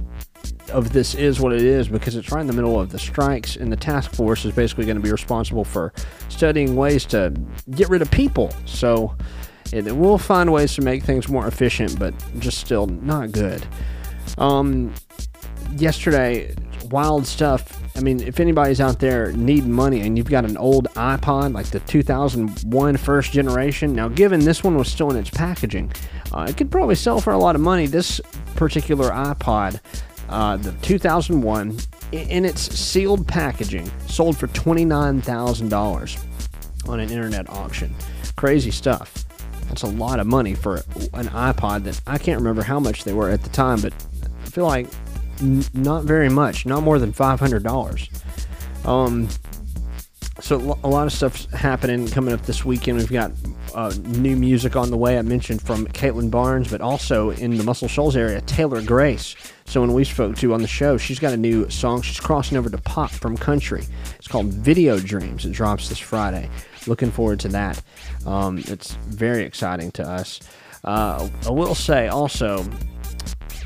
of 0.72 0.93
this 0.93 1.14
is 1.14 1.41
what 1.41 1.53
it 1.53 1.62
is 1.62 1.89
because 1.89 2.16
it's 2.16 2.30
right 2.30 2.41
in 2.41 2.47
the 2.47 2.53
middle 2.53 2.78
of 2.78 2.91
the 2.91 2.99
strikes, 2.99 3.57
and 3.57 3.72
the 3.72 3.76
task 3.76 4.12
force 4.12 4.45
is 4.45 4.53
basically 4.53 4.84
going 4.84 4.97
to 4.97 5.03
be 5.03 5.11
responsible 5.11 5.64
for 5.64 5.93
studying 6.28 6.76
ways 6.76 7.05
to 7.07 7.32
get 7.70 7.89
rid 7.89 8.03
of 8.03 8.11
people. 8.11 8.53
So 8.64 9.16
it 9.72 9.84
will 9.97 10.18
find 10.18 10.53
ways 10.53 10.74
to 10.74 10.82
make 10.82 11.03
things 11.03 11.28
more 11.28 11.47
efficient, 11.47 11.99
but 11.99 12.14
just 12.39 12.59
still 12.59 12.87
not 12.87 13.32
good. 13.32 13.66
Um, 14.39 14.93
yesterday, 15.76 16.55
wild 16.91 17.26
stuff. 17.26 17.76
I 17.97 18.01
mean, 18.01 18.20
if 18.20 18.40
anybody's 18.40 18.80
out 18.80 18.99
there 19.01 19.32
needing 19.32 19.72
money 19.72 20.03
and 20.03 20.18
you've 20.18 20.28
got 20.28 20.44
an 20.44 20.59
old 20.59 20.84
iPod, 20.94 21.55
like 21.55 21.64
the 21.66 21.80
2001 21.80 22.97
first 22.99 23.32
generation, 23.32 23.94
now 23.94 24.09
given 24.09 24.40
this 24.40 24.62
one 24.62 24.76
was 24.76 24.92
still 24.92 25.11
in 25.11 25.16
its 25.16 25.30
packaging, 25.30 25.90
uh, 26.32 26.44
it 26.47 26.59
could 26.59 26.70
probably 26.70 26.94
sell 26.94 27.22
for 27.22 27.32
a 27.32 27.38
lot 27.38 27.55
of 27.55 27.62
money. 27.62 27.86
This 27.86 28.20
particular 28.55 29.09
iPod, 29.11 29.80
uh, 30.28 30.59
the 30.59 30.72
2001, 30.82 31.78
in 32.12 32.44
its 32.44 32.61
sealed 32.61 33.26
packaging, 33.26 33.90
sold 34.07 34.36
for 34.36 34.47
$29,000 34.49 36.88
on 36.88 37.01
an 37.01 37.11
internet 37.11 37.49
auction. 37.49 37.94
Crazy 38.36 38.70
stuff. 38.70 39.24
That's 39.68 39.82
a 39.82 39.88
lot 39.88 40.20
of 40.20 40.26
money 40.26 40.55
for 40.55 40.76
an 41.14 41.28
iPod 41.28 41.84
that 41.84 41.99
I 42.07 42.18
can't 42.18 42.38
remember 42.38 42.62
how 42.62 42.78
much 42.78 43.05
they 43.05 43.14
were 43.14 43.30
at 43.30 43.42
the 43.42 43.49
time, 43.49 43.80
but 43.80 43.94
I 44.44 44.51
feel 44.51 44.66
like 44.66 44.86
Not 45.41 46.05
very 46.05 46.28
much, 46.28 46.66
not 46.66 46.82
more 46.82 46.99
than 46.99 47.12
five 47.12 47.39
hundred 47.41 47.62
dollars. 47.62 48.09
Um, 48.84 49.28
so 50.41 50.78
a 50.84 50.89
lot 50.89 51.07
of 51.07 51.12
stuff's 51.12 51.47
happening 51.53 52.09
coming 52.09 52.34
up 52.34 52.43
this 52.43 52.64
weekend. 52.64 52.99
We've 52.99 53.11
got 53.11 53.32
uh, 53.74 53.93
new 54.05 54.37
music 54.37 54.76
on 54.76 54.91
the 54.91 54.97
way. 54.97 55.18
I 55.18 55.22
mentioned 55.22 55.62
from 55.62 55.87
Caitlin 55.89 56.30
Barnes, 56.30 56.70
but 56.70 56.80
also 56.80 57.30
in 57.30 57.57
the 57.57 57.64
Muscle 57.64 57.89
Shoals 57.89 58.16
area, 58.16 58.41
Taylor 58.43 58.82
Grace. 58.82 59.34
Someone 59.64 59.93
we 59.95 60.05
spoke 60.05 60.37
to 60.37 60.55
on 60.55 60.62
the 60.62 60.68
show. 60.68 60.97
She's 60.97 61.18
got 61.18 61.32
a 61.32 61.37
new 61.37 61.68
song. 61.70 62.03
She's 62.03 62.20
crossing 62.20 62.57
over 62.57 62.70
to 62.70 62.78
pop 62.78 63.11
from 63.11 63.37
country. 63.37 63.84
It's 64.16 64.28
called 64.28 64.47
Video 64.47 64.99
Dreams. 65.01 65.45
It 65.45 65.53
drops 65.53 65.89
this 65.89 65.99
Friday. 65.99 66.49
Looking 66.87 67.11
forward 67.11 67.41
to 67.41 67.49
that. 67.49 67.82
Um, 68.24 68.59
it's 68.59 68.93
very 69.07 69.43
exciting 69.43 69.91
to 69.93 70.09
us. 70.09 70.41
Uh, 70.84 71.28
I 71.47 71.51
will 71.51 71.74
say 71.74 72.09
also, 72.09 72.64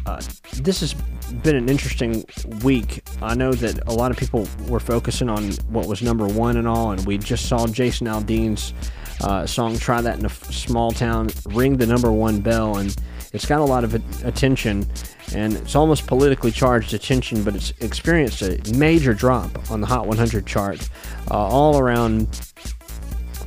uh, 0.07 0.21
this 0.55 0.81
has 0.81 0.95
been 1.43 1.57
an 1.57 1.69
interesting 1.69 2.25
week. 2.63 3.03
I 3.23 3.35
know 3.35 3.53
that 3.53 3.87
a 3.89 3.93
lot 3.93 4.11
of 4.11 4.17
people 4.17 4.49
were 4.69 4.81
focusing 4.81 5.29
on 5.29 5.51
what 5.69 5.87
was 5.87 6.03
number 6.03 6.27
one 6.27 6.57
and 6.57 6.67
all, 6.67 6.93
and 6.93 7.05
we 7.07 7.19
just 7.19 7.47
saw 7.47 7.67
Jason 7.67 8.07
Aldean's 8.07 8.75
uh, 9.23 9.47
song 9.47 9.79
"Try 9.79 10.01
That 10.01 10.19
in 10.19 10.27
a 10.27 10.31
Small 10.31 10.91
Town" 10.93 11.29
ring 11.47 11.77
the 11.77 11.87
number 11.87 12.11
one 12.11 12.41
bell, 12.41 12.79
and 12.79 12.95
it's 13.33 13.47
got 13.47 13.61
a 13.61 13.65
lot 13.65 13.85
of 13.85 13.95
attention, 14.25 14.89
and 15.35 15.55
it's 15.55 15.77
almost 15.77 16.07
politically 16.07 16.51
charged 16.51 16.95
attention, 16.95 17.45
but 17.45 17.55
it's 17.55 17.71
experienced 17.81 18.43
a 18.43 18.59
major 18.75 19.15
drop 19.15 19.71
on 19.71 19.81
the 19.81 19.87
Hot 19.87 20.07
100 20.07 20.47
chart, 20.47 20.89
uh, 21.31 21.35
all 21.35 21.79
around. 21.79 22.41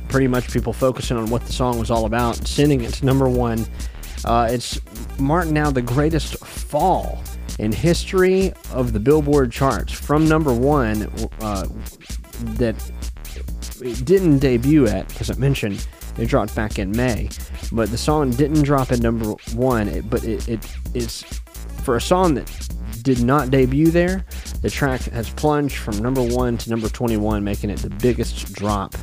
Pretty 0.08 0.28
much 0.28 0.52
people 0.52 0.72
focusing 0.72 1.16
on 1.16 1.28
what 1.28 1.44
the 1.44 1.52
song 1.52 1.76
was 1.76 1.90
all 1.90 2.06
about, 2.06 2.36
sending 2.46 2.82
it 2.82 2.92
to 2.94 3.04
number 3.04 3.28
one. 3.28 3.66
Uh, 4.24 4.48
it's 4.50 4.80
marked 5.18 5.50
now 5.50 5.70
the 5.70 5.82
greatest 5.82 6.38
fall 6.44 7.22
in 7.58 7.72
history 7.72 8.52
of 8.72 8.92
the 8.92 9.00
Billboard 9.00 9.52
charts 9.52 9.92
from 9.92 10.28
number 10.28 10.52
one 10.52 11.10
uh, 11.40 11.66
that 12.56 12.74
it 13.80 14.04
didn't 14.04 14.38
debut 14.38 14.86
at, 14.86 15.08
because 15.08 15.30
I 15.30 15.34
mentioned 15.34 15.86
it 16.18 16.26
dropped 16.26 16.54
back 16.54 16.78
in 16.78 16.90
May, 16.92 17.28
but 17.72 17.90
the 17.90 17.98
song 17.98 18.30
didn't 18.30 18.62
drop 18.62 18.92
at 18.92 19.00
number 19.00 19.32
one. 19.54 20.00
but 20.02 20.24
it, 20.24 20.48
it 20.48 20.76
is 20.94 21.22
for 21.82 21.96
a 21.96 22.00
song 22.00 22.34
that 22.34 22.50
did 23.02 23.22
not 23.22 23.50
debut 23.50 23.90
there. 23.90 24.24
The 24.62 24.70
track 24.70 25.02
has 25.02 25.28
plunged 25.30 25.76
from 25.76 25.98
number 25.98 26.22
one 26.22 26.56
to 26.58 26.70
number 26.70 26.88
21, 26.88 27.44
making 27.44 27.70
it 27.70 27.78
the 27.80 27.90
biggest 27.90 28.52
drop 28.54 28.94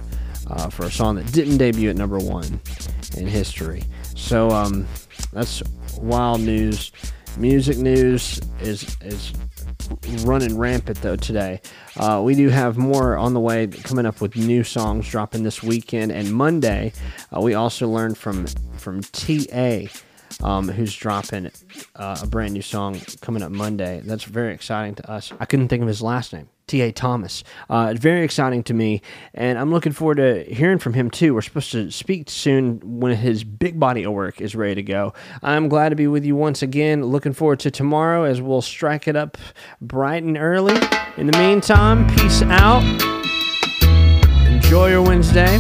uh, 0.47 0.69
for 0.69 0.85
a 0.85 0.91
song 0.91 1.15
that 1.15 1.31
didn't 1.31 1.57
debut 1.57 1.89
at 1.89 1.95
number 1.95 2.17
one 2.17 2.59
in 3.17 3.27
history. 3.27 3.83
So 4.15 4.49
um, 4.49 4.87
that's 5.31 5.63
wild 5.99 6.41
news. 6.41 6.91
Music 7.37 7.77
news 7.77 8.41
is 8.59 8.97
is 9.01 9.33
running 10.23 10.57
rampant 10.57 11.01
though 11.01 11.15
today. 11.15 11.61
Uh, 11.97 12.21
we 12.23 12.35
do 12.35 12.49
have 12.49 12.77
more 12.77 13.17
on 13.17 13.33
the 13.33 13.39
way 13.39 13.67
coming 13.67 14.05
up 14.05 14.21
with 14.21 14.35
new 14.35 14.63
songs 14.63 15.09
dropping 15.09 15.43
this 15.43 15.63
weekend 15.63 16.11
and 16.11 16.33
Monday. 16.33 16.93
Uh, 17.35 17.41
we 17.41 17.53
also 17.53 17.87
learned 17.87 18.17
from 18.17 18.47
from 18.77 19.01
TA. 19.01 19.87
Um, 20.41 20.69
who's 20.69 20.95
dropping 20.95 21.51
uh, 21.95 22.19
a 22.21 22.27
brand 22.27 22.53
new 22.53 22.61
song 22.61 22.99
coming 23.21 23.43
up 23.43 23.51
Monday? 23.51 24.01
That's 24.03 24.23
very 24.23 24.53
exciting 24.53 24.95
to 24.95 25.11
us. 25.11 25.31
I 25.39 25.45
couldn't 25.45 25.67
think 25.67 25.81
of 25.81 25.87
his 25.87 26.01
last 26.01 26.33
name. 26.33 26.49
T.A. 26.67 26.93
Thomas. 26.93 27.43
Uh, 27.69 27.93
very 27.97 28.23
exciting 28.23 28.63
to 28.63 28.73
me, 28.73 29.01
and 29.33 29.59
I'm 29.59 29.71
looking 29.71 29.91
forward 29.91 30.15
to 30.15 30.43
hearing 30.45 30.79
from 30.79 30.93
him 30.93 31.11
too. 31.11 31.33
We're 31.33 31.41
supposed 31.41 31.71
to 31.73 31.91
speak 31.91 32.29
soon 32.29 32.79
when 32.99 33.13
his 33.13 33.43
big 33.43 33.77
body 33.77 34.03
of 34.03 34.13
work 34.13 34.39
is 34.39 34.55
ready 34.55 34.75
to 34.75 34.83
go. 34.83 35.13
I'm 35.43 35.67
glad 35.67 35.89
to 35.89 35.97
be 35.97 36.07
with 36.07 36.23
you 36.23 36.37
once 36.37 36.61
again. 36.61 37.03
Looking 37.03 37.33
forward 37.33 37.59
to 37.61 37.71
tomorrow 37.71 38.23
as 38.23 38.41
we'll 38.41 38.61
strike 38.61 39.09
it 39.09 39.17
up 39.17 39.37
bright 39.81 40.23
and 40.23 40.37
early. 40.37 40.75
In 41.17 41.27
the 41.27 41.37
meantime, 41.37 42.07
peace 42.15 42.41
out. 42.43 42.83
Enjoy 44.47 44.89
your 44.89 45.01
Wednesday. 45.01 45.59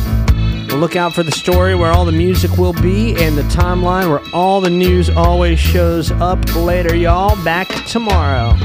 Look 0.79 0.95
out 0.95 1.13
for 1.13 1.23
the 1.23 1.31
story 1.31 1.75
where 1.75 1.91
all 1.91 2.05
the 2.05 2.11
music 2.11 2.57
will 2.57 2.73
be 2.73 3.15
and 3.17 3.37
the 3.37 3.43
timeline 3.43 4.09
where 4.09 4.21
all 4.33 4.61
the 4.61 4.69
news 4.69 5.09
always 5.09 5.59
shows 5.59 6.11
up. 6.11 6.55
Later, 6.55 6.95
y'all. 6.95 7.41
Back 7.43 7.67
tomorrow. 7.85 8.55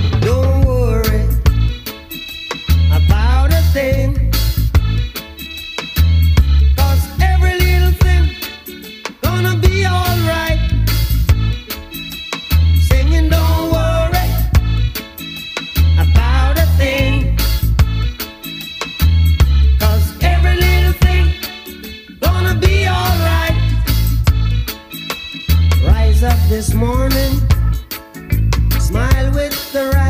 this 26.66 26.74
morning. 26.74 27.32
Smile 28.80 29.30
with 29.32 29.72
the 29.72 29.90
right. 29.94 30.05